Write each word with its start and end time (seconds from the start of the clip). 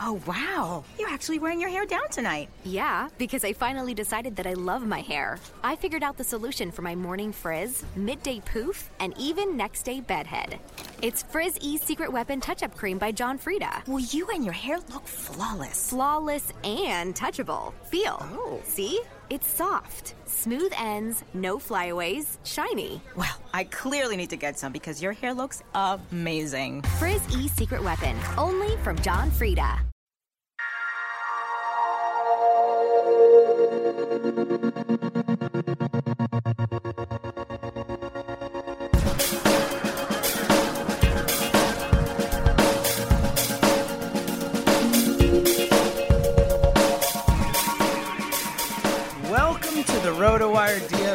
Oh, 0.00 0.20
wow. 0.26 0.84
You're 0.98 1.08
actually 1.08 1.38
wearing 1.40 1.60
your 1.60 1.70
hair 1.70 1.84
down 1.84 2.08
tonight. 2.10 2.48
Yeah, 2.64 3.08
because 3.18 3.44
I 3.44 3.52
finally 3.52 3.94
decided 3.94 4.36
that 4.36 4.46
I 4.46 4.52
love 4.54 4.86
my 4.86 5.00
hair. 5.00 5.38
I 5.64 5.74
figured 5.74 6.04
out 6.04 6.16
the 6.16 6.24
solution 6.24 6.70
for 6.70 6.82
my 6.82 6.94
morning 6.94 7.32
frizz, 7.32 7.84
midday 7.96 8.40
poof, 8.40 8.90
and 9.00 9.12
even 9.18 9.56
next 9.56 9.82
day 9.82 10.00
bedhead. 10.00 10.60
It's 11.02 11.24
Frizz 11.24 11.58
E 11.60 11.78
Secret 11.78 12.12
Weapon 12.12 12.40
Touch 12.40 12.62
Up 12.62 12.76
Cream 12.76 12.98
by 12.98 13.10
John 13.10 13.38
Frieda. 13.38 13.82
Well, 13.86 13.98
you 13.98 14.28
and 14.30 14.44
your 14.44 14.54
hair 14.54 14.78
look 14.92 15.06
flawless. 15.06 15.90
Flawless 15.90 16.52
and 16.62 17.14
touchable. 17.14 17.72
Feel. 17.90 18.18
Oh. 18.20 18.60
See? 18.64 19.00
It's 19.30 19.46
soft, 19.46 20.14
smooth 20.24 20.72
ends, 20.78 21.22
no 21.34 21.58
flyaways, 21.58 22.38
shiny. 22.44 23.02
Well, 23.14 23.36
I 23.52 23.64
clearly 23.64 24.16
need 24.16 24.30
to 24.30 24.36
get 24.36 24.58
some 24.58 24.72
because 24.72 25.02
your 25.02 25.12
hair 25.12 25.34
looks 25.34 25.62
amazing. 25.74 26.80
Frizz 26.98 27.36
E 27.36 27.48
Secret 27.48 27.84
Weapon, 27.84 28.16
only 28.38 28.74
from 28.78 28.98
John 29.00 29.30
Frieda. 29.30 29.80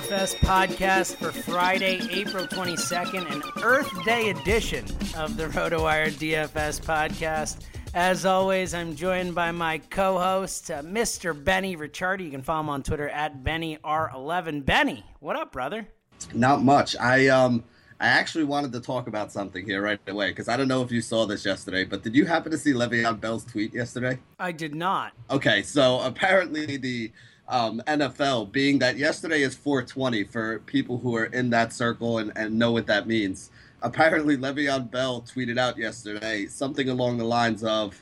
DFS 0.04 0.36
podcast 0.40 1.16
for 1.16 1.32
Friday, 1.32 2.00
April 2.12 2.46
22nd, 2.48 3.32
an 3.32 3.42
Earth 3.64 3.90
Day 4.06 4.30
edition 4.32 4.86
of 5.16 5.38
the 5.38 5.46
RotoWire 5.46 6.12
DFS 6.12 6.82
podcast. 6.82 7.62
As 7.96 8.26
always, 8.26 8.74
I'm 8.74 8.96
joined 8.96 9.36
by 9.36 9.52
my 9.52 9.78
co 9.78 10.18
host, 10.18 10.72
uh, 10.72 10.82
Mr. 10.82 11.32
Benny 11.32 11.78
Ricciardi. 11.78 12.26
You 12.26 12.32
can 12.32 12.42
follow 12.42 12.62
him 12.62 12.70
on 12.70 12.82
Twitter 12.82 13.08
at 13.08 13.44
BennyR11. 13.44 14.66
Benny, 14.66 15.04
what 15.20 15.36
up, 15.36 15.52
brother? 15.52 15.88
Not 16.34 16.64
much. 16.64 16.96
I 17.00 17.28
um 17.28 17.64
I 18.00 18.08
actually 18.08 18.46
wanted 18.46 18.72
to 18.74 18.80
talk 18.80 19.06
about 19.06 19.32
something 19.32 19.64
here 19.64 19.80
right 19.84 20.00
away 20.08 20.30
because 20.30 20.50
I 20.50 20.58
don't 20.58 20.68
know 20.68 20.82
if 20.82 20.92
you 20.92 21.02
saw 21.02 21.28
this 21.28 21.46
yesterday, 21.46 21.84
but 21.84 22.02
did 22.02 22.16
you 22.16 22.26
happen 22.26 22.52
to 22.52 22.58
see 22.58 22.74
Le'Veon 22.74 23.22
Bell's 23.22 23.46
tweet 23.46 23.76
yesterday? 23.76 24.18
I 24.40 24.54
did 24.54 24.74
not. 24.74 25.14
Okay, 25.30 25.62
so 25.62 26.00
apparently 26.00 26.78
the 26.78 27.12
um, 27.48 27.80
NFL, 27.86 28.52
being 28.52 28.80
that 28.80 28.98
yesterday 28.98 29.44
is 29.44 29.54
420 29.54 30.24
for 30.24 30.60
people 30.60 30.98
who 30.98 31.16
are 31.16 31.26
in 31.26 31.52
that 31.52 31.74
circle 31.74 32.18
and, 32.18 32.32
and 32.36 32.58
know 32.58 32.72
what 32.72 32.88
that 32.88 33.08
means. 33.08 33.52
Apparently, 33.84 34.38
Le'Veon 34.38 34.90
Bell 34.90 35.22
tweeted 35.22 35.60
out 35.60 35.78
yesterday 35.78 36.46
something 36.46 36.90
along 36.90 37.18
the 37.18 37.26
lines 37.26 37.64
of, 37.64 38.02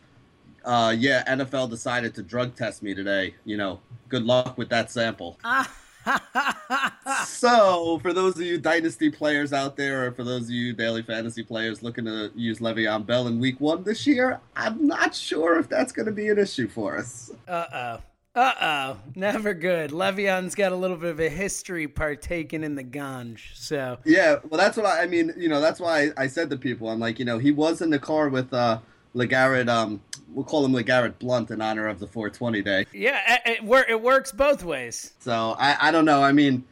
uh, 0.63 0.95
"Yeah, 0.97 1.23
NFL 1.27 1.69
decided 1.69 2.13
to 2.15 2.23
drug 2.23 2.55
test 2.55 2.83
me 2.83 2.93
today. 2.93 3.33
You 3.45 3.57
know, 3.57 3.81
good 4.07 4.23
luck 4.23 4.57
with 4.57 4.69
that 4.69 4.91
sample." 4.91 5.39
so, 7.25 7.99
for 7.99 8.13
those 8.13 8.35
of 8.35 8.41
you 8.41 8.59
dynasty 8.59 9.09
players 9.09 9.53
out 9.53 9.75
there, 9.75 10.05
or 10.05 10.11
for 10.11 10.23
those 10.23 10.43
of 10.43 10.51
you 10.51 10.73
daily 10.73 11.01
fantasy 11.01 11.43
players 11.43 11.81
looking 11.81 12.05
to 12.05 12.31
use 12.35 12.59
Le'Veon 12.59 13.05
Bell 13.05 13.27
in 13.27 13.39
Week 13.39 13.59
One 13.59 13.83
this 13.83 14.05
year, 14.05 14.39
I'm 14.55 14.87
not 14.87 15.15
sure 15.15 15.59
if 15.59 15.67
that's 15.67 15.91
going 15.91 16.05
to 16.05 16.11
be 16.11 16.29
an 16.29 16.37
issue 16.37 16.67
for 16.67 16.97
us. 16.97 17.31
Uh 17.47 17.65
oh. 17.73 18.10
Uh 18.33 18.53
oh. 18.61 18.97
Never 19.15 19.53
good. 19.53 19.91
Le'Veon's 19.91 20.55
got 20.55 20.71
a 20.71 20.75
little 20.75 20.95
bit 20.95 21.11
of 21.11 21.19
a 21.19 21.27
history 21.27 21.87
partaking 21.87 22.63
in 22.63 22.75
the 22.75 22.83
ganj. 22.83 23.39
So, 23.55 23.97
Yeah, 24.05 24.37
well, 24.49 24.57
that's 24.57 24.77
what 24.77 24.85
I, 24.85 25.03
I 25.03 25.07
mean. 25.07 25.33
You 25.37 25.49
know, 25.49 25.59
that's 25.59 25.81
why 25.81 26.03
I, 26.17 26.23
I 26.23 26.27
said 26.27 26.49
to 26.51 26.57
people, 26.57 26.89
I'm 26.89 26.99
like, 26.99 27.19
you 27.19 27.25
know, 27.25 27.39
he 27.39 27.51
was 27.51 27.81
in 27.81 27.89
the 27.89 27.99
car 27.99 28.29
with 28.29 28.53
uh, 28.53 28.79
Legarrette. 29.13 29.67
Um, 29.67 30.01
we'll 30.33 30.45
call 30.45 30.63
him 30.63 30.71
Legarrette 30.71 31.19
Blunt 31.19 31.51
in 31.51 31.61
honor 31.61 31.87
of 31.87 31.99
the 31.99 32.07
420 32.07 32.61
day. 32.61 32.85
yeah, 32.93 33.19
it, 33.45 33.57
it, 33.57 33.63
wor- 33.63 33.85
it 33.87 34.01
works 34.01 34.31
both 34.31 34.63
ways. 34.63 35.11
So 35.19 35.55
I, 35.59 35.89
I 35.89 35.91
don't 35.91 36.05
know. 36.05 36.23
I 36.23 36.31
mean, 36.31 36.63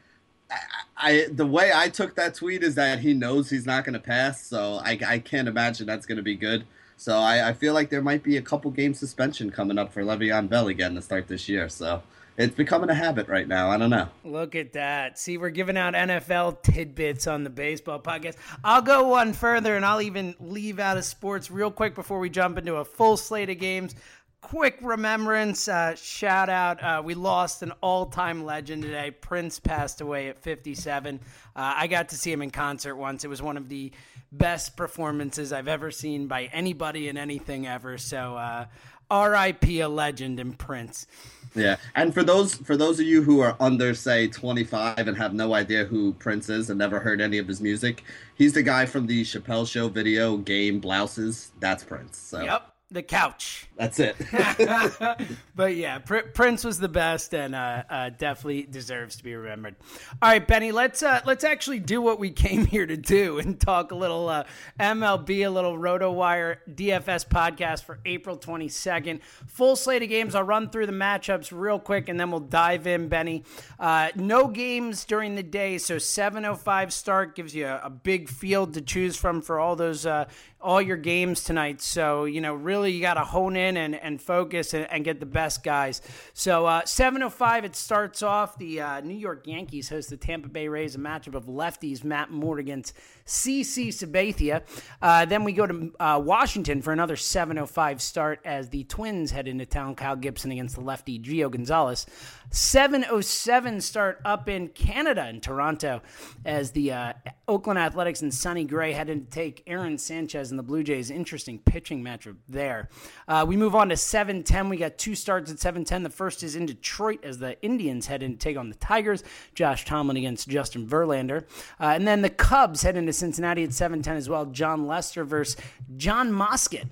I, 0.50 0.58
I 0.97 1.28
the 1.30 1.46
way 1.46 1.72
I 1.76 1.90
took 1.90 2.16
that 2.16 2.36
tweet 2.36 2.64
is 2.64 2.76
that 2.76 3.00
he 3.00 3.14
knows 3.14 3.50
he's 3.50 3.66
not 3.66 3.84
going 3.84 3.94
to 3.94 4.00
pass. 4.00 4.46
So 4.46 4.80
I, 4.81 4.97
I 5.06 5.20
can't 5.20 5.50
imagine 5.50 5.88
that's 5.88 6.06
going 6.06 6.16
to 6.18 6.24
be 6.24 6.36
good. 6.36 6.66
So 6.99 7.17
I, 7.17 7.47
I 7.47 7.53
feel 7.53 7.73
like 7.73 7.89
there 7.89 8.01
might 8.01 8.23
be 8.23 8.35
a 8.35 8.41
couple 8.41 8.69
game 8.71 8.93
suspension 8.93 9.51
coming 9.51 9.77
up 9.77 9.93
for 9.93 10.03
Le'Veon 10.03 10.49
Bell 10.49 10.67
again 10.67 10.95
to 10.95 11.01
start 11.01 11.29
this 11.29 11.47
year. 11.47 11.69
So 11.69 12.03
it's 12.35 12.53
becoming 12.53 12.89
a 12.89 12.93
habit 12.93 13.29
right 13.29 13.47
now. 13.47 13.69
I 13.69 13.77
don't 13.77 13.89
know. 13.89 14.09
Look 14.25 14.53
at 14.53 14.73
that. 14.73 15.17
See, 15.17 15.37
we're 15.37 15.49
giving 15.49 15.77
out 15.77 15.93
NFL 15.93 16.61
tidbits 16.61 17.25
on 17.25 17.45
the 17.45 17.49
baseball 17.49 18.01
podcast. 18.01 18.35
I'll 18.65 18.81
go 18.81 19.07
one 19.07 19.31
further 19.31 19.77
and 19.77 19.85
I'll 19.85 20.01
even 20.01 20.35
leave 20.41 20.77
out 20.77 20.97
of 20.97 21.05
sports 21.05 21.49
real 21.49 21.71
quick 21.71 21.95
before 21.95 22.19
we 22.19 22.29
jump 22.29 22.57
into 22.57 22.75
a 22.75 22.83
full 22.83 23.16
slate 23.16 23.49
of 23.49 23.59
games. 23.59 23.95
Quick 24.41 24.79
remembrance, 24.81 25.67
uh, 25.67 25.95
shout 25.95 26.50
out. 26.50 26.81
Uh, 26.81 27.01
we 27.03 27.13
lost 27.13 27.61
an 27.61 27.73
all 27.81 28.05
time 28.05 28.45
legend 28.45 28.83
today. 28.83 29.11
Prince 29.11 29.59
passed 29.59 30.01
away 30.01 30.29
at 30.29 30.41
57. 30.41 31.19
Uh, 31.55 31.73
I 31.75 31.87
got 31.87 32.09
to 32.09 32.16
see 32.16 32.31
him 32.31 32.41
in 32.41 32.49
concert 32.49 32.96
once. 32.96 33.25
It 33.25 33.28
was 33.28 33.41
one 33.41 33.58
of 33.58 33.67
the 33.67 33.91
best 34.31 34.78
performances 34.78 35.52
I've 35.52 35.67
ever 35.67 35.91
seen 35.91 36.28
by 36.28 36.46
anybody 36.46 37.09
in 37.09 37.17
anything 37.17 37.67
ever. 37.67 37.97
So, 37.97 38.37
uh, 38.37 38.66
R.I.P. 39.11 39.79
a 39.81 39.90
legend 39.90 40.40
in 40.40 40.53
Prince. 40.53 41.08
Yeah, 41.55 41.78
and 41.96 42.14
for 42.14 42.23
those 42.23 42.53
for 42.55 42.78
those 42.78 42.99
of 42.99 43.08
you 43.08 43.23
who 43.23 43.40
are 43.40 43.55
under 43.59 43.96
say 43.96 44.28
25 44.28 44.99
and 44.99 45.17
have 45.17 45.34
no 45.34 45.55
idea 45.55 45.84
who 45.84 46.14
Prince 46.14 46.47
is 46.49 46.69
and 46.69 46.78
never 46.78 46.99
heard 46.99 47.19
any 47.19 47.40
of 47.40 47.47
his 47.47 47.59
music, 47.59 48.03
he's 48.35 48.53
the 48.53 48.61
guy 48.61 48.85
from 48.85 49.08
the 49.08 49.23
Chappelle 49.23 49.67
Show 49.67 49.90
video 49.90 50.37
game 50.37 50.79
Blouses. 50.79 51.49
That's 51.59 51.84
Prince. 51.84 52.17
So 52.17 52.43
Yep. 52.43 52.68
The 52.91 53.03
couch. 53.03 53.68
That's 53.76 54.00
it. 54.00 54.16
but 55.56 55.76
yeah, 55.76 56.00
Pr- 56.00 56.30
Prince 56.34 56.64
was 56.64 56.80
the 56.80 56.90
best, 56.90 57.34
and 57.34 57.53
uh, 57.53 57.84
uh, 57.90 58.09
definitely 58.09 58.64
deserves 58.64 59.18
to 59.18 59.24
be 59.24 59.36
remembered. 59.36 59.76
All 60.22 60.30
right, 60.30 60.46
Benny, 60.46 60.72
let's 60.72 61.03
uh, 61.03 61.22
let's 61.26 61.44
actually 61.44 61.80
do 61.80 62.02
what 62.02 62.20
we 62.20 62.32
came 62.32 62.66
here 62.66 62.86
to 62.86 62.97
do 62.97 63.38
and 63.38 63.59
talk 63.59 63.91
a 63.91 63.96
little 63.96 64.28
uh, 64.28 64.46
MLB, 64.80 65.46
a 65.46 65.50
little 65.50 65.78
RotoWire 65.78 66.58
DFS 66.70 67.28
podcast 67.28 67.84
for 67.84 68.00
April 68.06 68.38
twenty 68.38 68.70
second. 68.70 69.22
Full 69.47 69.76
slate 69.76 70.02
of 70.02 70.09
games. 70.09 70.34
I'll 70.34 70.44
run 70.44 70.70
through 70.70 70.88
the 70.88 70.91
matchups 70.91 71.52
real 71.52 71.80
quick, 71.80 72.09
and 72.09 72.20
then 72.20 72.32
we'll 72.32 72.40
dive 72.40 72.88
in. 72.88 73.08
Benny, 73.08 73.44
uh, 73.80 74.09
no 74.16 74.47
games 74.47 75.06
during 75.06 75.36
the 75.36 75.44
day, 75.44 75.78
so 75.78 76.00
seven 76.00 76.44
oh 76.44 76.56
five 76.56 76.91
start 76.91 77.36
gives 77.36 77.53
you 77.53 77.68
a, 77.68 77.82
a, 77.86 77.90
big 77.90 78.30
field 78.30 78.74
to 78.74 78.82
choose 78.82 79.16
from 79.16 79.41
for 79.41 79.59
all 79.59 79.76
those 79.76 80.06
uh, 80.06 80.26
all 80.61 80.82
your 80.82 80.97
games 80.97 81.44
tonight. 81.44 81.82
So, 81.82 82.26
you 82.26 82.41
know, 82.41 82.53
really 82.53 82.91
you 82.91 83.02
got 83.02 83.14
to 83.14 83.23
hone 83.23 83.56
in 83.56 83.78
and, 83.78 83.96
and 83.96 84.22
focus 84.22 84.73
and, 84.73 84.90
and, 84.91 85.06
get 85.06 85.20
the 85.20 85.26
best 85.26 85.64
guys. 85.64 86.02
So, 86.34 86.66
uh, 86.66 86.82
7.05, 86.82 87.64
it 87.64 87.76
starts 87.76 88.22
off. 88.22 88.58
The 88.58 88.82
uh, 88.82 89.02
New 89.02 89.16
York 89.16 89.47
Yankees 89.47 89.88
host 89.88 90.09
the 90.09 90.17
Tampa 90.17 90.50
Bay 90.50 90.67
Rays, 90.67 90.96
a 90.96 91.00
matchup 91.00 91.35
of 91.35 91.46
lefties, 91.46 92.03
Matt 92.03 92.29
Moore 92.29 92.59
against 92.59 92.94
CC 93.29 93.90
Sabathia. 93.90 94.64
Uh, 95.02 95.26
then 95.26 95.43
we 95.43 95.53
go 95.53 95.67
to 95.67 95.93
uh, 95.99 96.22
Washington 96.23 96.81
for 96.81 96.91
another 96.91 97.16
7.05 97.16 98.02
start 98.02 98.40
as 98.43 98.70
the 98.70 98.84
Twins 98.85 99.31
head 99.31 99.47
into 99.47 99.66
town. 99.66 99.96
Kyle 99.96 100.16
Gibson 100.16 100.52
against 100.52 100.76
the 100.76 100.81
lefty 100.81 101.20
Gio 101.20 101.49
Gonzalez. 101.49 102.05
7.07 102.52 103.81
start 103.81 104.20
up 104.26 104.49
in 104.49 104.70
Canada 104.70 105.29
in 105.29 105.40
Toronto 105.40 106.02
as 106.43 106.72
the 106.72 106.91
uh, 106.91 107.14
Oakland 107.47 107.78
Athletics 107.78 108.23
and 108.23 108.34
Sonny 108.34 108.66
Gray 108.66 108.91
head 108.91 109.09
in 109.09 109.26
to 109.26 109.29
take 109.29 109.64
Aaron 109.67 109.99
Sanchez 109.99 110.49
and 110.49 110.58
the 110.58 110.64
Blue 110.64 110.84
Jays. 110.84 111.11
Interesting 111.11 111.59
pitching 111.59 112.03
matchup 112.03 112.37
there. 112.47 112.90
Uh, 113.28 113.46
we 113.47 113.55
move 113.55 113.76
on 113.76 113.90
to 113.90 113.96
7:10. 113.96 114.70
We 114.70 114.78
got 114.78 114.97
two 114.97 115.14
starts 115.14 115.52
at 115.52 115.59
7:10. 115.59 116.02
The 116.02 116.09
first 116.09 116.41
is 116.41 116.55
in 116.55 116.66
Detroit 116.66 117.23
as 117.23 117.37
the 117.37 117.61
Indians 117.61 118.08
head 118.08 118.23
in 118.23 118.34
to 118.34 118.37
take 118.37 118.58
on 118.58 118.70
the 118.70 118.76
Tigers. 118.76 119.23
Josh 119.53 119.85
Tomlin 119.85 120.17
against 120.17 120.49
Justin 120.49 120.87
Verlander, 120.87 121.43
uh, 121.79 121.85
and 121.85 122.08
then 122.08 122.23
the 122.23 122.29
Cubs 122.29 122.81
head 122.81 122.97
into 122.97 123.14
Cincinnati 123.19 123.63
at 123.63 123.69
7:10 123.69 124.16
as 124.16 124.29
well. 124.29 124.45
Jon 124.45 124.87
Lester 124.87 125.23
versus 125.23 125.57
Jon 125.97 126.31
Moscot. 126.31 126.87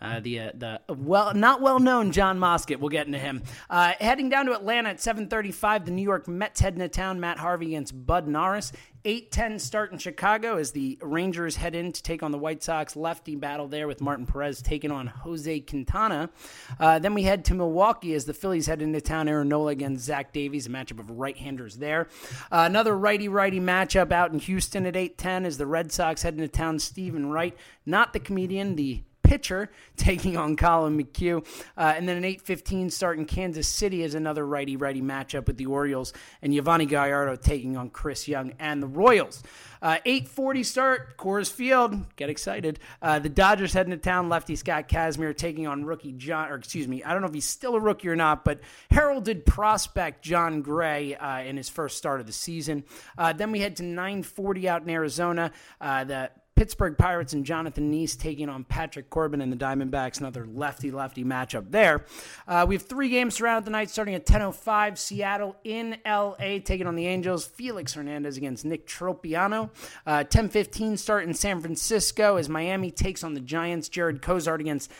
Uh, 0.00 0.20
the 0.20 0.40
uh, 0.40 0.50
the 0.54 0.80
well 0.88 1.34
not 1.34 1.60
well 1.60 1.80
known 1.80 2.12
Jon 2.12 2.38
Moscot. 2.38 2.78
We'll 2.78 2.88
get 2.88 3.06
into 3.06 3.18
him. 3.18 3.42
Uh, 3.68 3.92
heading 4.00 4.28
down 4.28 4.46
to 4.46 4.52
Atlanta 4.52 4.90
at 4.90 4.98
7:35. 4.98 5.86
The 5.86 5.90
New 5.90 6.02
York 6.02 6.28
Mets 6.28 6.60
head 6.60 6.74
into 6.74 6.88
town. 6.88 7.18
Matt 7.18 7.38
Harvey 7.38 7.66
against 7.68 8.06
Bud 8.06 8.28
Norris. 8.28 8.72
8-10 9.04 9.60
start 9.60 9.92
in 9.92 9.98
Chicago 9.98 10.56
as 10.56 10.72
the 10.72 10.98
Rangers 11.00 11.56
head 11.56 11.74
in 11.74 11.92
to 11.92 12.02
take 12.02 12.22
on 12.22 12.30
the 12.30 12.38
White 12.38 12.62
Sox. 12.62 12.96
Lefty 12.96 13.36
battle 13.36 13.68
there 13.68 13.86
with 13.86 14.00
Martin 14.00 14.26
Perez 14.26 14.60
taking 14.60 14.90
on 14.90 15.06
Jose 15.06 15.60
Quintana. 15.60 16.30
Uh, 16.78 16.98
then 16.98 17.14
we 17.14 17.22
head 17.22 17.44
to 17.46 17.54
Milwaukee 17.54 18.14
as 18.14 18.24
the 18.24 18.34
Phillies 18.34 18.66
head 18.66 18.82
into 18.82 19.00
town. 19.00 19.28
Aaron 19.28 19.48
Nola 19.48 19.70
against 19.70 20.04
Zach 20.04 20.32
Davies, 20.32 20.66
a 20.66 20.70
matchup 20.70 20.98
of 20.98 21.10
right-handers 21.10 21.76
there. 21.76 22.08
Uh, 22.50 22.64
another 22.66 22.96
righty-righty 22.98 23.60
matchup 23.60 24.12
out 24.12 24.32
in 24.32 24.40
Houston 24.40 24.84
at 24.84 24.94
8-10 24.94 25.46
as 25.46 25.58
the 25.58 25.66
Red 25.66 25.90
Sox 25.92 26.22
head 26.22 26.34
into 26.34 26.48
town. 26.48 26.78
Steven 26.78 27.30
Wright, 27.30 27.56
not 27.86 28.12
the 28.12 28.20
comedian, 28.20 28.76
the 28.76 29.02
pitcher 29.28 29.70
taking 29.96 30.36
on 30.36 30.56
Collin 30.56 30.98
McHugh. 30.98 31.46
Uh, 31.76 31.94
and 31.96 32.08
then 32.08 32.16
an 32.16 32.24
8-15 32.24 32.90
start 32.90 33.18
in 33.18 33.26
Kansas 33.26 33.68
City 33.68 34.02
is 34.02 34.14
another 34.14 34.46
righty-righty 34.46 35.02
matchup 35.02 35.46
with 35.46 35.58
the 35.58 35.66
Orioles 35.66 36.14
and 36.40 36.52
Yovani 36.52 36.88
Gallardo 36.88 37.36
taking 37.36 37.76
on 37.76 37.90
Chris 37.90 38.26
Young 38.26 38.54
and 38.58 38.82
the 38.82 38.86
Royals. 38.86 39.42
Uh, 39.80 39.98
8:40 40.04 40.64
start, 40.64 41.16
Coors 41.16 41.52
Field. 41.52 42.16
Get 42.16 42.30
excited. 42.30 42.80
Uh, 43.00 43.18
the 43.18 43.28
Dodgers 43.28 43.72
heading 43.72 43.92
to 43.92 43.96
town. 43.96 44.28
Lefty 44.28 44.56
Scott 44.56 44.88
Kazmir 44.88 45.36
taking 45.36 45.66
on 45.66 45.84
rookie 45.84 46.12
John, 46.12 46.50
or 46.50 46.56
excuse 46.56 46.88
me, 46.88 47.02
I 47.04 47.12
don't 47.12 47.22
know 47.22 47.28
if 47.28 47.34
he's 47.34 47.46
still 47.46 47.74
a 47.74 47.80
rookie 47.80 48.08
or 48.08 48.16
not, 48.16 48.44
but 48.44 48.60
heralded 48.90 49.46
prospect 49.46 50.24
Jon 50.24 50.62
Gray 50.62 51.14
uh, 51.14 51.40
in 51.40 51.56
his 51.56 51.68
first 51.68 51.96
start 51.96 52.20
of 52.20 52.26
the 52.26 52.32
season. 52.32 52.84
Uh, 53.16 53.32
then 53.32 53.52
we 53.52 53.60
head 53.60 53.76
to 53.76 53.82
9:40 53.82 54.66
out 54.66 54.82
in 54.82 54.90
Arizona. 54.90 55.52
Uh, 55.80 56.04
the 56.04 56.30
Pittsburgh 56.58 56.98
Pirates 56.98 57.34
and 57.34 57.46
Jonathan 57.46 57.92
Niese 57.92 58.18
taking 58.18 58.48
on 58.48 58.64
Patrick 58.64 59.10
Corbin 59.10 59.40
and 59.40 59.52
the 59.52 59.56
Diamondbacks. 59.56 60.18
Another 60.18 60.44
lefty 60.44 60.90
lefty 60.90 61.22
matchup 61.22 61.70
there. 61.70 62.04
Uh, 62.48 62.66
we 62.66 62.74
have 62.74 62.82
three 62.82 63.08
games 63.10 63.36
throughout 63.36 63.64
the 63.64 63.70
night, 63.70 63.90
starting 63.90 64.16
at 64.16 64.26
10:05. 64.26 64.98
Seattle 64.98 65.54
in 65.62 65.98
LA 66.04 66.58
taking 66.58 66.88
on 66.88 66.96
the 66.96 67.06
Angels. 67.06 67.46
Felix 67.46 67.94
Hernandez 67.94 68.36
against 68.36 68.64
Nick 68.64 68.88
Tropeano. 68.88 69.70
Uh, 70.04 70.24
10:15 70.24 70.96
start 70.96 71.22
in 71.22 71.32
San 71.32 71.60
Francisco 71.60 72.34
as 72.34 72.48
Miami 72.48 72.90
takes 72.90 73.22
on 73.22 73.34
the 73.34 73.40
Giants. 73.40 73.88
Jarred 73.88 74.20
Cosart 74.20 74.58
against 74.58 74.90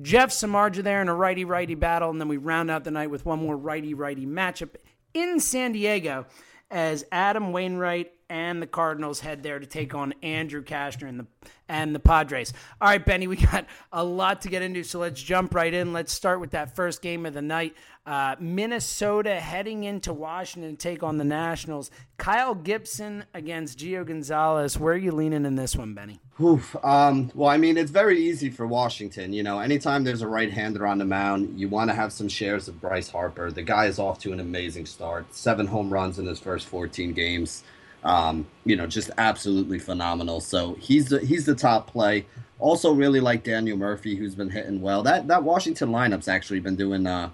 Jeff 0.00 0.30
Samardzija 0.30 0.84
there 0.84 1.02
in 1.02 1.08
a 1.08 1.14
righty 1.16 1.44
righty 1.44 1.74
battle, 1.74 2.10
and 2.10 2.20
then 2.20 2.28
we 2.28 2.36
round 2.36 2.70
out 2.70 2.84
the 2.84 2.92
night 2.92 3.10
with 3.10 3.26
one 3.26 3.40
more 3.40 3.56
righty 3.56 3.92
righty 3.92 4.24
matchup 4.24 4.76
in 5.14 5.40
San 5.40 5.72
Diego 5.72 6.26
as 6.70 7.04
Adam 7.10 7.50
Wainwright 7.50 8.12
and 8.30 8.60
the 8.60 8.66
Cardinals 8.66 9.20
head 9.20 9.42
there 9.42 9.58
to 9.58 9.66
take 9.66 9.94
on 9.94 10.14
Andrew 10.22 10.62
Cashner 10.62 11.08
and 11.08 11.20
the 11.20 11.26
and 11.68 11.94
the 11.94 12.00
Padres. 12.00 12.52
All 12.80 12.88
right, 12.88 13.04
Benny, 13.04 13.26
we 13.26 13.36
got 13.36 13.66
a 13.92 14.02
lot 14.02 14.42
to 14.42 14.48
get 14.48 14.62
into, 14.62 14.82
so 14.82 14.98
let's 14.98 15.22
jump 15.22 15.54
right 15.54 15.72
in. 15.72 15.92
Let's 15.92 16.12
start 16.12 16.40
with 16.40 16.50
that 16.52 16.74
first 16.74 17.02
game 17.02 17.26
of 17.26 17.34
the 17.34 17.42
night. 17.42 17.74
Uh, 18.06 18.36
Minnesota 18.40 19.38
heading 19.38 19.84
into 19.84 20.14
Washington 20.14 20.76
to 20.76 20.76
take 20.78 21.02
on 21.02 21.18
the 21.18 21.24
Nationals. 21.24 21.90
Kyle 22.16 22.54
Gibson 22.54 23.24
against 23.34 23.78
Gio 23.78 24.06
Gonzalez. 24.06 24.78
Where 24.78 24.94
are 24.94 24.98
you 24.98 25.12
leaning 25.12 25.44
in 25.44 25.56
this 25.56 25.76
one, 25.76 25.92
Benny? 25.92 26.18
Oof. 26.40 26.74
Um, 26.82 27.30
well, 27.34 27.50
I 27.50 27.58
mean, 27.58 27.76
it's 27.76 27.90
very 27.90 28.18
easy 28.18 28.48
for 28.48 28.66
Washington. 28.66 29.34
You 29.34 29.42
know, 29.42 29.60
anytime 29.60 30.04
there's 30.04 30.22
a 30.22 30.28
right-hander 30.28 30.86
on 30.86 30.96
the 30.96 31.04
mound, 31.04 31.60
you 31.60 31.68
want 31.68 31.90
to 31.90 31.94
have 31.94 32.10
some 32.12 32.28
shares 32.28 32.66
of 32.66 32.80
Bryce 32.80 33.10
Harper. 33.10 33.50
The 33.50 33.62
guy 33.62 33.86
is 33.86 33.98
off 33.98 34.18
to 34.20 34.32
an 34.32 34.40
amazing 34.40 34.86
start. 34.86 35.34
Seven 35.34 35.66
home 35.66 35.92
runs 35.92 36.18
in 36.18 36.24
his 36.24 36.40
first 36.40 36.66
14 36.66 37.12
games. 37.12 37.62
Um, 38.08 38.46
you 38.64 38.74
know, 38.74 38.86
just 38.86 39.10
absolutely 39.18 39.78
phenomenal. 39.78 40.40
So 40.40 40.74
he's 40.80 41.10
the 41.10 41.20
he's 41.20 41.44
the 41.44 41.54
top 41.54 41.88
play. 41.88 42.24
Also, 42.58 42.90
really 42.90 43.20
like 43.20 43.44
Daniel 43.44 43.76
Murphy, 43.76 44.16
who's 44.16 44.34
been 44.34 44.48
hitting 44.48 44.80
well. 44.80 45.02
That 45.02 45.28
that 45.28 45.44
Washington 45.44 45.90
lineup's 45.90 46.26
actually 46.26 46.60
been 46.60 46.74
doing, 46.74 47.06
uh, 47.06 47.28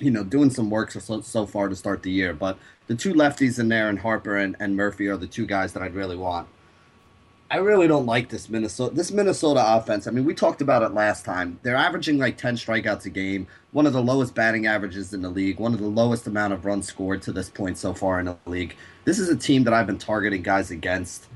you 0.00 0.10
know, 0.10 0.24
doing 0.24 0.48
some 0.48 0.70
work 0.70 0.92
so 0.92 1.20
so 1.20 1.44
far 1.44 1.68
to 1.68 1.76
start 1.76 2.02
the 2.02 2.10
year. 2.10 2.32
But 2.32 2.56
the 2.86 2.94
two 2.94 3.12
lefties 3.12 3.58
in 3.58 3.68
there, 3.68 3.90
and 3.90 3.98
Harper 3.98 4.38
and, 4.38 4.56
and 4.58 4.78
Murphy, 4.78 5.08
are 5.08 5.18
the 5.18 5.26
two 5.26 5.44
guys 5.44 5.74
that 5.74 5.82
I'd 5.82 5.94
really 5.94 6.16
want. 6.16 6.48
I 7.50 7.56
really 7.58 7.86
don't 7.86 8.06
like 8.06 8.30
this 8.30 8.48
Minnesota 8.48 8.94
this 8.94 9.10
Minnesota 9.10 9.62
offense. 9.76 10.06
I 10.06 10.10
mean, 10.10 10.24
we 10.24 10.32
talked 10.32 10.62
about 10.62 10.82
it 10.82 10.94
last 10.94 11.26
time. 11.26 11.60
They're 11.62 11.76
averaging 11.76 12.16
like 12.16 12.38
10 12.38 12.56
strikeouts 12.56 13.04
a 13.04 13.10
game, 13.10 13.46
one 13.72 13.86
of 13.86 13.92
the 13.92 14.02
lowest 14.02 14.34
batting 14.34 14.66
averages 14.66 15.12
in 15.12 15.20
the 15.20 15.28
league, 15.28 15.60
one 15.60 15.74
of 15.74 15.80
the 15.80 15.86
lowest 15.86 16.26
amount 16.26 16.54
of 16.54 16.64
runs 16.64 16.86
scored 16.86 17.20
to 17.22 17.32
this 17.32 17.50
point 17.50 17.76
so 17.76 17.92
far 17.92 18.20
in 18.20 18.24
the 18.24 18.38
league. 18.46 18.74
This 19.04 19.18
is 19.18 19.28
a 19.28 19.36
team 19.36 19.64
that 19.64 19.74
I've 19.74 19.86
been 19.86 19.98
targeting 19.98 20.42
guys 20.42 20.70
against. 20.70 21.26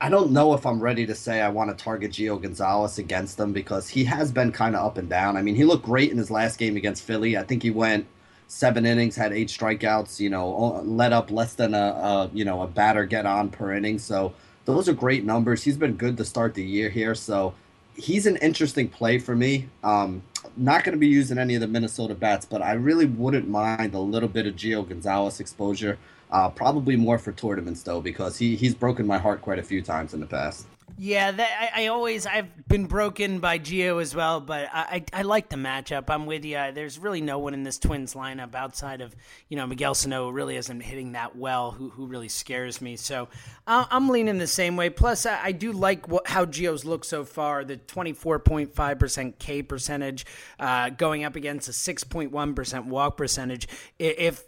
I 0.00 0.08
don't 0.08 0.32
know 0.32 0.54
if 0.54 0.64
I'm 0.64 0.80
ready 0.80 1.06
to 1.06 1.14
say 1.14 1.40
I 1.40 1.48
want 1.48 1.76
to 1.76 1.84
target 1.84 2.12
Gio 2.12 2.40
Gonzalez 2.40 2.98
against 2.98 3.36
them 3.36 3.52
because 3.52 3.88
he 3.88 4.04
has 4.04 4.32
been 4.32 4.50
kind 4.50 4.74
of 4.74 4.84
up 4.84 4.98
and 4.98 5.08
down. 5.08 5.36
I 5.36 5.42
mean, 5.42 5.54
he 5.54 5.64
looked 5.64 5.84
great 5.84 6.10
in 6.10 6.18
his 6.18 6.30
last 6.30 6.58
game 6.58 6.76
against 6.76 7.04
Philly. 7.04 7.36
I 7.36 7.42
think 7.42 7.62
he 7.62 7.70
went 7.70 8.06
seven 8.48 8.86
innings, 8.86 9.14
had 9.14 9.32
eight 9.32 9.48
strikeouts. 9.48 10.20
You 10.20 10.30
know, 10.30 10.82
let 10.84 11.12
up 11.12 11.30
less 11.30 11.54
than 11.54 11.74
a, 11.74 11.78
a 11.78 12.30
you 12.32 12.44
know 12.44 12.62
a 12.62 12.66
batter 12.66 13.04
get 13.04 13.26
on 13.26 13.50
per 13.50 13.74
inning. 13.74 13.98
So 13.98 14.32
those 14.64 14.88
are 14.88 14.94
great 14.94 15.24
numbers. 15.24 15.62
He's 15.62 15.76
been 15.76 15.96
good 15.96 16.16
to 16.16 16.24
start 16.24 16.54
the 16.54 16.64
year 16.64 16.88
here, 16.88 17.14
so 17.14 17.54
he's 17.94 18.26
an 18.26 18.36
interesting 18.36 18.88
play 18.88 19.18
for 19.18 19.36
me. 19.36 19.68
Um, 19.84 20.22
not 20.56 20.84
going 20.84 20.94
to 20.94 20.98
be 20.98 21.08
using 21.08 21.38
any 21.38 21.54
of 21.54 21.60
the 21.60 21.68
Minnesota 21.68 22.14
bats, 22.14 22.46
but 22.46 22.62
I 22.62 22.72
really 22.72 23.06
wouldn't 23.06 23.48
mind 23.48 23.94
a 23.94 24.00
little 24.00 24.28
bit 24.28 24.46
of 24.46 24.56
Gio 24.56 24.88
Gonzalez 24.88 25.40
exposure. 25.40 25.98
Uh, 26.32 26.48
probably 26.48 26.96
more 26.96 27.18
for 27.18 27.30
tournaments 27.30 27.82
though, 27.82 28.00
because 28.00 28.38
he 28.38 28.56
he's 28.56 28.74
broken 28.74 29.06
my 29.06 29.18
heart 29.18 29.42
quite 29.42 29.58
a 29.58 29.62
few 29.62 29.82
times 29.82 30.14
in 30.14 30.20
the 30.20 30.26
past. 30.26 30.66
Yeah, 30.98 31.30
that, 31.30 31.72
I, 31.74 31.84
I, 31.84 31.86
always 31.88 32.26
I've 32.26 32.68
been 32.68 32.84
broken 32.84 33.38
by 33.38 33.58
Gio 33.58 34.00
as 34.00 34.14
well, 34.14 34.40
but 34.40 34.68
I, 34.72 35.04
I, 35.12 35.20
I 35.20 35.22
like 35.22 35.48
the 35.48 35.56
matchup. 35.56 36.04
I'm 36.08 36.26
with 36.26 36.44
you. 36.44 36.58
There's 36.74 36.98
really 36.98 37.20
no 37.22 37.38
one 37.38 37.54
in 37.54 37.62
this 37.62 37.78
Twins 37.78 38.14
lineup 38.14 38.54
outside 38.54 39.00
of 39.00 39.14
you 39.48 39.56
know 39.56 39.66
Miguel 39.66 39.94
Sano 39.94 40.30
really 40.30 40.56
isn't 40.56 40.80
hitting 40.80 41.12
that 41.12 41.36
well, 41.36 41.70
who 41.70 41.90
who 41.90 42.06
really 42.06 42.28
scares 42.28 42.80
me. 42.80 42.96
So 42.96 43.28
I'm 43.66 44.08
leaning 44.08 44.38
the 44.38 44.46
same 44.46 44.76
way. 44.76 44.90
Plus, 44.90 45.26
I, 45.26 45.38
I 45.44 45.52
do 45.52 45.72
like 45.72 46.08
what, 46.08 46.26
how 46.28 46.44
Gio's 46.44 46.84
looked 46.84 47.06
so 47.06 47.24
far. 47.24 47.64
The 47.64 47.76
24.5 47.76 48.98
percent 48.98 49.38
K 49.38 49.62
percentage, 49.62 50.24
uh, 50.58 50.90
going 50.90 51.24
up 51.24 51.36
against 51.36 51.68
a 51.68 51.72
6.1 51.72 52.54
percent 52.56 52.86
walk 52.86 53.16
percentage. 53.16 53.66
If 53.98 54.44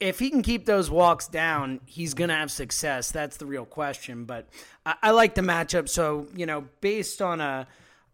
if 0.00 0.18
he 0.18 0.30
can 0.30 0.42
keep 0.42 0.64
those 0.64 0.90
walks 0.90 1.28
down, 1.28 1.80
he's 1.86 2.14
going 2.14 2.28
to 2.28 2.34
have 2.34 2.50
success. 2.50 3.10
That's 3.10 3.36
the 3.36 3.46
real 3.46 3.64
question. 3.64 4.24
But 4.24 4.48
I, 4.84 4.94
I, 5.02 5.10
like 5.10 5.34
the 5.34 5.42
matchup. 5.42 5.88
So, 5.88 6.26
you 6.34 6.46
know, 6.46 6.64
based 6.80 7.20
on 7.20 7.40
a 7.40 7.66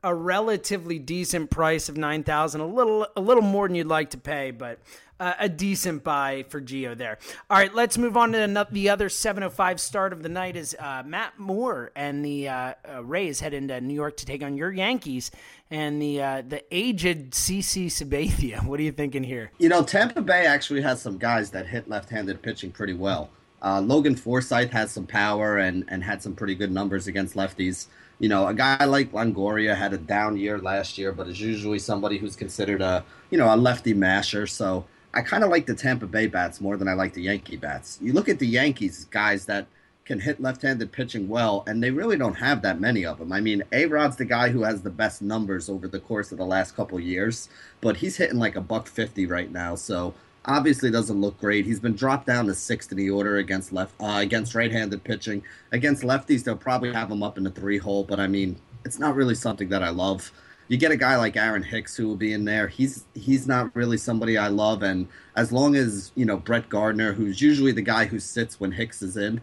a 0.04 0.14
relatively 0.14 0.98
decent 0.98 1.50
price 1.50 1.88
of 1.88 1.96
nine 1.96 2.24
thousand, 2.24 2.60
a 2.60 2.66
little 2.66 3.06
a 3.16 3.20
little 3.20 3.42
more 3.42 3.68
than 3.68 3.76
you'd 3.76 3.86
like 3.86 4.10
to 4.10 4.18
pay, 4.18 4.50
but 4.50 4.78
uh, 5.22 5.34
a 5.38 5.48
decent 5.48 6.02
buy 6.02 6.44
for 6.48 6.60
Gio 6.60 6.98
there. 6.98 7.16
All 7.48 7.56
right, 7.56 7.72
let's 7.72 7.96
move 7.96 8.16
on 8.16 8.32
to 8.32 8.66
the 8.72 8.88
other 8.88 9.08
7:05 9.08 9.78
start 9.78 10.12
of 10.12 10.24
the 10.24 10.28
night. 10.28 10.56
Is 10.56 10.74
uh, 10.80 11.04
Matt 11.06 11.38
Moore 11.38 11.92
and 11.94 12.24
the 12.24 12.48
uh, 12.48 12.74
uh, 12.92 13.04
Rays 13.04 13.38
head 13.38 13.54
into 13.54 13.80
New 13.80 13.94
York 13.94 14.16
to 14.16 14.26
take 14.26 14.42
on 14.42 14.56
your 14.56 14.72
Yankees 14.72 15.30
and 15.70 16.02
the 16.02 16.20
uh, 16.20 16.42
the 16.46 16.64
aged 16.74 17.30
CC 17.30 17.86
Sabathia. 17.86 18.66
What 18.66 18.80
are 18.80 18.82
you 18.82 18.90
thinking 18.90 19.22
here? 19.22 19.52
You 19.58 19.68
know, 19.68 19.84
Tampa 19.84 20.22
Bay 20.22 20.44
actually 20.44 20.82
has 20.82 21.00
some 21.00 21.18
guys 21.18 21.50
that 21.50 21.68
hit 21.68 21.88
left-handed 21.88 22.42
pitching 22.42 22.72
pretty 22.72 22.94
well. 22.94 23.30
Uh, 23.62 23.80
Logan 23.80 24.16
Forsythe 24.16 24.72
has 24.72 24.90
some 24.90 25.06
power 25.06 25.58
and, 25.58 25.84
and 25.86 26.02
had 26.02 26.20
some 26.20 26.34
pretty 26.34 26.56
good 26.56 26.72
numbers 26.72 27.06
against 27.06 27.36
lefties. 27.36 27.86
You 28.18 28.28
know, 28.28 28.48
a 28.48 28.54
guy 28.54 28.84
like 28.86 29.12
Longoria 29.12 29.76
had 29.76 29.92
a 29.92 29.98
down 29.98 30.36
year 30.36 30.58
last 30.58 30.98
year, 30.98 31.12
but 31.12 31.28
is 31.28 31.40
usually 31.40 31.78
somebody 31.78 32.18
who's 32.18 32.34
considered 32.34 32.82
a 32.82 33.04
you 33.30 33.38
know 33.38 33.54
a 33.54 33.56
lefty 33.56 33.94
masher. 33.94 34.48
So 34.48 34.84
I 35.14 35.22
kind 35.22 35.44
of 35.44 35.50
like 35.50 35.66
the 35.66 35.74
Tampa 35.74 36.06
Bay 36.06 36.26
bats 36.26 36.60
more 36.60 36.76
than 36.76 36.88
I 36.88 36.94
like 36.94 37.12
the 37.12 37.22
Yankee 37.22 37.56
bats. 37.56 37.98
You 38.00 38.12
look 38.12 38.28
at 38.28 38.38
the 38.38 38.46
Yankees 38.46 39.04
guys 39.10 39.44
that 39.46 39.66
can 40.04 40.18
hit 40.18 40.40
left-handed 40.40 40.90
pitching 40.90 41.28
well, 41.28 41.62
and 41.66 41.82
they 41.82 41.90
really 41.90 42.16
don't 42.16 42.34
have 42.34 42.62
that 42.62 42.80
many 42.80 43.04
of 43.04 43.18
them. 43.18 43.32
I 43.32 43.40
mean, 43.40 43.62
A 43.72 43.86
Rod's 43.86 44.16
the 44.16 44.24
guy 44.24 44.48
who 44.48 44.62
has 44.62 44.82
the 44.82 44.90
best 44.90 45.22
numbers 45.22 45.68
over 45.68 45.86
the 45.86 46.00
course 46.00 46.32
of 46.32 46.38
the 46.38 46.44
last 46.44 46.74
couple 46.74 46.98
years, 46.98 47.48
but 47.80 47.98
he's 47.98 48.16
hitting 48.16 48.38
like 48.38 48.56
a 48.56 48.60
buck 48.60 48.88
fifty 48.88 49.26
right 49.26 49.52
now. 49.52 49.76
So 49.76 50.14
obviously 50.44 50.90
doesn't 50.90 51.20
look 51.20 51.38
great. 51.38 51.66
He's 51.66 51.78
been 51.78 51.94
dropped 51.94 52.26
down 52.26 52.46
to 52.46 52.54
sixth 52.54 52.90
in 52.90 52.98
the 52.98 53.10
order 53.10 53.36
against 53.36 53.72
left 53.72 53.94
uh, 54.00 54.18
against 54.18 54.56
right-handed 54.56 55.04
pitching. 55.04 55.44
Against 55.70 56.02
lefties, 56.02 56.42
they'll 56.42 56.56
probably 56.56 56.92
have 56.92 57.10
him 57.10 57.22
up 57.22 57.38
in 57.38 57.44
the 57.44 57.50
three 57.50 57.78
hole, 57.78 58.02
but 58.02 58.18
I 58.18 58.26
mean, 58.26 58.56
it's 58.84 58.98
not 58.98 59.14
really 59.14 59.36
something 59.36 59.68
that 59.68 59.84
I 59.84 59.90
love. 59.90 60.32
You 60.72 60.78
get 60.78 60.90
a 60.90 60.96
guy 60.96 61.16
like 61.16 61.36
Aaron 61.36 61.62
Hicks 61.62 61.94
who 61.94 62.08
will 62.08 62.16
be 62.16 62.32
in 62.32 62.46
there. 62.46 62.66
He's 62.66 63.04
he's 63.12 63.46
not 63.46 63.76
really 63.76 63.98
somebody 63.98 64.38
I 64.38 64.48
love, 64.48 64.82
and 64.82 65.06
as 65.36 65.52
long 65.52 65.76
as 65.76 66.12
you 66.14 66.24
know 66.24 66.38
Brett 66.38 66.70
Gardner, 66.70 67.12
who's 67.12 67.42
usually 67.42 67.72
the 67.72 67.82
guy 67.82 68.06
who 68.06 68.18
sits 68.18 68.58
when 68.58 68.72
Hicks 68.72 69.02
is 69.02 69.18
in, 69.18 69.42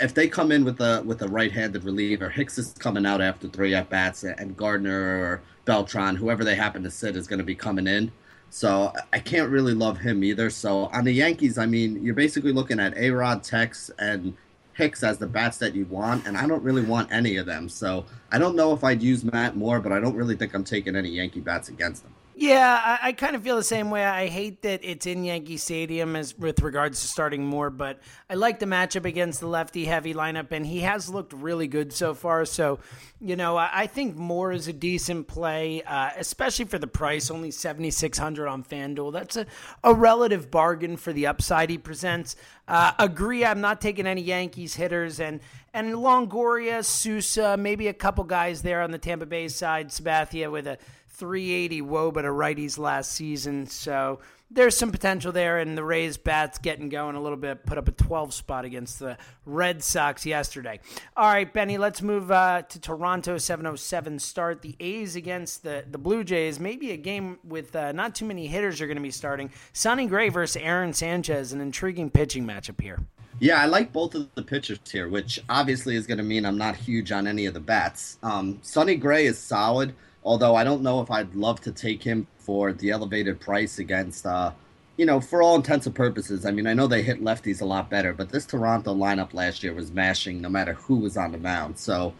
if 0.00 0.14
they 0.14 0.26
come 0.26 0.50
in 0.50 0.64
with 0.64 0.80
a 0.80 1.00
with 1.06 1.22
a 1.22 1.28
right-handed 1.28 1.84
reliever, 1.84 2.28
Hicks 2.28 2.58
is 2.58 2.72
coming 2.72 3.06
out 3.06 3.20
after 3.20 3.46
three 3.46 3.72
at 3.72 3.88
bats, 3.88 4.24
and 4.24 4.56
Gardner 4.56 5.22
or 5.22 5.42
Beltran, 5.64 6.16
whoever 6.16 6.42
they 6.42 6.56
happen 6.56 6.82
to 6.82 6.90
sit, 6.90 7.14
is 7.14 7.28
going 7.28 7.38
to 7.38 7.44
be 7.44 7.54
coming 7.54 7.86
in. 7.86 8.10
So 8.50 8.92
I 9.12 9.20
can't 9.20 9.48
really 9.48 9.74
love 9.74 9.98
him 9.98 10.24
either. 10.24 10.50
So 10.50 10.86
on 10.86 11.04
the 11.04 11.12
Yankees, 11.12 11.56
I 11.56 11.66
mean, 11.66 12.04
you're 12.04 12.16
basically 12.16 12.52
looking 12.52 12.80
at 12.80 12.96
A 12.96 13.10
Rod, 13.10 13.44
Tex, 13.44 13.92
and 14.00 14.36
Hicks 14.74 15.02
as 15.02 15.18
the 15.18 15.26
bats 15.26 15.58
that 15.58 15.74
you 15.74 15.84
want, 15.86 16.26
and 16.26 16.36
I 16.36 16.46
don't 16.46 16.62
really 16.62 16.82
want 16.82 17.12
any 17.12 17.36
of 17.36 17.46
them. 17.46 17.68
So 17.68 18.06
I 18.30 18.38
don't 18.38 18.56
know 18.56 18.72
if 18.72 18.82
I'd 18.82 19.02
use 19.02 19.22
Matt 19.24 19.56
Moore, 19.56 19.80
but 19.80 19.92
I 19.92 20.00
don't 20.00 20.16
really 20.16 20.36
think 20.36 20.54
I'm 20.54 20.64
taking 20.64 20.96
any 20.96 21.10
Yankee 21.10 21.40
bats 21.40 21.68
against 21.68 22.02
them. 22.04 22.14
Yeah, 22.42 22.98
I, 23.00 23.10
I, 23.10 23.12
kind 23.12 23.36
of 23.36 23.44
feel 23.44 23.54
the 23.54 23.62
same 23.62 23.88
way. 23.88 24.04
I 24.04 24.26
hate 24.26 24.62
that 24.62 24.80
it's 24.82 25.06
in 25.06 25.22
Yankee 25.22 25.58
Stadium 25.58 26.16
as 26.16 26.36
with 26.36 26.60
regards 26.60 27.00
to 27.00 27.06
starting 27.06 27.46
Moore, 27.46 27.70
but 27.70 28.00
I 28.28 28.34
like 28.34 28.58
the 28.58 28.66
matchup 28.66 29.04
against 29.04 29.38
the 29.38 29.46
lefty 29.46 29.84
heavy 29.84 30.12
lineup, 30.12 30.50
and 30.50 30.66
he 30.66 30.80
has 30.80 31.08
looked 31.08 31.32
really 31.34 31.68
good 31.68 31.92
so 31.92 32.14
far. 32.14 32.44
So, 32.44 32.80
you 33.20 33.36
know, 33.36 33.56
I, 33.56 33.70
I 33.72 33.86
think 33.86 34.16
Moore 34.16 34.50
is 34.50 34.66
a 34.66 34.72
decent 34.72 35.28
play, 35.28 35.84
uh, 35.84 36.10
especially 36.16 36.64
for 36.64 36.80
the 36.80 36.88
price, 36.88 37.30
only 37.30 37.52
seventy 37.52 37.92
six 37.92 38.18
hundred 38.18 38.48
on 38.48 38.64
FanDuel. 38.64 39.12
That's 39.12 39.36
a, 39.36 39.46
a 39.84 39.94
relative 39.94 40.50
bargain 40.50 40.96
for 40.96 41.12
the 41.12 41.28
upside 41.28 41.70
he 41.70 41.78
presents. 41.78 42.34
Uh, 42.66 42.90
agree, 42.98 43.44
I'm 43.44 43.60
not 43.60 43.80
taking 43.80 44.04
any 44.04 44.22
Yankees 44.22 44.74
hitters, 44.74 45.20
and 45.20 45.38
and 45.72 45.94
Longoria, 45.94 46.84
Souza, 46.84 47.56
maybe 47.56 47.86
a 47.86 47.94
couple 47.94 48.24
guys 48.24 48.62
there 48.62 48.82
on 48.82 48.90
the 48.90 48.98
Tampa 48.98 49.26
Bay 49.26 49.46
side, 49.46 49.90
Sabathia 49.90 50.50
with 50.50 50.66
a 50.66 50.76
380 51.12 51.82
woba 51.82 52.14
to 52.14 52.28
righties 52.28 52.78
last 52.78 53.12
season. 53.12 53.66
So 53.66 54.20
there's 54.50 54.76
some 54.76 54.90
potential 54.90 55.32
there. 55.32 55.58
And 55.58 55.76
the 55.76 55.84
Rays 55.84 56.16
bats 56.16 56.58
getting 56.58 56.88
going 56.88 57.16
a 57.16 57.20
little 57.20 57.36
bit, 57.36 57.64
put 57.64 57.78
up 57.78 57.88
a 57.88 57.92
12 57.92 58.34
spot 58.34 58.64
against 58.64 58.98
the 58.98 59.16
Red 59.44 59.82
Sox 59.82 60.26
yesterday. 60.26 60.80
All 61.16 61.26
right, 61.26 61.52
Benny, 61.52 61.78
let's 61.78 62.02
move 62.02 62.30
uh, 62.30 62.62
to 62.62 62.80
Toronto 62.80 63.38
707 63.38 64.18
start. 64.18 64.62
The 64.62 64.76
A's 64.80 65.16
against 65.16 65.62
the, 65.62 65.84
the 65.90 65.98
Blue 65.98 66.24
Jays. 66.24 66.58
Maybe 66.58 66.92
a 66.92 66.96
game 66.96 67.38
with 67.44 67.74
uh, 67.74 67.92
not 67.92 68.14
too 68.14 68.24
many 68.24 68.46
hitters 68.46 68.80
are 68.80 68.86
going 68.86 68.96
to 68.96 69.02
be 69.02 69.10
starting. 69.10 69.50
Sonny 69.72 70.06
Gray 70.06 70.28
versus 70.28 70.60
Aaron 70.62 70.92
Sanchez, 70.92 71.52
an 71.52 71.60
intriguing 71.60 72.10
pitching 72.10 72.46
matchup 72.46 72.80
here. 72.80 72.98
Yeah, 73.38 73.60
I 73.60 73.66
like 73.66 73.92
both 73.92 74.14
of 74.14 74.32
the 74.34 74.42
pitchers 74.42 74.78
here, 74.90 75.08
which 75.08 75.42
obviously 75.48 75.96
is 75.96 76.06
going 76.06 76.18
to 76.18 76.24
mean 76.24 76.46
I'm 76.46 76.58
not 76.58 76.76
huge 76.76 77.10
on 77.10 77.26
any 77.26 77.46
of 77.46 77.54
the 77.54 77.60
bats. 77.60 78.18
Um, 78.22 78.60
Sonny 78.62 78.94
Gray 78.94 79.26
is 79.26 79.38
solid. 79.38 79.94
Although 80.24 80.54
I 80.54 80.64
don't 80.64 80.82
know 80.82 81.00
if 81.00 81.10
I'd 81.10 81.34
love 81.34 81.60
to 81.62 81.72
take 81.72 82.02
him 82.02 82.26
for 82.38 82.72
the 82.72 82.90
elevated 82.90 83.40
price 83.40 83.78
against, 83.78 84.26
uh, 84.26 84.52
you 84.96 85.06
know, 85.06 85.20
for 85.20 85.42
all 85.42 85.56
intents 85.56 85.86
and 85.86 85.94
purposes. 85.94 86.44
I 86.44 86.50
mean, 86.50 86.66
I 86.66 86.74
know 86.74 86.86
they 86.86 87.02
hit 87.02 87.22
lefties 87.22 87.60
a 87.60 87.64
lot 87.64 87.90
better, 87.90 88.12
but 88.12 88.30
this 88.30 88.46
Toronto 88.46 88.94
lineup 88.94 89.34
last 89.34 89.62
year 89.62 89.72
was 89.72 89.90
mashing 89.90 90.40
no 90.40 90.48
matter 90.48 90.74
who 90.74 90.96
was 90.96 91.16
on 91.16 91.32
the 91.32 91.38
mound. 91.38 91.78
So 91.78 92.14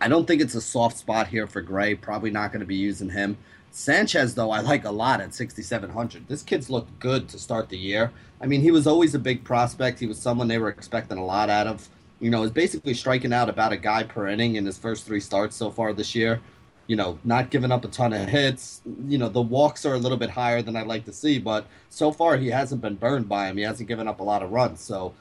I 0.00 0.08
don't 0.08 0.26
think 0.26 0.40
it's 0.40 0.54
a 0.54 0.60
soft 0.60 0.98
spot 0.98 1.28
here 1.28 1.46
for 1.46 1.60
Gray. 1.60 1.94
Probably 1.94 2.30
not 2.30 2.50
going 2.52 2.60
to 2.60 2.66
be 2.66 2.76
using 2.76 3.10
him. 3.10 3.36
Sanchez, 3.70 4.34
though, 4.34 4.52
I 4.52 4.60
like 4.60 4.84
a 4.84 4.90
lot 4.90 5.20
at 5.20 5.34
6,700. 5.34 6.28
This 6.28 6.42
kid's 6.42 6.70
looked 6.70 6.98
good 7.00 7.28
to 7.28 7.38
start 7.38 7.68
the 7.68 7.78
year. 7.78 8.12
I 8.40 8.46
mean, 8.46 8.60
he 8.60 8.70
was 8.70 8.86
always 8.86 9.14
a 9.14 9.18
big 9.18 9.42
prospect. 9.42 9.98
He 9.98 10.06
was 10.06 10.18
someone 10.18 10.46
they 10.46 10.58
were 10.58 10.68
expecting 10.68 11.18
a 11.18 11.24
lot 11.24 11.50
out 11.50 11.66
of. 11.66 11.88
You 12.20 12.30
know, 12.30 12.44
is 12.44 12.52
basically 12.52 12.94
striking 12.94 13.32
out 13.32 13.48
about 13.48 13.72
a 13.72 13.76
guy 13.76 14.04
per 14.04 14.28
inning 14.28 14.54
in 14.54 14.64
his 14.64 14.78
first 14.78 15.04
three 15.04 15.20
starts 15.20 15.56
so 15.56 15.70
far 15.70 15.92
this 15.92 16.14
year 16.14 16.40
you 16.86 16.96
know, 16.96 17.18
not 17.24 17.50
giving 17.50 17.72
up 17.72 17.84
a 17.84 17.88
ton 17.88 18.12
of 18.12 18.28
hits. 18.28 18.82
You 19.06 19.18
know, 19.18 19.28
the 19.28 19.42
walks 19.42 19.86
are 19.86 19.94
a 19.94 19.98
little 19.98 20.18
bit 20.18 20.30
higher 20.30 20.62
than 20.62 20.76
I'd 20.76 20.86
like 20.86 21.04
to 21.06 21.12
see, 21.12 21.38
but 21.38 21.66
so 21.88 22.12
far 22.12 22.36
he 22.36 22.48
hasn't 22.48 22.82
been 22.82 22.96
burned 22.96 23.28
by 23.28 23.48
him. 23.48 23.56
He 23.56 23.62
hasn't 23.62 23.88
given 23.88 24.08
up 24.08 24.20
a 24.20 24.24
lot 24.24 24.42
of 24.42 24.50
runs. 24.52 24.80
So 24.80 25.14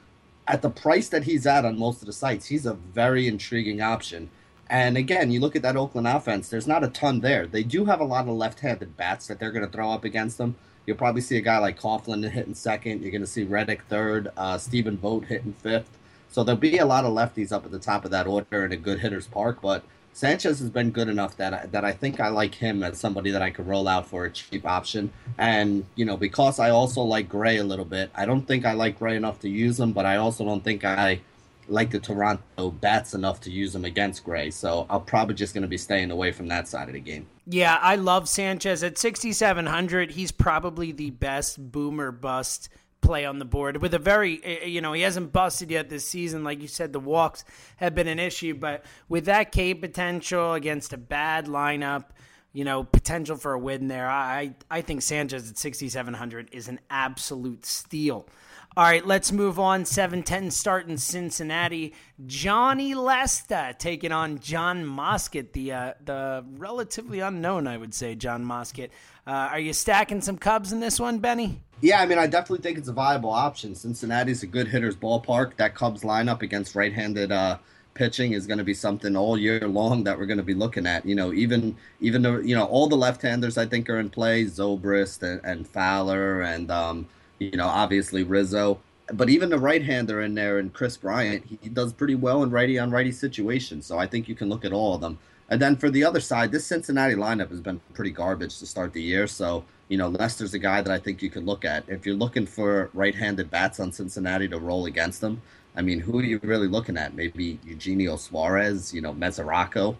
at 0.47 0.61
the 0.61 0.69
price 0.69 1.09
that 1.09 1.23
he's 1.23 1.47
at 1.47 1.65
on 1.65 1.79
most 1.79 2.01
of 2.01 2.05
the 2.05 2.13
sites, 2.13 2.47
he's 2.47 2.65
a 2.65 2.73
very 2.73 3.27
intriguing 3.27 3.81
option. 3.81 4.29
And 4.69 4.97
again, 4.97 5.31
you 5.31 5.39
look 5.39 5.55
at 5.55 5.61
that 5.61 5.77
Oakland 5.77 6.07
offense, 6.07 6.49
there's 6.49 6.67
not 6.67 6.83
a 6.83 6.89
ton 6.89 7.19
there. 7.19 7.47
They 7.47 7.63
do 7.63 7.85
have 7.85 7.99
a 7.99 8.05
lot 8.05 8.27
of 8.27 8.35
left 8.35 8.61
handed 8.61 8.97
bats 8.97 9.27
that 9.27 9.39
they're 9.39 9.51
going 9.51 9.65
to 9.65 9.71
throw 9.71 9.91
up 9.91 10.03
against 10.03 10.37
them. 10.37 10.55
You'll 10.85 10.97
probably 10.97 11.21
see 11.21 11.37
a 11.37 11.41
guy 11.41 11.59
like 11.59 11.79
Coghlan 11.79 12.29
hitting 12.29 12.55
second. 12.55 13.01
You're 13.01 13.11
going 13.11 13.21
to 13.21 13.27
see 13.27 13.43
Reddick 13.43 13.83
third, 13.83 14.29
uh, 14.35 14.57
Stephen 14.57 14.97
Vogt 14.97 15.27
hitting 15.27 15.53
fifth. 15.53 15.97
So 16.29 16.43
there'll 16.43 16.59
be 16.59 16.79
a 16.79 16.85
lot 16.85 17.05
of 17.05 17.13
lefties 17.13 17.51
up 17.51 17.63
at 17.65 17.71
the 17.71 17.79
top 17.79 18.03
of 18.03 18.11
that 18.11 18.27
order 18.27 18.65
in 18.65 18.71
a 18.71 18.77
good 18.77 18.99
hitter's 18.99 19.27
park. 19.27 19.59
But 19.61 19.83
Sanchez 20.13 20.59
has 20.59 20.69
been 20.69 20.91
good 20.91 21.09
enough 21.09 21.35
that 21.37 21.53
I, 21.53 21.65
that 21.67 21.83
I 21.83 21.91
think 21.91 22.19
I 22.19 22.29
like 22.29 22.55
him 22.55 22.83
as 22.83 22.99
somebody 22.99 23.31
that 23.31 23.41
I 23.41 23.49
could 23.49 23.67
roll 23.67 23.87
out 23.87 24.07
for 24.07 24.25
a 24.25 24.31
cheap 24.31 24.65
option. 24.65 25.11
And 25.37 25.85
you 25.95 26.05
know, 26.05 26.17
because 26.17 26.59
I 26.59 26.69
also 26.69 27.01
like 27.01 27.27
Gray 27.27 27.57
a 27.57 27.63
little 27.63 27.85
bit, 27.85 28.11
I 28.15 28.25
don't 28.25 28.47
think 28.47 28.65
I 28.65 28.73
like 28.73 28.99
Gray 28.99 29.15
enough 29.15 29.39
to 29.41 29.49
use 29.49 29.79
him, 29.79 29.91
but 29.91 30.05
I 30.05 30.17
also 30.17 30.45
don't 30.45 30.63
think 30.63 30.85
I 30.85 31.21
like 31.67 31.91
the 31.91 31.99
Toronto 31.99 32.71
bats 32.71 33.13
enough 33.13 33.41
to 33.41 33.51
use 33.51 33.73
him 33.73 33.85
against 33.85 34.23
Gray. 34.23 34.51
So 34.51 34.85
I'm 34.89 35.01
probably 35.01 35.35
just 35.35 35.53
going 35.53 35.63
to 35.63 35.67
be 35.67 35.77
staying 35.77 36.11
away 36.11 36.31
from 36.31 36.47
that 36.49 36.67
side 36.67 36.87
of 36.87 36.93
the 36.93 36.99
game. 36.99 37.27
Yeah, 37.47 37.77
I 37.81 37.95
love 37.95 38.29
Sanchez 38.29 38.83
at 38.83 38.97
6,700. 38.97 40.11
He's 40.11 40.31
probably 40.31 40.91
the 40.91 41.11
best 41.11 41.71
boomer 41.71 42.11
bust 42.11 42.69
play 43.03 43.25
on 43.25 43.37
the 43.37 43.45
board 43.45 43.81
with 43.81 43.93
a 43.93 43.99
very 43.99 44.39
eh, 44.43 44.57
eh, 44.61 44.65
you 44.65 44.81
know 44.81 44.93
he 44.93 45.01
hasn't 45.01 45.31
busted 45.31 45.69
yet 45.69 45.89
this 45.89 46.07
season 46.07 46.43
like 46.43 46.61
you 46.61 46.67
said 46.67 46.93
the 46.93 46.99
walks 46.99 47.43
have 47.75 47.93
been 47.93 48.07
an 48.07 48.19
issue 48.19 48.53
but 48.53 48.83
with 49.09 49.25
that 49.25 49.51
K 49.51 49.73
potential 49.73 50.53
against 50.53 50.93
a 50.93 50.97
bad 50.97 51.45
lineup 51.45 52.05
you 52.53 52.63
know 52.63 52.83
potential 52.83 53.35
for 53.35 53.53
a 53.53 53.59
win 53.59 53.87
there 53.87 54.09
I 54.09 54.55
I 54.71 54.81
think 54.81 55.01
Sanchez 55.01 55.49
at 55.49 55.57
6700 55.57 56.49
is 56.51 56.67
an 56.67 56.79
absolute 56.89 57.65
steal 57.65 58.27
all 58.75 58.85
right, 58.85 59.05
let's 59.05 59.31
move 59.31 59.59
on. 59.59 59.83
7-10 59.83 60.51
start 60.51 60.87
in 60.87 60.97
Cincinnati. 60.97 61.93
Jon 62.25 62.79
Lester 62.79 63.75
taking 63.77 64.11
on 64.11 64.39
Jon 64.39 64.83
Moscot, 64.83 65.51
the 65.53 65.73
uh, 65.73 65.93
the 66.03 66.43
relatively 66.57 67.19
unknown, 67.19 67.67
I 67.67 67.77
would 67.77 67.93
say, 67.93 68.15
Jon 68.15 68.43
Moscot. 68.43 68.89
Uh, 69.25 69.49
are 69.51 69.59
you 69.59 69.73
stacking 69.73 70.21
some 70.21 70.37
Cubs 70.37 70.71
in 70.71 70.79
this 70.79 70.99
one, 70.99 71.19
Benny? 71.19 71.61
Yeah, 71.81 72.01
I 72.01 72.05
mean, 72.05 72.17
I 72.17 72.27
definitely 72.27 72.63
think 72.63 72.77
it's 72.77 72.87
a 72.87 72.93
viable 72.93 73.31
option. 73.31 73.75
Cincinnati's 73.75 74.43
a 74.43 74.47
good 74.47 74.67
hitter's 74.67 74.95
ballpark. 74.95 75.55
That 75.57 75.75
Cubs 75.75 76.03
lineup 76.03 76.41
against 76.41 76.75
right-handed 76.75 77.31
uh, 77.31 77.57
pitching 77.93 78.33
is 78.33 78.47
going 78.47 78.57
to 78.57 78.63
be 78.63 78.73
something 78.73 79.15
all 79.15 79.37
year 79.37 79.67
long 79.67 80.03
that 80.05 80.17
we're 80.17 80.25
going 80.25 80.37
to 80.37 80.43
be 80.43 80.53
looking 80.53 80.87
at. 80.87 81.05
You 81.05 81.15
know, 81.15 81.33
even 81.33 81.75
even 82.01 82.21
though 82.21 82.37
you 82.37 82.55
know 82.55 82.65
all 82.65 82.87
the 82.87 82.95
left-handers 82.95 83.57
I 83.57 83.65
think 83.65 83.89
are 83.89 83.99
in 83.99 84.09
play, 84.09 84.45
Zobrist 84.45 85.23
and, 85.23 85.41
and 85.43 85.67
Fowler 85.67 86.41
and 86.41 86.69
um,– 86.71 87.07
you 87.39 87.57
know, 87.57 87.67
obviously 87.67 88.23
Rizzo. 88.23 88.79
But 89.11 89.29
even 89.29 89.49
the 89.49 89.59
right 89.59 89.83
hander 89.83 90.21
in 90.21 90.33
there 90.33 90.59
and 90.59 90.71
Kris 90.71 90.95
Bryant, 90.95 91.43
he 91.61 91.69
does 91.69 91.91
pretty 91.91 92.15
well 92.15 92.41
in 92.43 92.51
righty 92.51 92.79
on 92.79 92.89
righty 92.89 93.11
situations. 93.11 93.85
So 93.85 93.99
I 93.99 94.07
think 94.07 94.29
you 94.29 94.35
can 94.35 94.49
look 94.49 94.63
at 94.63 94.71
all 94.71 94.95
of 94.95 95.01
them. 95.01 95.17
And 95.49 95.61
then 95.61 95.75
for 95.75 95.89
the 95.89 96.03
other 96.03 96.19
side, 96.19 96.51
this 96.51 96.65
Cincinnati 96.65 97.15
lineup 97.15 97.49
has 97.49 97.61
been 97.61 97.81
pretty 97.93 98.11
garbage 98.11 98.59
to 98.59 98.65
start 98.65 98.93
the 98.93 99.01
year. 99.01 99.27
So, 99.27 99.65
you 99.89 99.97
know, 99.97 100.07
Lester's 100.07 100.53
a 100.53 100.59
guy 100.59 100.81
that 100.81 100.91
I 100.91 100.97
think 100.97 101.21
you 101.21 101.29
could 101.29 101.45
look 101.45 101.65
at. 101.65 101.83
If 101.87 102.05
you're 102.05 102.15
looking 102.15 102.45
for 102.45 102.89
right 102.93 103.13
handed 103.13 103.51
bats 103.51 103.79
on 103.79 103.91
Cincinnati 103.91 104.47
to 104.47 104.57
roll 104.57 104.85
against 104.85 105.21
them, 105.21 105.41
I 105.75 105.81
mean, 105.81 105.99
who 105.99 106.19
are 106.19 106.23
you 106.23 106.39
really 106.43 106.67
looking 106.67 106.97
at? 106.97 107.15
Maybe 107.15 107.59
Eugenio 107.65 108.15
Suarez, 108.15 108.93
you 108.93 109.01
know, 109.01 109.13
Mesoraco. 109.13 109.95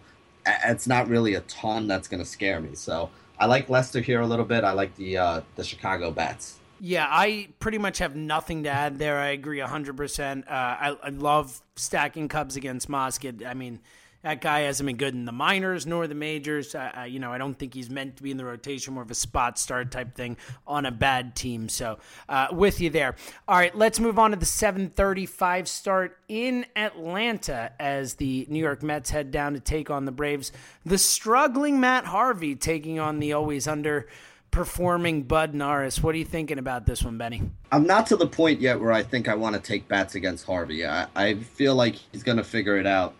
It's 0.46 0.86
not 0.86 1.08
really 1.08 1.34
a 1.34 1.40
ton 1.42 1.86
that's 1.86 2.08
going 2.08 2.22
to 2.22 2.28
scare 2.28 2.60
me. 2.60 2.74
So 2.74 3.10
I 3.38 3.46
like 3.46 3.68
Lester 3.68 4.00
here 4.00 4.20
a 4.20 4.26
little 4.26 4.44
bit. 4.44 4.64
I 4.64 4.72
like 4.72 4.94
the 4.96 5.18
uh, 5.18 5.40
the 5.56 5.64
Chicago 5.64 6.10
bats. 6.10 6.58
Yeah, 6.80 7.06
I 7.08 7.48
pretty 7.60 7.78
much 7.78 7.98
have 7.98 8.14
nothing 8.14 8.64
to 8.64 8.68
add 8.68 8.98
there. 8.98 9.18
I 9.18 9.28
agree 9.28 9.58
100%. 9.58 10.40
Uh, 10.40 10.42
I, 10.50 10.96
I 11.02 11.08
love 11.10 11.62
stacking 11.76 12.28
Cubs 12.28 12.56
against 12.56 12.90
Moscot. 12.90 13.46
I 13.46 13.54
mean, 13.54 13.80
that 14.24 14.40
guy 14.40 14.60
hasn't 14.60 14.86
been 14.86 14.96
good 14.96 15.12
in 15.12 15.26
the 15.26 15.32
minors 15.32 15.86
nor 15.86 16.06
the 16.06 16.14
majors. 16.14 16.74
You 17.06 17.20
know, 17.20 17.30
I 17.30 17.38
don't 17.38 17.54
think 17.54 17.74
he's 17.74 17.90
meant 17.90 18.16
to 18.16 18.22
be 18.22 18.30
in 18.30 18.38
the 18.38 18.44
rotation, 18.44 18.94
more 18.94 19.02
of 19.02 19.10
a 19.10 19.14
spot 19.14 19.58
start 19.58 19.90
type 19.90 20.14
thing 20.14 20.38
on 20.66 20.86
a 20.86 20.90
bad 20.90 21.36
team. 21.36 21.68
So, 21.68 21.98
uh, 22.28 22.48
with 22.50 22.80
you 22.80 22.88
there. 22.88 23.16
All 23.46 23.56
right, 23.56 23.76
let's 23.76 24.00
move 24.00 24.18
on 24.18 24.30
to 24.30 24.36
the 24.36 24.46
7:35 24.46 25.68
start 25.68 26.18
in 26.26 26.64
Atlanta 26.74 27.72
as 27.78 28.14
the 28.14 28.46
New 28.48 28.58
York 28.58 28.82
Mets 28.82 29.10
head 29.10 29.30
down 29.30 29.52
to 29.52 29.60
take 29.60 29.90
on 29.90 30.06
the 30.06 30.12
Braves. 30.12 30.52
The 30.86 30.98
struggling 30.98 31.78
Matt 31.78 32.06
Harvey 32.06 32.56
taking 32.56 32.98
on 32.98 33.18
the 33.18 33.34
always 33.34 33.68
under 33.68 34.08
performing 34.50 35.24
Bud 35.24 35.52
Norris. 35.52 36.02
What 36.02 36.14
are 36.14 36.18
you 36.18 36.24
thinking 36.24 36.58
about 36.58 36.86
this 36.86 37.02
one, 37.02 37.18
Benny? 37.18 37.42
I'm 37.72 37.86
not 37.86 38.06
to 38.06 38.16
the 38.16 38.26
point 38.26 38.60
yet 38.60 38.80
where 38.80 38.92
I 38.92 39.02
think 39.02 39.28
I 39.28 39.34
want 39.34 39.54
to 39.56 39.60
take 39.60 39.86
bats 39.88 40.14
against 40.14 40.46
Harvey. 40.46 40.86
I, 40.86 41.08
I 41.14 41.34
feel 41.34 41.74
like 41.74 41.96
he's 41.96 42.22
going 42.22 42.38
to 42.38 42.44
figure 42.44 42.78
it 42.78 42.86
out 42.86 43.14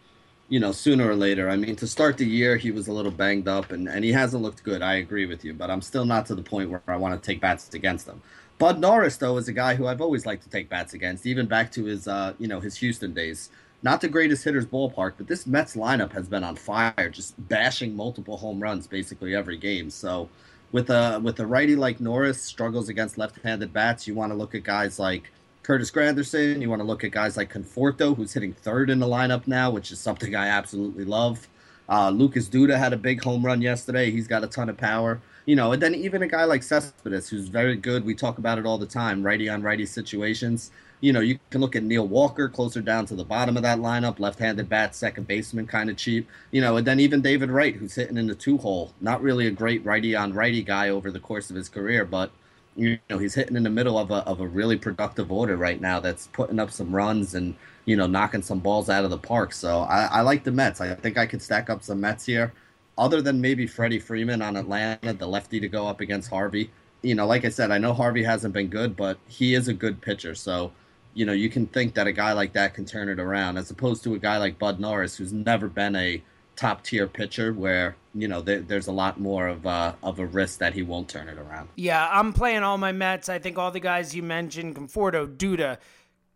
you 0.48 0.60
know, 0.60 0.72
sooner 0.72 1.08
or 1.08 1.16
later. 1.16 1.48
I 1.48 1.56
mean, 1.56 1.76
to 1.76 1.86
start 1.86 2.18
the 2.18 2.26
year, 2.26 2.56
he 2.56 2.70
was 2.70 2.88
a 2.88 2.92
little 2.92 3.10
banged 3.10 3.48
up 3.48 3.72
and, 3.72 3.88
and 3.88 4.04
he 4.04 4.12
hasn't 4.12 4.42
looked 4.42 4.62
good. 4.62 4.82
I 4.82 4.94
agree 4.94 5.26
with 5.26 5.44
you, 5.44 5.54
but 5.54 5.70
I'm 5.70 5.82
still 5.82 6.04
not 6.04 6.26
to 6.26 6.34
the 6.34 6.42
point 6.42 6.70
where 6.70 6.82
I 6.86 6.96
want 6.96 7.20
to 7.20 7.26
take 7.26 7.40
bats 7.40 7.72
against 7.72 8.06
him. 8.06 8.20
Bud 8.58 8.78
Norris, 8.78 9.16
though, 9.16 9.36
is 9.36 9.48
a 9.48 9.52
guy 9.52 9.74
who 9.74 9.86
I've 9.86 10.00
always 10.00 10.26
liked 10.26 10.44
to 10.44 10.50
take 10.50 10.68
bats 10.68 10.94
against, 10.94 11.26
even 11.26 11.46
back 11.46 11.72
to 11.72 11.84
his, 11.84 12.06
uh, 12.06 12.34
you 12.38 12.46
know, 12.46 12.60
his 12.60 12.76
Houston 12.76 13.12
days. 13.12 13.50
Not 13.82 14.00
the 14.00 14.08
greatest 14.08 14.44
hitters 14.44 14.64
ballpark, 14.64 15.14
but 15.18 15.26
this 15.26 15.46
Mets 15.46 15.76
lineup 15.76 16.12
has 16.12 16.28
been 16.28 16.44
on 16.44 16.56
fire, 16.56 17.10
just 17.10 17.34
bashing 17.48 17.94
multiple 17.94 18.36
home 18.36 18.62
runs 18.62 18.86
basically 18.86 19.34
every 19.34 19.58
game. 19.58 19.90
So, 19.90 20.28
with 20.72 20.88
a 20.90 21.20
with 21.22 21.38
a 21.40 21.46
righty 21.46 21.76
like 21.76 22.00
Norris 22.00 22.40
struggles 22.40 22.88
against 22.88 23.18
left-handed 23.18 23.72
bats, 23.72 24.06
you 24.06 24.14
want 24.14 24.32
to 24.32 24.36
look 24.36 24.54
at 24.54 24.62
guys 24.62 24.98
like 24.98 25.30
Curtis 25.64 25.90
Granderson. 25.90 26.60
You 26.60 26.68
want 26.68 26.80
to 26.80 26.86
look 26.86 27.04
at 27.04 27.10
guys 27.10 27.38
like 27.38 27.52
Conforto, 27.52 28.14
who's 28.14 28.34
hitting 28.34 28.52
third 28.52 28.90
in 28.90 29.00
the 29.00 29.06
lineup 29.06 29.46
now, 29.46 29.70
which 29.70 29.90
is 29.90 29.98
something 29.98 30.36
I 30.36 30.46
absolutely 30.46 31.04
love. 31.04 31.48
Uh, 31.88 32.10
Lucas 32.10 32.48
Duda 32.48 32.78
had 32.78 32.92
a 32.92 32.98
big 32.98 33.24
home 33.24 33.44
run 33.44 33.62
yesterday. 33.62 34.10
He's 34.10 34.28
got 34.28 34.44
a 34.44 34.46
ton 34.46 34.68
of 34.68 34.76
power. 34.76 35.20
You 35.46 35.56
know, 35.56 35.72
and 35.72 35.82
then 35.82 35.94
even 35.94 36.22
a 36.22 36.28
guy 36.28 36.44
like 36.44 36.62
Cespedes, 36.62 37.28
who's 37.28 37.48
very 37.48 37.76
good. 37.76 38.04
We 38.04 38.14
talk 38.14 38.38
about 38.38 38.58
it 38.58 38.66
all 38.66 38.78
the 38.78 38.86
time, 38.86 39.22
righty 39.22 39.48
on 39.48 39.62
righty 39.62 39.86
situations. 39.86 40.70
You 41.00 41.12
know, 41.12 41.20
you 41.20 41.38
can 41.50 41.60
look 41.60 41.76
at 41.76 41.82
Neil 41.82 42.06
Walker 42.06 42.48
closer 42.48 42.80
down 42.80 43.06
to 43.06 43.14
the 43.14 43.24
bottom 43.24 43.56
of 43.56 43.62
that 43.62 43.78
lineup, 43.78 44.18
left-handed 44.18 44.68
bat, 44.68 44.94
second 44.94 45.26
baseman, 45.26 45.66
kind 45.66 45.88
of 45.88 45.96
cheap. 45.96 46.28
You 46.50 46.60
know, 46.60 46.76
and 46.76 46.86
then 46.86 47.00
even 47.00 47.22
David 47.22 47.50
Wright, 47.50 47.74
who's 47.74 47.94
hitting 47.94 48.18
in 48.18 48.26
the 48.26 48.34
two 48.34 48.58
hole. 48.58 48.92
Not 49.00 49.22
really 49.22 49.46
a 49.46 49.50
great 49.50 49.84
righty 49.84 50.14
on 50.14 50.34
righty 50.34 50.62
guy 50.62 50.90
over 50.90 51.10
the 51.10 51.20
course 51.20 51.48
of 51.48 51.56
his 51.56 51.70
career, 51.70 52.04
but 52.04 52.30
you 52.76 52.98
know 53.08 53.18
he's 53.18 53.34
hitting 53.34 53.56
in 53.56 53.62
the 53.62 53.70
middle 53.70 53.98
of 53.98 54.10
a 54.10 54.16
of 54.26 54.40
a 54.40 54.46
really 54.46 54.76
productive 54.76 55.30
order 55.30 55.56
right 55.56 55.80
now 55.80 56.00
that's 56.00 56.26
putting 56.28 56.58
up 56.58 56.70
some 56.70 56.94
runs 56.94 57.34
and 57.34 57.54
you 57.84 57.96
know 57.96 58.06
knocking 58.06 58.42
some 58.42 58.58
balls 58.58 58.90
out 58.90 59.04
of 59.04 59.10
the 59.10 59.18
park. 59.18 59.52
So 59.52 59.80
I, 59.80 60.04
I 60.06 60.20
like 60.22 60.44
the 60.44 60.52
Mets. 60.52 60.80
I 60.80 60.94
think 60.94 61.18
I 61.18 61.26
could 61.26 61.42
stack 61.42 61.70
up 61.70 61.82
some 61.82 62.00
Mets 62.00 62.26
here, 62.26 62.52
other 62.98 63.22
than 63.22 63.40
maybe 63.40 63.66
Freddie 63.66 63.98
Freeman 63.98 64.42
on 64.42 64.56
Atlanta, 64.56 65.12
the 65.12 65.26
lefty 65.26 65.60
to 65.60 65.68
go 65.68 65.86
up 65.86 66.00
against 66.00 66.30
Harvey. 66.30 66.70
You 67.02 67.14
know, 67.14 67.26
like 67.26 67.44
I 67.44 67.50
said, 67.50 67.70
I 67.70 67.78
know 67.78 67.92
Harvey 67.92 68.22
hasn't 68.24 68.54
been 68.54 68.68
good, 68.68 68.96
but 68.96 69.18
he 69.28 69.54
is 69.54 69.68
a 69.68 69.74
good 69.74 70.00
pitcher. 70.00 70.34
So 70.34 70.72
you 71.14 71.24
know 71.26 71.32
you 71.32 71.48
can 71.48 71.66
think 71.66 71.94
that 71.94 72.06
a 72.06 72.12
guy 72.12 72.32
like 72.32 72.52
that 72.54 72.74
can 72.74 72.84
turn 72.84 73.08
it 73.08 73.20
around, 73.20 73.56
as 73.58 73.70
opposed 73.70 74.02
to 74.04 74.14
a 74.14 74.18
guy 74.18 74.38
like 74.38 74.58
Bud 74.58 74.80
Norris, 74.80 75.16
who's 75.16 75.32
never 75.32 75.68
been 75.68 75.96
a 75.96 76.22
top 76.56 76.84
tier 76.84 77.06
pitcher 77.06 77.52
where 77.52 77.96
you 78.14 78.28
know 78.28 78.40
there, 78.40 78.60
there's 78.60 78.86
a 78.86 78.92
lot 78.92 79.20
more 79.20 79.48
of 79.48 79.66
a, 79.66 79.96
of 80.02 80.18
a 80.18 80.26
risk 80.26 80.58
that 80.58 80.74
he 80.74 80.82
won't 80.82 81.08
turn 81.08 81.28
it 81.28 81.38
around. 81.38 81.68
Yeah, 81.76 82.08
I'm 82.10 82.32
playing 82.32 82.62
all 82.62 82.78
my 82.78 82.92
Mets. 82.92 83.28
I 83.28 83.38
think 83.38 83.58
all 83.58 83.70
the 83.70 83.80
guys 83.80 84.14
you 84.14 84.22
mentioned, 84.22 84.76
Conforto, 84.76 85.26
Duda, 85.36 85.78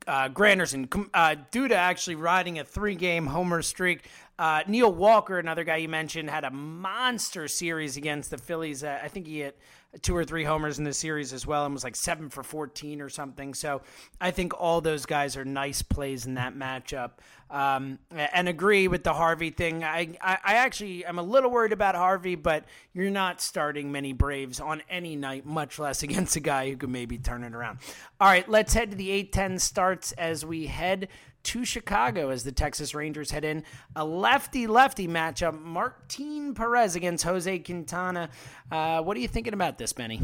uh, 0.07 0.29
Granderson, 0.29 1.09
uh, 1.15 1.37
Duda 1.53 1.73
actually 1.73 2.17
riding 2.17 2.59
a 2.59 2.65
three 2.65 2.95
game 2.95 3.27
homer 3.27 3.63
streak. 3.63 4.09
Uh, 4.39 4.63
Neil 4.69 4.93
Walker, 4.93 5.39
another 5.39 5.65
guy 5.65 5.77
you 5.77 5.89
mentioned, 5.89 6.31
had 6.31 6.45
a 6.45 6.51
monster 6.51 7.49
series 7.49 7.97
against 7.97 8.31
the 8.31 8.39
Phillies. 8.39 8.85
Uh, 8.85 9.01
I 9.03 9.09
think 9.09 9.27
he 9.27 9.41
hit 9.41 9.59
two 10.03 10.15
or 10.15 10.25
three 10.25 10.45
homers 10.45 10.79
in 10.79 10.85
the 10.85 10.93
series 10.93 11.33
as 11.33 11.47
well 11.47 11.65
and 11.65 11.75
was 11.75 11.83
like 11.83 11.97
seven 11.97 12.29
for 12.29 12.43
14 12.43 13.01
or 13.01 13.09
something. 13.09 13.55
So 13.55 13.83
I 14.21 14.31
think 14.31 14.53
all 14.59 14.81
those 14.81 15.07
guys 15.07 15.37
are 15.37 15.45
nice 15.45 15.83
plays 15.83 16.27
in 16.27 16.35
that 16.35 16.55
matchup. 16.55 17.13
Um, 17.51 17.99
and 18.11 18.47
agree 18.47 18.89
with 18.89 19.05
the 19.05 19.15
Harvey 19.15 19.49
thing. 19.49 19.83
I, 19.83 20.17
I, 20.21 20.39
I 20.45 20.55
actually 20.57 21.07
am 21.07 21.19
a 21.19 21.23
little 21.23 21.51
worried 21.51 21.73
about 21.73 21.95
Harvey, 21.95 22.35
but 22.35 22.65
you're 22.93 23.11
not 23.11 23.41
starting 23.41 23.91
many 23.91 24.13
Braves 24.13 24.61
on 24.61 24.83
any 24.91 25.17
night, 25.17 25.47
much 25.47 25.79
less 25.79 26.03
against 26.03 26.37
a 26.37 26.41
guy 26.41 26.69
who 26.69 26.77
could 26.77 26.91
maybe 26.91 27.17
turn 27.17 27.45
it 27.45 27.55
around. 27.55 27.79
All 28.21 28.29
right, 28.29 28.47
let's 28.49 28.75
head 28.75 28.91
to 28.91 28.97
the 28.97 29.11
810 29.11 29.59
starts 29.61 30.13
as 30.13 30.45
we 30.45 30.67
head 30.67 31.09
to 31.45 31.65
Chicago 31.65 32.31
as 32.31 32.45
the 32.45 32.53
Texas 32.53 32.95
Rangers 32.95 33.31
head 33.31 33.45
in 33.45 33.65
a 33.97 34.05
lefty 34.05 34.67
lefty 34.67 35.09
matchup. 35.09 35.59
Martin 35.61 36.55
Perez 36.55 36.97
against 36.97 37.25
Jose 37.25 37.59
Quintana. 37.61 38.29
Uh, 38.71 39.03
what 39.03 39.17
are 39.17 39.21
you 39.21 39.29
thinking 39.29 39.55
about 39.55 39.79
this, 39.79 39.93
Benny? 39.93 40.21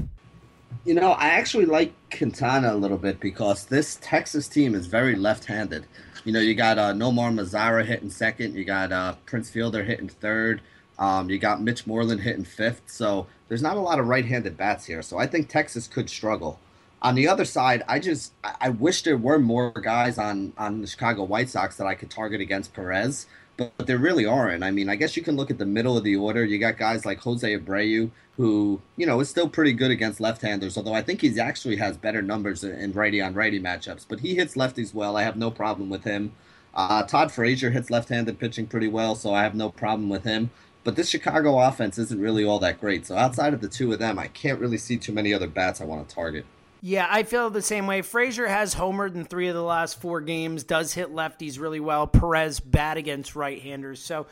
You 0.85 0.95
know, 0.95 1.13
I 1.13 1.29
actually 1.29 1.65
like 1.65 1.95
Quintana 2.11 2.75
a 2.75 2.77
little 2.77 2.99
bit 2.99 3.21
because 3.21 3.65
this 3.65 3.99
Texas 4.03 4.49
team 4.49 4.75
is 4.75 4.87
very 4.87 5.17
left 5.17 5.47
handed. 5.47 5.87
You 6.25 6.33
know, 6.33 6.41
you 6.41 6.55
got 6.55 6.79
uh, 6.79 6.93
Nomar 6.93 7.33
Mazara 7.33 7.85
hitting 7.85 8.11
second, 8.11 8.55
you 8.55 8.65
got 8.65 8.93
uh, 8.93 9.15
Prince 9.27 9.51
Fielder 9.51 9.85
hitting 9.85 10.09
third. 10.09 10.63
Um, 10.99 11.29
you 11.29 11.39
got 11.39 11.61
Mitch 11.61 11.87
Moreland 11.87 12.21
hitting 12.21 12.45
fifth, 12.45 12.83
so 12.87 13.27
there's 13.49 13.63
not 13.63 13.77
a 13.77 13.81
lot 13.81 13.99
of 13.99 14.07
right-handed 14.07 14.57
bats 14.57 14.87
here. 14.87 15.03
So 15.03 15.19
I 15.19 15.27
think 15.27 15.49
Texas 15.49 15.89
could 15.89 16.09
struggle. 16.09 16.59
On 17.03 17.15
the 17.15 17.29
other 17.29 17.45
side, 17.45 17.83
I 17.87 17.99
just 17.99 18.33
I 18.43 18.71
wish 18.71 19.03
there 19.03 19.19
were 19.19 19.39
more 19.39 19.71
guys 19.73 20.17
on 20.17 20.55
on 20.57 20.81
the 20.81 20.87
Chicago 20.87 21.25
White 21.25 21.51
Sox 21.51 21.77
that 21.77 21.87
I 21.87 21.95
could 21.95 22.11
target 22.11 22.41
against 22.41 22.73
Perez, 22.73 23.27
but, 23.57 23.73
but 23.77 23.87
there 23.87 23.99
really 23.99 24.27
aren't. 24.27 24.65
I 24.65 24.71
mean, 24.71 24.89
I 24.89 24.97
guess 24.97 25.17
you 25.17 25.23
can 25.23 25.37
look 25.37 25.51
at 25.51 25.59
the 25.59 25.67
middle 25.67 25.97
of 25.97 26.05
the 26.05 26.17
order. 26.17 26.45
You 26.45 26.59
got 26.59 26.79
guys 26.79 27.05
like 27.05 27.21
Jose 27.21 27.59
Abreu, 27.59 28.11
who 28.37 28.81
you 28.97 29.07
know 29.07 29.21
is 29.21 29.29
still 29.29 29.49
pretty 29.49 29.73
good 29.73 29.91
against 29.91 30.21
left-handers, 30.21 30.77
although 30.77 30.95
I 30.95 31.03
think 31.03 31.21
he 31.21 31.39
actually 31.39 31.77
has 31.77 31.97
better 31.97 32.23
numbers 32.23 32.65
in 32.65 32.93
righty 32.93 33.21
on 33.21 33.35
righty 33.35 33.61
matchups. 33.61 34.07
But 34.09 34.21
he 34.21 34.35
hits 34.35 34.55
lefties 34.55 34.95
well. 34.95 35.17
I 35.17 35.23
have 35.23 35.37
no 35.37 35.51
problem 35.51 35.91
with 35.91 36.05
him. 36.05 36.33
Uh, 36.75 37.05
Todd 37.05 37.31
Frazier 37.31 37.71
hits 37.71 37.91
left-handed 37.91 38.39
pitching 38.41 38.67
pretty 38.67 38.89
well, 38.89 39.15
so 39.15 39.33
I 39.33 39.43
have 39.45 39.55
no 39.55 39.71
problem 39.71 40.09
with 40.09 40.25
him. 40.25 40.51
But 40.83 40.97
this 40.97 41.09
Chicago 41.09 41.61
offense 41.61 41.97
isn't 41.99 42.21
really 42.21 42.45
all 42.45 42.59
that 42.59 42.81
great. 42.81 43.07
So 43.07 43.17
outside 43.17 43.55
of 43.55 43.61
the 43.61 43.69
two 43.69 43.93
of 43.93 43.99
them, 43.99 44.19
I 44.19 44.27
can't 44.27 44.61
really 44.61 44.77
see 44.77 44.99
too 44.99 45.13
many 45.13 45.33
other 45.33 45.47
bats 45.47 45.81
I 45.81 45.85
want 45.85 46.07
to 46.09 46.15
target. 46.15 46.45
Yeah, 46.87 47.07
I 47.09 47.23
feel 47.23 47.49
the 47.49 47.63
same 47.63 47.87
way. 47.87 48.03
Frazier 48.03 48.47
has 48.47 48.75
homered 48.75 49.15
in 49.15 49.25
three 49.25 49.49
of 49.49 49.55
the 49.55 49.63
last 49.63 49.99
four 50.03 50.21
games, 50.21 50.65
does 50.65 50.93
hit 50.93 51.15
lefties 51.15 51.59
really 51.59 51.81
well. 51.81 52.07
Perez 52.07 52.61
bad 52.61 52.99
against 52.99 53.35
right-handers. 53.35 54.03
So 54.03 54.27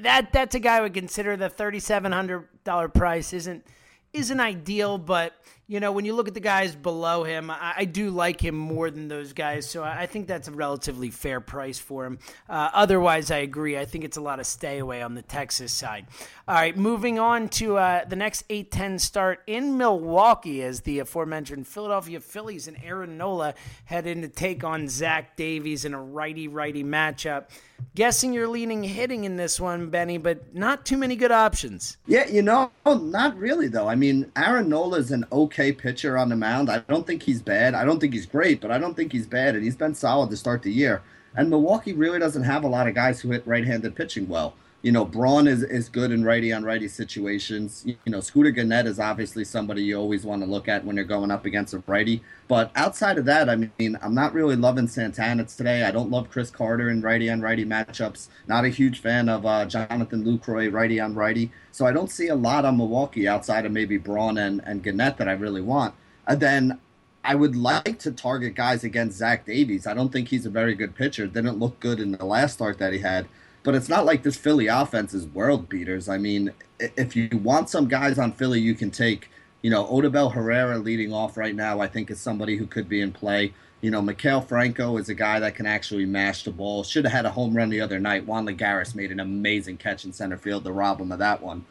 that 0.00 0.32
that's 0.32 0.56
a 0.56 0.58
guy 0.58 0.78
I 0.78 0.80
would 0.80 0.94
consider 0.94 1.36
the 1.36 1.48
thirty-seven 1.48 2.10
hundred 2.10 2.48
dollar 2.64 2.88
price 2.88 3.32
isn't 3.32 3.64
isn't 4.12 4.40
ideal, 4.40 4.98
but 4.98 5.34
you 5.68 5.80
know, 5.80 5.90
when 5.90 6.04
you 6.04 6.14
look 6.14 6.28
at 6.28 6.34
the 6.34 6.40
guys 6.40 6.76
below 6.76 7.24
him, 7.24 7.50
I, 7.50 7.74
I 7.78 7.84
do 7.86 8.10
like 8.10 8.40
him 8.40 8.54
more 8.54 8.88
than 8.88 9.08
those 9.08 9.32
guys. 9.32 9.68
So 9.68 9.82
I, 9.82 10.02
I 10.02 10.06
think 10.06 10.28
that's 10.28 10.46
a 10.46 10.52
relatively 10.52 11.10
fair 11.10 11.40
price 11.40 11.78
for 11.78 12.04
him. 12.04 12.20
Uh, 12.48 12.70
otherwise, 12.72 13.32
I 13.32 13.38
agree. 13.38 13.76
I 13.76 13.84
think 13.84 14.04
it's 14.04 14.16
a 14.16 14.20
lot 14.20 14.38
of 14.38 14.46
stay 14.46 14.78
away 14.78 15.02
on 15.02 15.14
the 15.14 15.22
Texas 15.22 15.72
side. 15.72 16.06
All 16.46 16.54
right, 16.54 16.76
moving 16.76 17.18
on 17.18 17.48
to 17.50 17.78
uh, 17.78 18.04
the 18.04 18.14
next 18.14 18.44
8 18.48 18.70
10 18.70 19.00
start 19.00 19.40
in 19.48 19.76
Milwaukee 19.76 20.62
as 20.62 20.82
the 20.82 21.00
aforementioned 21.00 21.66
Philadelphia 21.66 22.20
Phillies 22.20 22.68
and 22.68 22.76
Aaron 22.84 23.18
Nola 23.18 23.54
head 23.86 24.06
in 24.06 24.22
to 24.22 24.28
take 24.28 24.62
on 24.62 24.86
Zach 24.88 25.36
Davies 25.36 25.84
in 25.84 25.94
a 25.94 26.00
righty 26.00 26.46
righty 26.46 26.84
matchup. 26.84 27.46
Guessing 27.94 28.32
you're 28.32 28.48
leaning 28.48 28.82
hitting 28.82 29.24
in 29.24 29.36
this 29.36 29.58
one, 29.58 29.90
Benny, 29.90 30.18
but 30.18 30.54
not 30.54 30.86
too 30.86 30.96
many 30.96 31.16
good 31.16 31.32
options. 31.32 31.96
Yeah, 32.06 32.26
you 32.26 32.42
know, 32.42 32.70
not 32.84 33.36
really, 33.38 33.68
though. 33.68 33.88
I 33.88 33.94
mean, 33.94 34.30
Aaron 34.36 34.68
Nola 34.68 34.98
is 34.98 35.10
an 35.10 35.24
okay 35.32 35.55
okay 35.56 35.72
pitcher 35.72 36.18
on 36.18 36.28
the 36.28 36.36
mound. 36.36 36.70
I 36.70 36.80
don't 36.80 37.06
think 37.06 37.22
he's 37.22 37.40
bad. 37.40 37.74
I 37.74 37.86
don't 37.86 37.98
think 37.98 38.12
he's 38.12 38.26
great, 38.26 38.60
but 38.60 38.70
I 38.70 38.78
don't 38.78 38.94
think 38.94 39.10
he's 39.10 39.26
bad, 39.26 39.54
and 39.54 39.64
he's 39.64 39.76
been 39.76 39.94
solid 39.94 40.28
to 40.28 40.36
start 40.36 40.62
the 40.62 40.70
year. 40.70 41.00
And 41.34 41.48
Milwaukee 41.48 41.94
really 41.94 42.18
doesn't 42.18 42.42
have 42.42 42.64
a 42.64 42.68
lot 42.68 42.86
of 42.86 42.94
guys 42.94 43.20
who 43.20 43.30
hit 43.30 43.46
right-handed 43.46 43.94
pitching 43.94 44.28
well. 44.28 44.54
You 44.86 44.92
know, 44.92 45.04
Braun 45.04 45.48
is, 45.48 45.64
is 45.64 45.88
good 45.88 46.12
in 46.12 46.22
righty 46.22 46.52
on 46.52 46.62
righty 46.62 46.86
situations. 46.86 47.82
You 47.84 47.96
know, 48.06 48.20
Scooter 48.20 48.52
Gennett 48.52 48.86
is 48.86 49.00
obviously 49.00 49.42
somebody 49.42 49.82
you 49.82 49.98
always 49.98 50.24
want 50.24 50.44
to 50.44 50.48
look 50.48 50.68
at 50.68 50.84
when 50.84 50.94
you're 50.94 51.04
going 51.04 51.32
up 51.32 51.44
against 51.44 51.74
a 51.74 51.82
righty. 51.88 52.22
But 52.46 52.70
outside 52.76 53.18
of 53.18 53.24
that, 53.24 53.50
I 53.50 53.56
mean, 53.56 53.98
I'm 54.00 54.14
not 54.14 54.32
really 54.32 54.54
loving 54.54 54.86
Santana 54.86 55.44
today. 55.46 55.82
I 55.82 55.90
don't 55.90 56.12
love 56.12 56.30
Chris 56.30 56.52
Carter 56.52 56.88
in 56.88 57.02
righty 57.02 57.28
on 57.28 57.40
righty 57.40 57.64
matchups. 57.64 58.28
Not 58.46 58.64
a 58.64 58.68
huge 58.68 59.00
fan 59.00 59.28
of 59.28 59.44
uh, 59.44 59.66
Jonathan 59.66 60.24
Lucroy 60.24 60.72
righty 60.72 61.00
on 61.00 61.16
righty. 61.16 61.50
So 61.72 61.84
I 61.84 61.90
don't 61.90 62.08
see 62.08 62.28
a 62.28 62.36
lot 62.36 62.64
on 62.64 62.76
Milwaukee 62.76 63.26
outside 63.26 63.66
of 63.66 63.72
maybe 63.72 63.98
Braun 63.98 64.38
and, 64.38 64.62
and 64.64 64.84
Gennett 64.84 65.16
that 65.16 65.28
I 65.28 65.32
really 65.32 65.62
want. 65.62 65.96
And 66.28 66.38
then 66.38 66.78
I 67.24 67.34
would 67.34 67.56
like 67.56 67.98
to 67.98 68.12
target 68.12 68.54
guys 68.54 68.84
against 68.84 69.18
Zach 69.18 69.46
Davies. 69.46 69.84
I 69.84 69.94
don't 69.94 70.12
think 70.12 70.28
he's 70.28 70.46
a 70.46 70.50
very 70.50 70.76
good 70.76 70.94
pitcher. 70.94 71.26
Didn't 71.26 71.58
look 71.58 71.80
good 71.80 71.98
in 71.98 72.12
the 72.12 72.24
last 72.24 72.52
start 72.52 72.78
that 72.78 72.92
he 72.92 73.00
had. 73.00 73.26
But 73.66 73.74
it's 73.74 73.88
not 73.88 74.06
like 74.06 74.22
this 74.22 74.36
Philly 74.36 74.68
offense 74.68 75.12
is 75.12 75.26
world 75.26 75.68
beaters. 75.68 76.08
I 76.08 76.18
mean, 76.18 76.52
if 76.78 77.16
you 77.16 77.28
want 77.42 77.68
some 77.68 77.88
guys 77.88 78.16
on 78.16 78.30
Philly, 78.30 78.60
you 78.60 78.76
can 78.76 78.92
take 78.92 79.28
You 79.66 79.70
know, 79.70 79.84
Odubel 79.86 80.32
Herrera 80.32 80.78
leading 80.78 81.12
off 81.12 81.36
right 81.36 81.52
now, 81.52 81.80
I 81.80 81.88
think 81.88 82.08
is 82.08 82.20
somebody 82.20 82.56
who 82.56 82.66
could 82.66 82.88
be 82.88 83.00
in 83.00 83.10
play. 83.10 83.52
You 83.80 83.90
know, 83.90 84.00
Maikel 84.00 84.46
Franco 84.46 84.96
is 84.96 85.08
a 85.08 85.14
guy 85.14 85.40
that 85.40 85.56
can 85.56 85.66
actually 85.66 86.06
mash 86.06 86.44
the 86.44 86.52
ball. 86.52 86.84
Should 86.84 87.04
have 87.04 87.12
had 87.12 87.26
a 87.26 87.30
home 87.30 87.56
run 87.56 87.68
the 87.68 87.80
other 87.80 87.98
night. 87.98 88.26
Juan 88.26 88.46
Lagares 88.46 88.94
made 88.94 89.10
an 89.10 89.18
amazing 89.18 89.78
catch 89.78 90.04
in 90.04 90.12
center 90.12 90.36
field 90.36 90.62
to 90.64 90.72
rob 90.72 91.00
him 91.00 91.10
of 91.10 91.18
that 91.18 91.42
one. 91.42 91.64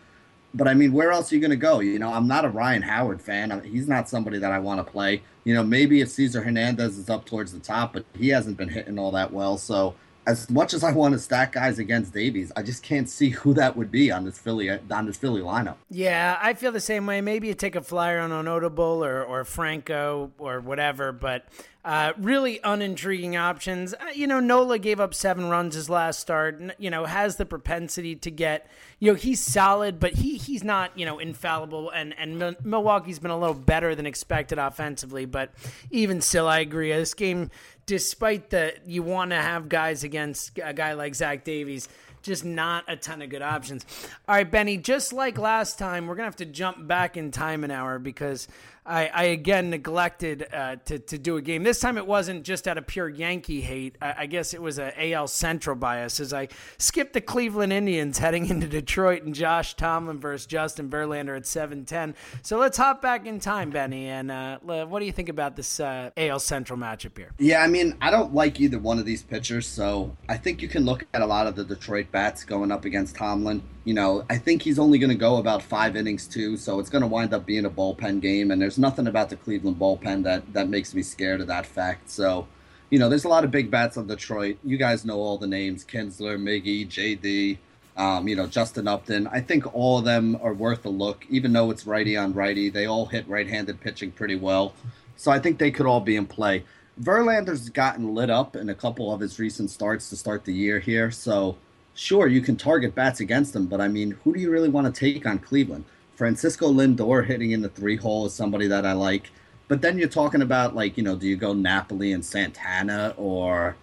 But 0.54 0.68
I 0.68 0.74
mean, 0.74 0.92
where 0.92 1.14
else 1.14 1.32
are 1.32 1.36
you 1.36 1.42
going 1.42 1.52
to 1.52 1.58
go? 1.58 1.80
You 1.80 1.98
know, 1.98 2.12
I'm 2.12 2.28
not 2.28 2.44
a 2.44 2.50
Ryan 2.50 2.82
Howard 2.82 3.22
fan. 3.22 3.62
He's 3.64 3.88
not 3.88 4.10
somebody 4.10 4.40
that 4.40 4.52
I 4.52 4.60
want 4.60 4.86
to 4.86 4.92
play. 4.92 5.22
You 5.46 5.54
know, 5.54 5.64
maybe 5.64 6.02
if 6.02 6.10
Cesar 6.10 6.44
Hernandez 6.44 6.98
is 6.98 7.10
up 7.10 7.26
towards 7.26 7.54
the 7.54 7.60
top, 7.60 7.94
but 7.94 8.04
he 8.14 8.28
hasn't 8.28 8.58
been 8.58 8.70
hitting 8.70 9.00
all 9.00 9.12
that 9.12 9.32
well. 9.32 9.58
So 9.58 9.96
as 10.28 10.50
much 10.50 10.74
as 10.74 10.84
I 10.84 10.92
want 10.92 11.14
to 11.14 11.20
stack 11.20 11.54
guys 11.54 11.80
against 11.80 12.14
Davies, 12.14 12.52
I 12.56 12.64
just 12.64 12.84
can't 12.84 13.08
see 13.08 13.30
who 13.30 13.54
that 13.54 13.78
would 13.78 13.92
be 13.92 14.12
on 14.12 14.26
this 14.26 14.38
Philly 14.38 14.70
on 14.70 15.06
this 15.06 15.18
Philly 15.18 15.42
lineup. 15.42 15.76
Yeah, 15.90 16.38
I 16.42 16.54
feel 16.54 16.72
the 16.72 16.80
same 16.80 17.06
way. 17.06 17.22
Maybe 17.22 17.48
you 17.48 17.54
take 17.54 17.76
a 17.76 17.82
flyer 17.82 18.20
on 18.20 18.32
Odubel 18.32 19.06
or 19.06 19.24
or 19.24 19.44
Franco 19.46 20.32
or 20.38 20.60
whatever, 20.60 21.12
but 21.12 21.46
uh, 21.86 22.14
really 22.18 22.62
unintriguing 22.64 23.38
options. 23.38 23.94
Uh, 23.94 24.08
you 24.14 24.26
know, 24.26 24.40
Nola 24.40 24.80
gave 24.80 25.00
up 25.00 25.14
seven 25.14 25.50
runs 25.50 25.76
his 25.76 25.88
last 25.88 26.20
start. 26.20 26.60
You 26.80 26.90
know, 26.90 27.06
has 27.06 27.38
the 27.38 27.46
propensity 27.46 28.16
to 28.18 28.32
get. 28.32 28.68
You 29.00 29.12
know, 29.12 29.16
he's 29.16 29.40
solid, 29.40 30.00
but 30.00 30.14
he 30.14 30.38
he's 30.38 30.64
not 30.64 30.98
you 30.98 31.06
know 31.06 31.20
infallible. 31.20 31.92
And 31.92 32.16
and 32.18 32.58
Milwaukee's 32.64 33.20
been 33.20 33.32
a 33.32 33.38
little 33.38 33.56
better 33.56 33.94
than 33.94 34.08
expected 34.08 34.58
offensively, 34.58 35.26
but 35.26 35.54
even 35.92 36.22
still, 36.22 36.48
I 36.48 36.60
agree. 36.60 36.92
This 36.92 37.14
game 37.14 37.52
despite 37.86 38.50
the 38.50 38.74
you 38.86 39.04
want 39.04 39.32
to 39.32 39.38
have 39.38 39.70
guys 39.70 40.04
against 40.04 40.58
a 40.64 40.74
guy 40.74 40.94
like 40.94 41.16
Zach 41.16 41.44
Davies, 41.44 41.88
just 42.22 42.44
not 42.44 42.84
a 42.88 42.96
ton 42.96 43.22
of 43.22 43.30
good 43.30 43.42
options. 43.42 43.86
All 44.28 44.36
right, 44.36 44.50
Benny, 44.50 44.78
just 44.78 45.14
like 45.14 45.38
last 45.38 45.78
time, 45.78 46.08
we're 46.08 46.16
gonna 46.16 46.26
have 46.26 46.38
to 46.38 46.46
jump 46.46 46.88
back 46.88 47.18
in 47.18 47.32
time 47.32 47.64
an 47.64 47.72
hour 47.72 48.00
because 48.00 48.48
I, 48.86 49.08
I 49.08 49.24
again 49.26 49.70
neglected 49.70 50.48
uh, 50.54 50.76
to 50.86 51.00
to 51.00 51.18
do 51.18 51.38
a 51.38 51.42
game. 51.42 51.64
This 51.64 51.80
time 51.80 51.98
it 51.98 52.06
wasn't 52.06 52.44
just 52.44 52.68
out 52.68 52.78
of 52.78 52.86
pure 52.86 53.10
Yankee 53.10 53.62
hate. 53.62 53.98
I, 54.02 54.14
I 54.20 54.26
guess 54.28 54.54
it 54.54 54.62
was 54.62 54.78
a 54.78 55.14
AL 55.14 55.28
Central 55.28 55.76
bias 55.76 56.20
as 56.20 56.34
I 56.34 56.50
skipped 56.78 57.14
the 57.14 57.22
Cleveland 57.22 57.74
Indians 57.74 58.20
heading 58.20 58.46
into 58.50 58.68
Detroit 58.68 59.24
and 59.24 59.34
Josh 59.34 59.76
Tomlin 59.76 60.20
versus 60.20 60.46
Justin 60.46 60.90
Verlander 60.90 61.36
at 61.36 61.48
seven 61.48 61.84
ten. 61.86 62.16
So 62.44 62.58
let's 62.58 62.78
hop 62.78 63.02
back 63.02 63.26
in 63.26 63.40
time, 63.40 63.72
Benny. 63.72 64.08
And 64.08 64.30
uh, 64.30 64.60
what 64.60 65.00
do 65.00 65.06
you 65.06 65.12
think 65.12 65.30
about 65.30 65.56
this 65.56 65.80
uh, 65.80 66.12
AL 66.18 66.40
Central 66.40 66.78
matchup 66.78 67.18
here? 67.18 67.32
Yeah, 67.40 67.62
I 67.62 67.68
mean 67.68 67.98
I 68.02 68.12
don't 68.12 68.34
like 68.36 68.60
either 68.60 68.78
one 68.78 69.00
of 69.00 69.06
these 69.06 69.24
pitchers, 69.24 69.66
so 69.66 70.16
I 70.30 70.38
think 70.38 70.62
you 70.62 70.68
can 70.68 70.86
look 70.86 71.06
at 71.14 71.22
a 71.22 71.26
lot 71.26 71.48
of 71.48 71.56
the 71.56 71.64
Detroit 71.64 72.12
bats 72.12 72.44
going 72.44 72.72
up 72.72 72.86
against 72.86 73.16
Tomlin 73.16 73.64
you 73.86 73.94
know, 73.94 74.26
I 74.32 74.40
think 74.40 74.64
he's 74.64 74.80
only 74.80 74.98
going 74.98 75.12
to 75.12 75.16
go 75.16 75.38
about 75.38 75.62
five 75.62 75.96
innings 75.96 76.28
too, 76.28 76.58
so 76.58 76.80
it's 76.80 76.90
going 76.90 77.04
to 77.04 77.08
wind 77.08 77.34
up 77.34 77.46
being 77.46 77.66
a 77.66 77.70
bullpen 77.70 78.20
game. 78.20 78.50
And 78.50 78.60
there's 78.60 78.80
nothing 78.80 79.06
about 79.06 79.30
the 79.30 79.36
Cleveland 79.36 79.80
bullpen 79.80 80.24
that 80.24 80.54
that 80.54 80.70
makes 80.70 80.94
me 80.96 81.04
scared 81.04 81.40
of 81.40 81.48
that 81.48 81.68
fact. 81.68 82.10
So, 82.10 82.48
you 82.90 82.98
know, 82.98 83.10
there's 83.10 83.26
a 83.26 83.30
lot 83.30 83.44
of 83.44 83.52
big 83.52 83.70
bats 83.70 83.96
on 83.96 84.08
Detroit. 84.08 84.58
You 84.64 84.78
guys 84.78 85.06
know 85.06 85.20
all 85.20 85.38
the 85.38 85.48
names: 85.48 85.86
Kinsler, 85.86 86.38
Miggy, 86.38 86.88
JD. 86.88 87.60
Um, 87.96 88.28
you 88.28 88.36
know, 88.36 88.48
Justin 88.48 88.90
Upton. 88.90 89.28
I 89.28 89.40
think 89.40 89.74
all 89.74 90.00
of 90.00 90.04
them 90.04 90.38
are 90.42 90.54
worth 90.54 90.86
a 90.86 90.90
look, 90.90 91.26
even 91.30 91.54
though 91.54 91.72
it's 91.72 91.88
righty 91.88 92.18
on 92.18 92.34
righty. 92.34 92.70
They 92.70 92.88
all 92.88 93.06
hit 93.06 93.26
right-handed 93.30 93.80
pitching 93.80 94.12
pretty 94.12 94.36
well, 94.36 94.74
so 95.16 95.32
I 95.32 95.40
think 95.40 95.60
they 95.60 95.72
could 95.72 95.86
all 95.86 96.02
be 96.02 96.18
in 96.18 96.26
play. 96.26 96.66
Verlander's 97.02 97.70
gotten 97.70 98.14
lit 98.14 98.30
up 98.30 98.58
in 98.58 98.68
a 98.70 98.76
couple 98.76 99.14
of 99.14 99.22
his 99.22 99.40
recent 99.40 99.70
starts 99.70 100.10
to 100.10 100.18
start 100.18 100.44
the 100.44 100.54
year 100.54 100.80
here, 100.80 101.10
so 101.10 101.56
sure, 101.96 102.28
you 102.28 102.42
can 102.42 102.56
target 102.56 102.94
bats 102.94 103.20
against 103.20 103.54
them, 103.54 103.66
but 103.66 103.82
I 103.82 103.88
mean, 103.88 104.12
who 104.24 104.34
do 104.34 104.40
you 104.40 104.52
really 104.52 104.70
want 104.70 104.94
to 104.94 105.00
take 105.00 105.26
on 105.26 105.40
Cleveland? 105.40 105.86
Francisco 106.16 106.72
Lindor 106.72 107.26
hitting 107.26 107.52
in 107.52 107.62
the 107.62 107.70
three 107.70 107.96
hole 107.96 108.26
is 108.26 108.34
somebody 108.34 108.68
that 108.68 108.86
I 108.86 108.94
like. 108.94 109.32
But 109.68 109.82
then 109.82 109.98
you're 109.98 110.08
talking 110.08 110.42
about 110.42 110.76
like, 110.76 110.96
you 110.98 111.04
know, 111.04 111.16
do 111.16 111.28
you 111.28 111.36
go 111.36 111.54
Napoli 111.54 112.12
and 112.14 112.24
Santana 112.24 113.14
or 113.18 113.76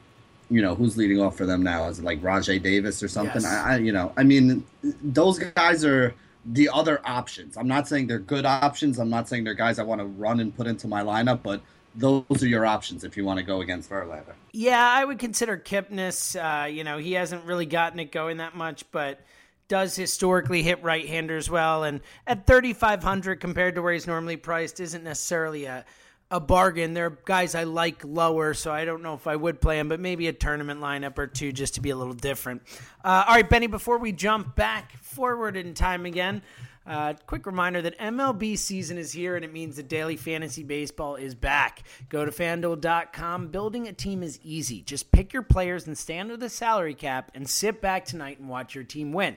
you 0.52 0.60
know, 0.60 0.74
who's 0.74 0.98
leading 0.98 1.18
off 1.18 1.36
for 1.36 1.46
them 1.46 1.62
now? 1.62 1.88
Is 1.88 1.98
it 1.98 2.04
like 2.04 2.20
Rajai 2.20 2.62
Davis 2.62 3.02
or 3.02 3.08
something? 3.08 3.40
Yes. 3.40 3.50
I, 3.50 3.74
I, 3.74 3.76
you 3.78 3.90
know, 3.90 4.12
I 4.18 4.22
mean, 4.22 4.64
those 5.02 5.38
guys 5.38 5.82
are 5.82 6.14
the 6.44 6.68
other 6.68 7.00
options. 7.06 7.56
I'm 7.56 7.68
not 7.68 7.88
saying 7.88 8.06
they're 8.06 8.18
good 8.18 8.44
options. 8.44 8.98
I'm 8.98 9.08
not 9.08 9.28
saying 9.28 9.44
they're 9.44 9.54
guys 9.54 9.78
I 9.78 9.82
want 9.82 10.02
to 10.02 10.06
run 10.06 10.40
and 10.40 10.54
put 10.54 10.66
into 10.66 10.88
my 10.88 11.02
lineup, 11.02 11.42
but 11.42 11.62
those 11.94 12.42
are 12.42 12.48
your 12.48 12.66
options 12.66 13.04
if 13.04 13.16
you 13.16 13.24
want 13.24 13.38
to 13.38 13.44
go 13.44 13.60
against 13.60 13.90
Verlander. 13.90 14.34
Yeah, 14.52 14.86
I 14.86 15.04
would 15.04 15.18
consider 15.18 15.56
Kipnis. 15.56 16.36
Uh, 16.36 16.66
you 16.66 16.84
know, 16.84 16.98
he 16.98 17.12
hasn't 17.12 17.44
really 17.44 17.66
gotten 17.66 17.98
it 18.00 18.12
going 18.12 18.38
that 18.38 18.56
much, 18.56 18.84
but 18.90 19.20
does 19.68 19.96
historically 19.96 20.62
hit 20.62 20.82
right-handers 20.82 21.48
well. 21.48 21.84
And 21.84 22.00
at 22.26 22.46
3,500 22.46 23.40
compared 23.40 23.76
to 23.76 23.82
where 23.82 23.92
he's 23.92 24.06
normally 24.06 24.36
priced, 24.36 24.80
isn't 24.80 25.04
necessarily 25.04 25.64
a 25.64 25.84
a 26.32 26.40
bargain. 26.40 26.94
There 26.94 27.06
are 27.06 27.18
guys 27.26 27.54
I 27.54 27.64
like 27.64 28.02
lower, 28.04 28.54
so 28.54 28.72
I 28.72 28.86
don't 28.86 29.02
know 29.02 29.12
if 29.12 29.26
I 29.26 29.36
would 29.36 29.60
play 29.60 29.78
him, 29.78 29.88
but 29.90 30.00
maybe 30.00 30.28
a 30.28 30.32
tournament 30.32 30.80
lineup 30.80 31.18
or 31.18 31.26
two 31.26 31.52
just 31.52 31.74
to 31.74 31.82
be 31.82 31.90
a 31.90 31.96
little 31.96 32.14
different. 32.14 32.62
Uh, 33.04 33.24
all 33.28 33.34
right, 33.34 33.48
Benny, 33.48 33.66
before 33.66 33.98
we 33.98 34.12
jump 34.12 34.56
back 34.56 34.96
forward 35.02 35.58
in 35.58 35.74
time 35.74 36.06
again, 36.06 36.40
uh, 36.86 37.14
quick 37.26 37.46
reminder 37.46 37.82
that 37.82 37.98
MLB 37.98 38.58
season 38.58 38.98
is 38.98 39.12
here 39.12 39.36
and 39.36 39.44
it 39.44 39.52
means 39.52 39.76
the 39.76 39.82
daily 39.82 40.16
fantasy 40.16 40.62
baseball 40.62 41.16
is 41.16 41.34
back. 41.34 41.82
Go 42.08 42.24
to 42.24 42.30
fanduel.com. 42.30 43.48
Building 43.48 43.88
a 43.88 43.92
team 43.92 44.22
is 44.22 44.38
easy. 44.42 44.82
Just 44.82 45.12
pick 45.12 45.32
your 45.32 45.42
players 45.42 45.86
and 45.86 45.96
stand 45.96 46.30
under 46.30 46.36
the 46.36 46.48
salary 46.48 46.94
cap 46.94 47.30
and 47.34 47.48
sit 47.48 47.80
back 47.80 48.04
tonight 48.04 48.38
and 48.38 48.48
watch 48.48 48.74
your 48.74 48.84
team 48.84 49.12
win. 49.12 49.36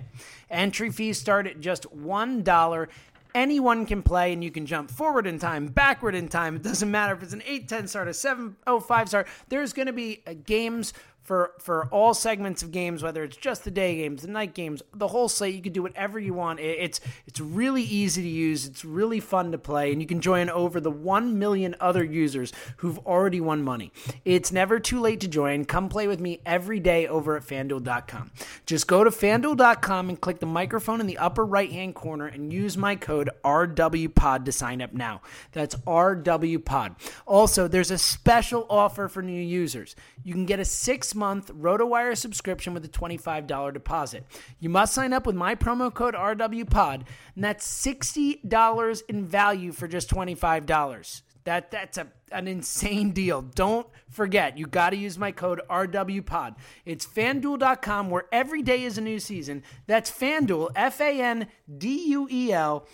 Entry 0.49 0.91
fees 0.91 1.19
start 1.19 1.47
at 1.47 1.59
just 1.59 1.83
$1 1.95 2.87
anyone 3.35 3.85
can 3.85 4.01
play 4.01 4.33
and 4.33 4.43
you 4.43 4.49
can 4.49 4.65
jump 4.65 4.89
forward 4.89 5.27
in 5.27 5.37
time, 5.37 5.67
backward 5.67 6.15
in 6.15 6.29
time. 6.29 6.55
It 6.55 6.63
doesn't 6.63 6.89
matter 6.89 7.13
if 7.13 7.21
it's 7.21 7.33
an 7.33 7.43
8 7.45 7.67
10 7.67 7.87
star, 7.87 8.07
a 8.07 8.13
7 8.13 8.55
05 8.65 9.07
star. 9.09 9.25
There's 9.49 9.73
going 9.73 9.87
to 9.87 9.93
be 9.93 10.23
uh, 10.25 10.33
games 10.45 10.93
for 11.25 11.53
for 11.57 11.87
all 11.87 12.13
segments 12.13 12.61
of 12.61 12.71
games, 12.71 13.01
whether 13.01 13.23
it's 13.23 13.35
just 13.35 13.63
the 13.63 13.71
day 13.71 13.97
games, 13.97 14.21
the 14.21 14.27
night 14.27 14.53
games, 14.53 14.83
the 14.93 15.07
whole 15.07 15.27
slate. 15.27 15.55
You 15.55 15.61
can 15.61 15.73
do 15.73 15.81
whatever 15.81 16.19
you 16.19 16.33
want. 16.33 16.59
It's 16.59 17.01
it's 17.25 17.39
really 17.39 17.81
easy 17.81 18.21
to 18.21 18.27
use. 18.27 18.67
It's 18.67 18.85
really 18.85 19.19
fun 19.19 19.51
to 19.51 19.57
play, 19.57 19.91
and 19.91 19.99
you 19.99 20.07
can 20.07 20.21
join 20.21 20.49
over 20.51 20.79
the 20.79 20.91
one 20.91 21.39
million 21.39 21.75
other 21.79 22.03
users 22.03 22.53
who've 22.77 22.99
already 22.99 23.41
won 23.41 23.63
money. 23.63 23.91
It's 24.23 24.51
never 24.51 24.79
too 24.79 24.99
late 24.99 25.19
to 25.21 25.27
join. 25.27 25.65
Come 25.65 25.89
play 25.89 26.07
with 26.07 26.19
me 26.19 26.41
every 26.45 26.79
day 26.79 27.07
over 27.07 27.35
at 27.35 27.43
FanDuel.com. 27.43 28.31
Just 28.67 28.87
go 28.87 29.03
to 29.03 29.09
FanDuel.com 29.09 30.09
and 30.09 30.21
click 30.21 30.39
the 30.39 30.45
microphone 30.45 31.01
in 31.01 31.07
the 31.07 31.17
upper 31.17 31.43
right 31.43 31.71
hand 31.71 31.95
corner 31.95 32.27
and 32.27 32.53
use 32.53 32.77
my 32.77 32.95
code 32.95 33.31
RWPod 33.43 34.45
to 34.45 34.51
sign 34.51 34.79
up 34.79 34.93
now. 34.93 35.21
That's 35.53 35.73
RWPod. 35.75 36.95
Also, 37.25 37.67
there's 37.67 37.89
a 37.89 37.97
special 37.97 38.67
offer 38.69 39.07
for 39.07 39.23
new 39.23 39.41
users. 39.41 39.95
You 40.23 40.33
can 40.33 40.45
get 40.45 40.59
a 40.59 40.65
six 40.65 41.14
month 41.15 41.53
RotoWire 41.53 42.17
subscription 42.17 42.73
with 42.73 42.85
a 42.85 42.89
$25 42.89 43.73
deposit. 43.73 44.25
You 44.59 44.69
must 44.69 44.93
sign 44.93 45.13
up 45.13 45.25
with 45.25 45.35
my 45.35 45.55
promo 45.55 45.93
code 45.93 46.13
RWPOD, 46.15 47.03
and 47.35 47.43
that's 47.43 47.65
$60 47.85 49.01
in 49.07 49.25
value 49.25 49.71
for 49.71 49.87
just 49.87 50.09
$25. 50.09 51.21
That 51.45 51.69
that's 51.69 51.99
a 51.99 52.07
an 52.31 52.47
insane 52.47 53.11
deal. 53.11 53.41
Don't 53.41 53.87
forget, 54.09 54.57
you 54.57 54.67
got 54.67 54.89
to 54.91 54.97
use 54.97 55.17
my 55.17 55.31
code 55.31 55.61
RWPOD. 55.69 56.55
It's 56.85 57.05
fanduel.com 57.05 58.09
where 58.09 58.25
every 58.31 58.61
day 58.61 58.83
is 58.83 58.97
a 58.97 59.01
new 59.01 59.19
season. 59.19 59.63
That's 59.87 60.11
FanDuel, 60.11 60.71
F 60.75 60.99
A 60.99 61.21
N 61.21 61.47
D 61.77 62.09
U 62.09 62.27
E 62.29 62.51
L 62.51 62.87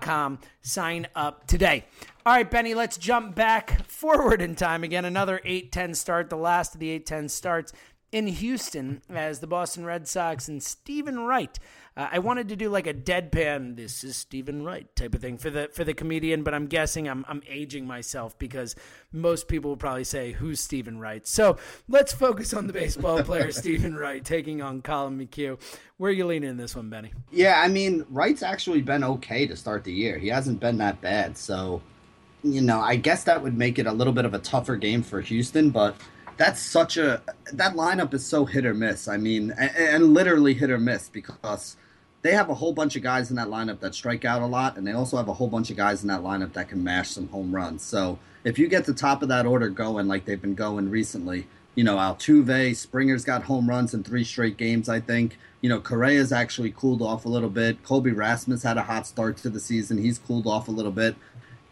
com. 0.00 0.38
Sign 0.62 1.06
up 1.14 1.46
today. 1.46 1.84
All 2.24 2.32
right, 2.32 2.50
Benny, 2.50 2.72
let's 2.72 2.96
jump 2.96 3.34
back 3.34 3.84
forward 3.84 4.40
in 4.40 4.54
time 4.54 4.82
again. 4.82 5.04
Another 5.04 5.40
8 5.44 5.70
10 5.70 5.94
start, 5.94 6.30
the 6.30 6.36
last 6.36 6.74
of 6.74 6.80
the 6.80 6.90
8 6.90 7.04
10 7.04 7.28
starts 7.28 7.72
in 8.14 8.28
Houston 8.28 9.02
as 9.10 9.40
the 9.40 9.46
Boston 9.48 9.84
Red 9.84 10.06
Sox 10.06 10.46
and 10.46 10.62
Steven 10.62 11.18
Wright. 11.18 11.58
Uh, 11.96 12.10
I 12.12 12.20
wanted 12.20 12.48
to 12.50 12.54
do 12.54 12.68
like 12.68 12.86
a 12.86 12.94
deadpan, 12.94 13.74
this 13.74 14.04
is 14.04 14.16
Steven 14.16 14.62
Wright 14.62 14.86
type 14.94 15.16
of 15.16 15.20
thing 15.20 15.36
for 15.36 15.50
the 15.50 15.68
for 15.72 15.82
the 15.82 15.94
comedian, 15.94 16.44
but 16.44 16.54
I'm 16.54 16.66
guessing 16.66 17.08
I'm 17.08 17.24
I'm 17.26 17.42
aging 17.48 17.88
myself 17.88 18.38
because 18.38 18.76
most 19.10 19.48
people 19.48 19.70
will 19.70 19.76
probably 19.76 20.04
say 20.04 20.30
who's 20.30 20.60
Steven 20.60 21.00
Wright. 21.00 21.26
So 21.26 21.56
let's 21.88 22.12
focus 22.12 22.54
on 22.54 22.68
the 22.68 22.72
baseball 22.72 23.20
player 23.24 23.50
Steven 23.50 23.96
Wright 23.96 24.24
taking 24.24 24.62
on 24.62 24.80
Collin 24.80 25.18
McHugh. 25.18 25.60
Where 25.96 26.08
are 26.08 26.14
you 26.14 26.26
leaning 26.26 26.50
in 26.50 26.56
this 26.56 26.76
one, 26.76 26.90
Benny? 26.90 27.12
Yeah, 27.32 27.60
I 27.60 27.66
mean 27.66 28.06
Wright's 28.10 28.44
actually 28.44 28.82
been 28.82 29.02
okay 29.02 29.44
to 29.48 29.56
start 29.56 29.82
the 29.82 29.92
year. 29.92 30.18
He 30.18 30.28
hasn't 30.28 30.60
been 30.60 30.78
that 30.78 31.00
bad, 31.00 31.36
so 31.36 31.82
you 32.44 32.60
know, 32.60 32.80
I 32.80 32.94
guess 32.94 33.24
that 33.24 33.42
would 33.42 33.58
make 33.58 33.80
it 33.80 33.86
a 33.86 33.92
little 33.92 34.12
bit 34.12 34.24
of 34.24 34.34
a 34.34 34.38
tougher 34.38 34.76
game 34.76 35.02
for 35.02 35.20
Houston, 35.20 35.70
but 35.70 35.96
that's 36.36 36.60
such 36.60 36.96
a 36.96 37.22
that 37.52 37.74
lineup 37.74 38.14
is 38.14 38.26
so 38.26 38.44
hit 38.44 38.66
or 38.66 38.74
miss. 38.74 39.08
I 39.08 39.16
mean, 39.16 39.52
and, 39.52 39.70
and, 39.76 40.14
literally 40.14 40.54
hit 40.54 40.70
or 40.70 40.78
miss 40.78 41.08
because 41.08 41.76
they 42.22 42.32
have 42.32 42.50
a 42.50 42.54
whole 42.54 42.72
bunch 42.72 42.96
of 42.96 43.02
guys 43.02 43.30
in 43.30 43.36
that 43.36 43.48
lineup 43.48 43.80
that 43.80 43.94
strike 43.94 44.24
out 44.24 44.42
a 44.42 44.46
lot, 44.46 44.76
and 44.76 44.86
they 44.86 44.92
also 44.92 45.16
have 45.16 45.28
a 45.28 45.34
whole 45.34 45.48
bunch 45.48 45.70
of 45.70 45.76
guys 45.76 46.02
in 46.02 46.08
that 46.08 46.22
lineup 46.22 46.52
that 46.54 46.68
can 46.68 46.82
mash 46.82 47.10
some 47.10 47.28
home 47.28 47.54
runs. 47.54 47.82
So 47.82 48.18
if 48.44 48.58
you 48.58 48.68
get 48.68 48.84
the 48.84 48.94
top 48.94 49.22
of 49.22 49.28
that 49.28 49.46
order 49.46 49.68
going 49.68 50.08
like 50.08 50.24
they've 50.24 50.40
been 50.40 50.54
going 50.54 50.90
recently, 50.90 51.46
You 51.74 51.82
know, 51.82 51.96
Altuve, 51.96 52.76
Springer's 52.76 53.24
got 53.24 53.42
home 53.42 53.68
runs 53.68 53.94
in 53.94 54.04
three 54.04 54.22
straight 54.24 54.56
games, 54.56 54.88
I 54.88 55.00
think. 55.00 55.38
You 55.60 55.68
know, 55.68 55.80
Correa's 55.80 56.30
actually 56.30 56.70
cooled 56.70 57.02
off 57.02 57.24
a 57.24 57.28
little 57.28 57.48
bit. 57.48 57.82
Colby 57.82 58.12
Rasmus 58.12 58.62
had 58.62 58.76
a 58.76 58.82
hot 58.82 59.06
start 59.06 59.38
to 59.38 59.50
the 59.50 59.58
season. 59.58 59.98
He's 59.98 60.18
cooled 60.18 60.46
off 60.46 60.68
a 60.68 60.70
little 60.70 60.92
bit. 60.92 61.16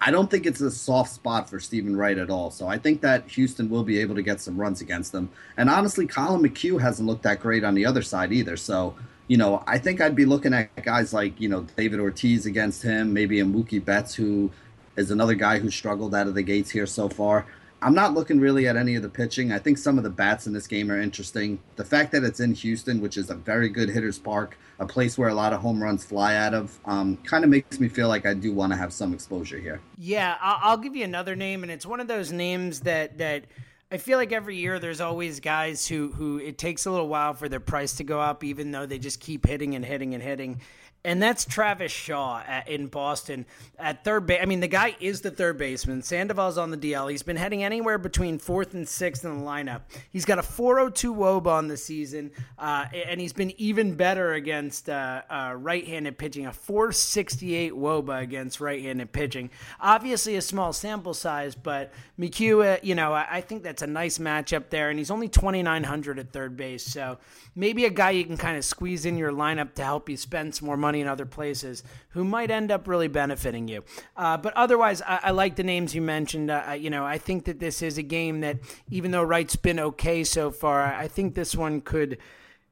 I 0.05 0.11
don't 0.11 0.29
think 0.29 0.47
it's 0.47 0.61
a 0.61 0.71
soft 0.71 1.13
spot 1.13 1.49
for 1.49 1.61
Steven 1.61 1.95
Wright 1.95 2.19
at 2.19 2.29
all. 2.29 2.51
So 2.51 2.67
I 2.67 2.77
think 2.77 3.03
that 3.03 3.29
Houston 3.29 3.71
will 3.71 3.85
be 3.85 4.01
able 4.01 4.17
to 4.17 4.23
get 4.23 4.41
some 4.41 4.61
runs 4.61 4.81
against 4.81 5.13
them. 5.13 5.31
And 5.57 5.71
honestly, 5.71 6.09
Collin 6.09 6.43
McHugh 6.43 6.81
hasn't 6.81 7.09
looked 7.09 7.23
that 7.23 7.39
great 7.39 7.63
on 7.63 7.75
the 7.75 7.87
other 7.87 8.03
side 8.03 8.33
either. 8.33 8.57
So, 8.57 8.97
you 9.29 9.37
know, 9.37 9.63
I 9.65 9.79
think 9.79 10.01
I'd 10.01 10.17
be 10.17 10.25
looking 10.25 10.55
at 10.55 10.75
guys 10.83 11.13
like, 11.13 11.41
you 11.41 11.49
know, 11.49 11.65
David 11.77 12.01
Ortiz 12.01 12.47
against 12.47 12.83
him, 12.83 13.13
maybe 13.13 13.39
a 13.39 13.45
Mookie 13.45 13.83
Betts, 13.83 14.13
who 14.13 14.51
is 14.97 15.13
another 15.13 15.37
guy 15.37 15.61
who 15.61 15.71
struggled 15.71 16.17
out 16.17 16.27
of 16.27 16.35
the 16.35 16.43
gates 16.43 16.71
here 16.71 16.87
so 16.87 17.09
far. 17.09 17.47
I'm 17.83 17.95
not 17.95 18.15
looking 18.15 18.39
really 18.39 18.69
at 18.69 18.77
any 18.77 18.95
of 18.95 19.03
the 19.03 19.09
pitching. 19.09 19.51
I 19.53 19.59
think 19.59 19.77
some 19.77 19.99
of 19.99 20.05
the 20.05 20.11
bats 20.11 20.47
in 20.47 20.53
this 20.53 20.69
game 20.69 20.91
are 20.91 21.01
interesting. 21.01 21.59
The 21.75 21.85
fact 21.85 22.13
that 22.13 22.23
it's 22.23 22.39
in 22.39 22.55
Houston, 22.55 23.01
which 23.01 23.17
is 23.17 23.29
a 23.29 23.35
very 23.35 23.69
good 23.69 23.89
hitter's 23.89 24.21
park, 24.21 24.57
a 24.79 24.87
place 24.87 25.19
where 25.19 25.29
a 25.29 25.35
lot 25.35 25.53
of 25.53 25.61
home 25.61 25.83
runs 25.83 26.05
fly 26.05 26.37
out 26.37 26.55
of, 26.55 26.79
um, 26.85 27.17
kind 27.25 27.43
of 27.43 27.51
makes 27.51 27.81
me 27.81 27.89
feel 27.89 28.07
like 28.07 28.25
I 28.25 28.35
do 28.35 28.53
want 28.53 28.73
to 28.73 28.77
have 28.77 28.93
some 28.93 29.13
exposure 29.13 29.59
here. 29.59 29.81
Yeah, 29.99 30.37
I'll, 30.41 30.77
give 30.77 30.95
you 30.95 31.05
another 31.05 31.35
name, 31.35 31.65
and 31.65 31.73
it's 31.73 31.85
one 31.85 32.01
of 32.01 32.07
those 32.07 32.33
names 32.33 32.81
that 32.81 33.19
that. 33.19 33.45
I 33.91 33.99
feel 33.99 34.17
like 34.17 34.33
every 34.33 34.57
year 34.57 34.79
there's 34.79 35.03
always 35.03 35.39
guys 35.39 35.87
who 35.87 36.13
who 36.13 36.39
it 36.39 36.57
takes 36.57 36.87
a 36.87 36.91
little 36.91 37.09
while 37.09 37.35
for 37.35 37.47
their 37.47 37.61
price 37.61 37.93
to 37.97 38.05
go 38.05 38.21
up, 38.21 38.43
even 38.43 38.71
though 38.71 38.87
they 38.87 38.99
just 38.99 39.21
keep 39.21 39.47
hitting 39.47 39.75
and 39.75 39.85
hitting 39.85 40.15
and 40.15 40.23
hitting 40.23 40.61
and 41.05 41.21
that's 41.21 41.45
Travis 41.45 41.91
Shaw 41.91 42.43
at, 42.47 42.69
in 42.69 42.87
Boston 42.87 43.45
at 43.77 44.05
third 44.05 44.27
base. 44.27 44.39
I 44.41 44.47
mean, 44.47 44.61
the 44.61 44.69
guy 44.69 44.97
is 45.01 45.21
the 45.21 45.33
third 45.33 45.59
baseman. 45.59 46.03
Sandoval's 46.03 46.59
on 46.59 46.71
the 46.71 46.77
DL. 46.77 47.11
He's 47.11 47.25
been 47.25 47.37
heading 47.37 47.65
anywhere 47.65 47.99
between 47.99 48.39
fourth 48.39 48.75
and 48.75 48.89
sixth 48.89 49.25
in 49.25 49.39
the 49.39 49.45
lineup. 49.45 49.83
He's 50.11 50.25
got 50.25 50.39
a 50.39 50.43
402 50.43 51.13
WOBA 51.15 51.47
on 51.47 51.67
the 51.67 51.77
season, 51.77 52.31
uh, 52.57 52.87
and 52.93 53.21
he's 53.21 53.33
been 53.33 53.53
even 53.61 53.97
better 53.97 54.35
against 54.35 54.89
uh, 54.89 55.23
uh, 55.29 55.55
right-handed 55.57 56.19
pitching. 56.19 56.47
A 56.47 56.53
468 56.53 57.73
WOBA 57.73 58.23
against 58.23 58.61
right-handed 58.61 59.11
pitching. 59.11 59.51
Obviously, 59.81 60.37
a 60.37 60.43
small 60.43 60.73
sample 60.73 61.15
size, 61.15 61.57
but 61.57 61.93
McHugh, 62.19 62.77
uh, 62.77 62.79
you 62.83 62.95
know, 62.95 63.13
I, 63.13 63.27
I 63.29 63.41
think 63.41 63.65
that's 63.65 63.83
a 63.83 63.89
nice 63.89 64.19
matchup 64.19 64.71
there, 64.71 64.91
and 64.91 65.01
he's 65.01 65.11
only 65.11 65.29
2,900 65.29 66.21
at 66.21 66.33
third 66.33 66.57
base, 66.57 66.85
so 66.85 67.19
maybe 67.57 67.87
a 67.87 67.91
guy 67.91 68.11
you 68.11 68.25
can 68.25 68.37
kind 68.37 68.57
of 68.57 68.65
squeeze 68.65 69.05
in 69.05 69.17
your 69.17 69.33
lineup 69.33 69.75
to 69.75 69.83
help 69.83 70.09
you 70.09 70.17
spend 70.17 70.55
some 70.55 70.67
more 70.67 70.77
money 70.77 70.92
money 70.93 71.01
in 71.01 71.09
other 71.09 71.25
places 71.25 71.83
who 72.11 72.23
might 72.23 72.51
end 72.51 72.71
up 72.71 72.87
really 72.87 73.09
benefiting 73.09 73.67
you. 73.67 73.83
Uh, 74.15 74.37
but 74.37 74.53
otherwise, 74.55 75.01
I, 75.01 75.21
I, 75.25 75.31
like 75.31 75.57
the 75.57 75.63
names 75.63 75.95
you 75.95 76.03
mentioned. 76.03 76.51
Uh, 76.51 76.77
you 76.79 76.91
know, 76.91 77.07
I 77.07 77.17
think 77.17 77.47
that 77.47 77.59
this 77.59 77.81
is 77.81 77.97
a 77.97 78.03
game 78.03 78.41
that, 78.41 78.59
even 78.91 79.11
though 79.11 79.23
Wright's 79.23 79.57
been 79.57 79.81
okay 79.81 80.23
so 80.23 80.51
far, 80.51 80.83
I 80.83 81.09
think 81.09 81.35
this 81.35 81.57
one 81.57 81.81
could 81.81 82.19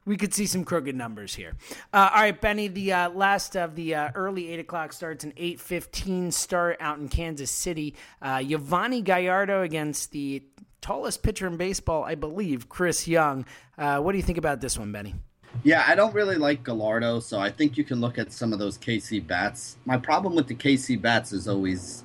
we 0.05 0.17
could 0.17 0.33
see 0.33 0.45
some 0.45 0.63
crooked 0.63 0.95
numbers 0.95 1.33
here. 1.35 1.53
Uh, 1.93 2.09
all 2.13 2.21
right, 2.21 2.39
Benny. 2.39 2.67
The 2.67 2.93
uh, 2.93 3.09
last 3.09 3.55
of 3.55 3.75
the 3.75 3.95
uh, 3.95 4.11
early 4.13 4.51
eight 4.51 4.59
o'clock 4.59 4.93
starts, 4.93 5.23
an 5.23 5.33
eight 5.35 5.59
fifteen 5.59 6.31
start 6.31 6.77
out 6.79 6.99
in 6.99 7.09
Kansas 7.09 7.49
City. 7.49 7.95
Uh, 8.21 8.37
Yovani 8.37 9.03
Gallardo 9.03 9.63
against 9.63 10.11
the 10.11 10.43
tallest 10.81 11.23
pitcher 11.23 11.47
in 11.47 11.57
baseball, 11.57 12.03
I 12.03 12.15
believe, 12.15 12.69
Chris 12.69 13.07
Young. 13.07 13.45
Uh, 13.77 13.99
what 13.99 14.11
do 14.11 14.17
you 14.17 14.23
think 14.23 14.37
about 14.37 14.61
this 14.61 14.77
one, 14.77 14.91
Benny? 14.91 15.15
Yeah, 15.63 15.83
I 15.87 15.95
don't 15.95 16.13
really 16.13 16.37
like 16.37 16.63
Gallardo, 16.63 17.19
so 17.19 17.39
I 17.39 17.51
think 17.51 17.77
you 17.77 17.83
can 17.83 18.01
look 18.01 18.17
at 18.17 18.31
some 18.31 18.51
of 18.53 18.59
those 18.59 18.77
KC 18.77 19.25
bats. 19.25 19.77
My 19.85 19.97
problem 19.97 20.33
with 20.35 20.47
the 20.47 20.55
KC 20.55 20.99
bats 20.99 21.33
is 21.33 21.47
always 21.47 22.03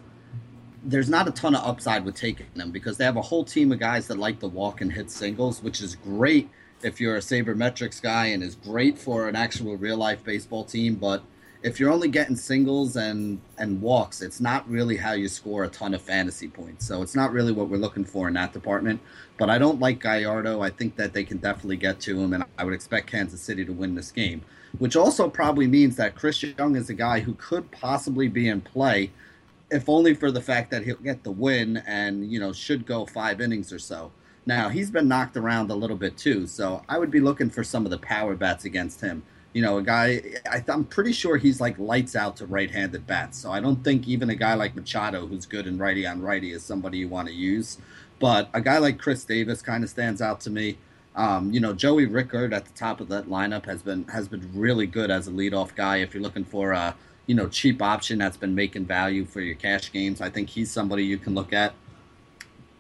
there's 0.84 1.08
not 1.08 1.26
a 1.26 1.32
ton 1.32 1.54
of 1.54 1.66
upside 1.66 2.04
with 2.04 2.14
taking 2.14 2.46
them 2.54 2.70
because 2.70 2.96
they 2.96 3.04
have 3.04 3.16
a 3.16 3.22
whole 3.22 3.44
team 3.44 3.72
of 3.72 3.78
guys 3.80 4.06
that 4.06 4.18
like 4.18 4.38
to 4.40 4.46
walk 4.46 4.80
and 4.80 4.92
hit 4.92 5.10
singles, 5.10 5.62
which 5.62 5.80
is 5.80 5.96
great 5.96 6.48
if 6.82 7.00
you're 7.00 7.16
a 7.16 7.20
sabermetrics 7.20 8.00
guy 8.00 8.26
and 8.26 8.42
is 8.42 8.54
great 8.54 8.96
for 8.96 9.28
an 9.28 9.34
actual 9.34 9.76
real 9.76 9.96
life 9.96 10.22
baseball 10.22 10.64
team, 10.64 10.94
but 10.94 11.22
if 11.62 11.80
you're 11.80 11.90
only 11.90 12.08
getting 12.08 12.36
singles 12.36 12.96
and 12.96 13.40
and 13.58 13.80
walks, 13.80 14.22
it's 14.22 14.40
not 14.40 14.68
really 14.68 14.96
how 14.96 15.12
you 15.12 15.28
score 15.28 15.64
a 15.64 15.68
ton 15.68 15.94
of 15.94 16.02
fantasy 16.02 16.48
points. 16.48 16.86
So 16.86 17.02
it's 17.02 17.14
not 17.14 17.32
really 17.32 17.52
what 17.52 17.68
we're 17.68 17.76
looking 17.76 18.04
for 18.04 18.28
in 18.28 18.34
that 18.34 18.52
department. 18.52 19.00
But 19.38 19.50
I 19.50 19.58
don't 19.58 19.80
like 19.80 20.00
Gallardo. 20.00 20.60
I 20.62 20.70
think 20.70 20.96
that 20.96 21.12
they 21.12 21.24
can 21.24 21.38
definitely 21.38 21.76
get 21.76 22.00
to 22.00 22.18
him, 22.18 22.32
and 22.32 22.44
I 22.58 22.64
would 22.64 22.74
expect 22.74 23.10
Kansas 23.10 23.40
City 23.40 23.64
to 23.64 23.72
win 23.72 23.94
this 23.94 24.10
game. 24.10 24.42
Which 24.78 24.96
also 24.96 25.28
probably 25.28 25.66
means 25.66 25.96
that 25.96 26.14
Chris 26.14 26.42
Young 26.42 26.76
is 26.76 26.90
a 26.90 26.94
guy 26.94 27.20
who 27.20 27.34
could 27.34 27.70
possibly 27.70 28.28
be 28.28 28.48
in 28.48 28.60
play, 28.60 29.10
if 29.70 29.88
only 29.88 30.14
for 30.14 30.30
the 30.30 30.40
fact 30.40 30.70
that 30.70 30.84
he'll 30.84 30.96
get 30.96 31.24
the 31.24 31.30
win 31.30 31.78
and 31.86 32.30
you 32.30 32.38
know 32.38 32.52
should 32.52 32.86
go 32.86 33.06
five 33.06 33.40
innings 33.40 33.72
or 33.72 33.78
so. 33.78 34.12
Now 34.44 34.68
he's 34.68 34.90
been 34.90 35.08
knocked 35.08 35.36
around 35.36 35.70
a 35.70 35.74
little 35.74 35.96
bit 35.96 36.16
too, 36.16 36.46
so 36.46 36.82
I 36.88 36.98
would 36.98 37.10
be 37.10 37.20
looking 37.20 37.50
for 37.50 37.64
some 37.64 37.84
of 37.84 37.90
the 37.90 37.98
power 37.98 38.36
bats 38.36 38.64
against 38.64 39.00
him 39.00 39.22
you 39.56 39.62
know, 39.62 39.78
a 39.78 39.82
guy, 39.82 40.20
I, 40.52 40.62
am 40.68 40.84
pretty 40.84 41.12
sure 41.12 41.38
he's 41.38 41.62
like 41.62 41.78
lights 41.78 42.14
out 42.14 42.36
to 42.36 42.46
right 42.46 42.70
handed 42.70 43.06
bats. 43.06 43.38
So 43.38 43.50
I 43.50 43.58
don't 43.58 43.82
think 43.82 44.06
even 44.06 44.28
a 44.28 44.34
guy 44.34 44.52
like 44.52 44.76
Machado, 44.76 45.26
who's 45.26 45.46
good 45.46 45.66
in 45.66 45.78
righty 45.78 46.06
on 46.06 46.20
righty, 46.20 46.52
is 46.52 46.62
somebody 46.62 46.98
you 46.98 47.08
want 47.08 47.28
to 47.28 47.32
use. 47.32 47.78
But 48.18 48.50
a 48.52 48.60
guy 48.60 48.76
like 48.76 48.98
Chris 48.98 49.24
Davis 49.24 49.62
kind 49.62 49.82
of 49.82 49.88
stands 49.88 50.20
out 50.20 50.40
to 50.40 50.50
me. 50.50 50.76
Um, 51.14 51.54
you 51.54 51.60
know, 51.60 51.72
Joey 51.72 52.04
Rickard 52.04 52.52
at 52.52 52.66
the 52.66 52.72
top 52.72 53.00
of 53.00 53.08
that 53.08 53.30
lineup 53.30 53.64
has 53.64 53.80
been 53.80 54.04
has 54.08 54.28
been 54.28 54.46
really 54.52 54.86
good 54.86 55.10
as 55.10 55.26
a 55.26 55.30
leadoff 55.30 55.74
guy. 55.74 56.02
If 56.02 56.12
you're 56.12 56.22
looking 56.22 56.44
for 56.44 56.72
a 56.72 56.94
you 57.26 57.34
know 57.34 57.48
cheap 57.48 57.80
option 57.80 58.18
that's 58.18 58.36
been 58.36 58.54
making 58.54 58.84
value 58.84 59.24
for 59.24 59.40
your 59.40 59.54
cash 59.54 59.90
games, 59.90 60.20
I 60.20 60.28
think 60.28 60.50
he's 60.50 60.70
somebody 60.70 61.02
you 61.06 61.16
can 61.16 61.34
look 61.34 61.54
at 61.54 61.72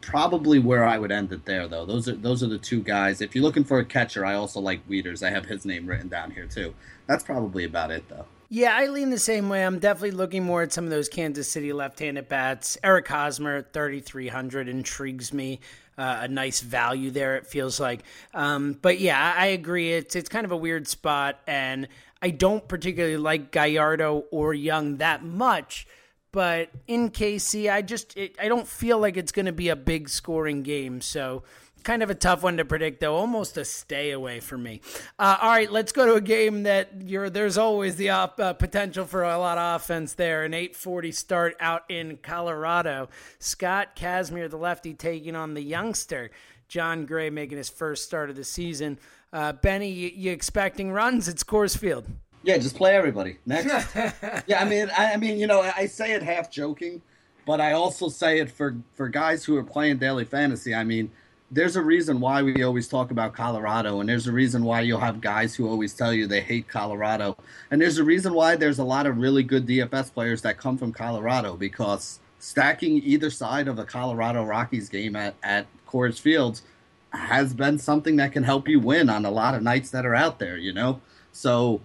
probably 0.06 0.60
where 0.60 0.86
I 0.86 0.98
would 0.98 1.10
end 1.10 1.32
it 1.32 1.44
there, 1.44 1.66
though. 1.66 1.84
Those 1.84 2.08
are 2.08 2.14
those 2.14 2.42
are 2.42 2.46
the 2.46 2.58
two 2.58 2.80
guys. 2.80 3.20
If 3.20 3.34
you're 3.34 3.44
looking 3.44 3.64
for 3.64 3.80
a 3.80 3.84
catcher, 3.84 4.24
I 4.24 4.34
also 4.34 4.60
like 4.60 4.88
Wieters. 4.88 5.26
I 5.26 5.30
have 5.30 5.44
his 5.44 5.66
name 5.66 5.86
written 5.86 6.08
down 6.08 6.30
here 6.30 6.46
too. 6.46 6.74
That's 7.06 7.24
probably 7.24 7.64
about 7.64 7.90
it, 7.90 8.08
though. 8.08 8.24
Yeah, 8.48 8.76
I 8.76 8.86
lean 8.86 9.10
the 9.10 9.18
same 9.18 9.48
way. 9.48 9.66
I'm 9.66 9.80
definitely 9.80 10.12
looking 10.12 10.44
more 10.44 10.62
at 10.62 10.72
some 10.72 10.84
of 10.84 10.90
those 10.90 11.08
Kansas 11.08 11.50
City 11.50 11.72
left-handed 11.72 12.28
bats. 12.28 12.78
Eric 12.84 13.08
Hosmer, 13.08 13.62
3,300, 13.72 14.68
intrigues 14.68 15.32
me. 15.32 15.58
Uh, 15.98 16.18
a 16.20 16.28
nice 16.28 16.60
value 16.60 17.10
there. 17.10 17.36
It 17.36 17.46
feels 17.46 17.80
like, 17.80 18.02
um, 18.34 18.78
but 18.80 19.00
yeah, 19.00 19.34
I 19.36 19.46
agree. 19.46 19.94
It's 19.94 20.14
it's 20.14 20.28
kind 20.28 20.44
of 20.44 20.52
a 20.52 20.56
weird 20.56 20.86
spot, 20.86 21.40
and 21.46 21.88
I 22.20 22.30
don't 22.30 22.68
particularly 22.68 23.16
like 23.16 23.50
Gallardo 23.50 24.26
or 24.30 24.52
Young 24.52 24.98
that 24.98 25.24
much 25.24 25.86
but 26.32 26.70
in 26.86 27.10
KC, 27.10 27.70
I 27.70 27.82
just 27.82 28.16
it, 28.16 28.36
I 28.40 28.48
don't 28.48 28.66
feel 28.66 28.98
like 28.98 29.16
it's 29.16 29.32
going 29.32 29.46
to 29.46 29.52
be 29.52 29.68
a 29.68 29.76
big 29.76 30.08
scoring 30.08 30.62
game. 30.62 31.00
So 31.00 31.42
kind 31.86 32.02
of 32.02 32.10
a 32.10 32.14
tough 32.14 32.42
one 32.42 32.56
to 32.56 32.64
predict, 32.64 33.00
though. 33.00 33.14
Almost 33.14 33.56
a 33.56 33.64
stay 33.64 34.10
away 34.10 34.40
for 34.40 34.58
me. 34.58 34.80
Uh, 35.18 35.38
all 35.40 35.50
right, 35.50 35.70
let's 35.70 35.92
go 35.92 36.04
to 36.04 36.14
a 36.14 36.20
game 36.20 36.64
that 36.64 36.90
you're. 37.02 37.30
There's 37.30 37.56
always 37.56 37.96
the 37.96 38.10
op, 38.10 38.38
uh, 38.40 38.52
potential 38.52 39.06
for 39.06 39.22
a 39.22 39.38
lot 39.38 39.56
of 39.56 39.80
offense 39.80 40.12
there. 40.14 40.44
An 40.44 40.52
8:40 40.52 41.12
start 41.12 41.56
out 41.60 41.84
in 41.88 42.18
Colorado. 42.18 43.08
Scott 43.38 43.96
Kazmir, 43.96 44.50
the 44.50 44.58
lefty, 44.58 44.92
taking 44.92 45.36
on 45.36 45.54
the 45.54 45.62
youngster 45.62 46.30
Jon 46.68 47.06
Gray, 47.06 47.30
making 47.30 47.58
his 47.58 47.70
first 47.70 48.04
start 48.04 48.28
of 48.28 48.36
the 48.36 48.44
season. 48.44 48.98
Uh, 49.32 49.52
Benny, 49.52 49.90
you, 49.90 50.10
you 50.14 50.32
expecting 50.32 50.90
runs? 50.90 51.28
It's 51.28 51.44
Coors 51.44 51.78
Field. 51.78 52.06
Yeah, 52.46 52.58
just 52.58 52.76
play 52.76 52.94
everybody. 52.94 53.38
Next. 53.44 53.92
yeah, 54.46 54.62
I 54.62 54.64
mean, 54.64 54.88
I, 54.96 55.14
I, 55.14 55.16
mean, 55.16 55.36
you 55.36 55.48
know, 55.48 55.60
I 55.62 55.86
say 55.86 56.12
it 56.12 56.22
half 56.22 56.48
joking, 56.48 57.02
but 57.44 57.60
I 57.60 57.72
also 57.72 58.08
say 58.08 58.38
it 58.38 58.48
for 58.48 58.76
for 58.94 59.08
guys 59.08 59.44
who 59.44 59.56
are 59.56 59.64
playing 59.64 59.98
daily 59.98 60.24
fantasy. 60.24 60.72
I 60.72 60.84
mean, 60.84 61.10
there's 61.50 61.74
a 61.74 61.82
reason 61.82 62.20
why 62.20 62.42
we 62.42 62.62
always 62.62 62.86
talk 62.86 63.10
about 63.10 63.32
Colorado, 63.32 63.98
and 63.98 64.08
there's 64.08 64.28
a 64.28 64.32
reason 64.32 64.62
why 64.62 64.82
you'll 64.82 65.00
have 65.00 65.20
guys 65.20 65.56
who 65.56 65.68
always 65.68 65.92
tell 65.92 66.14
you 66.14 66.28
they 66.28 66.40
hate 66.40 66.68
Colorado, 66.68 67.36
and 67.72 67.82
there's 67.82 67.98
a 67.98 68.04
reason 68.04 68.32
why 68.32 68.54
there's 68.54 68.78
a 68.78 68.84
lot 68.84 69.06
of 69.06 69.18
really 69.18 69.42
good 69.42 69.66
DFS 69.66 70.14
players 70.14 70.42
that 70.42 70.56
come 70.56 70.78
from 70.78 70.92
Colorado 70.92 71.56
because 71.56 72.20
stacking 72.38 73.02
either 73.02 73.28
side 73.28 73.66
of 73.66 73.80
a 73.80 73.84
Colorado 73.84 74.44
Rockies 74.44 74.88
game 74.88 75.16
at 75.16 75.34
at 75.42 75.66
Coors 75.88 76.20
Fields 76.20 76.62
has 77.10 77.54
been 77.54 77.80
something 77.80 78.14
that 78.16 78.30
can 78.30 78.44
help 78.44 78.68
you 78.68 78.78
win 78.78 79.10
on 79.10 79.24
a 79.24 79.32
lot 79.32 79.56
of 79.56 79.64
nights 79.64 79.90
that 79.90 80.06
are 80.06 80.14
out 80.14 80.38
there. 80.38 80.56
You 80.56 80.72
know, 80.72 81.00
so 81.32 81.80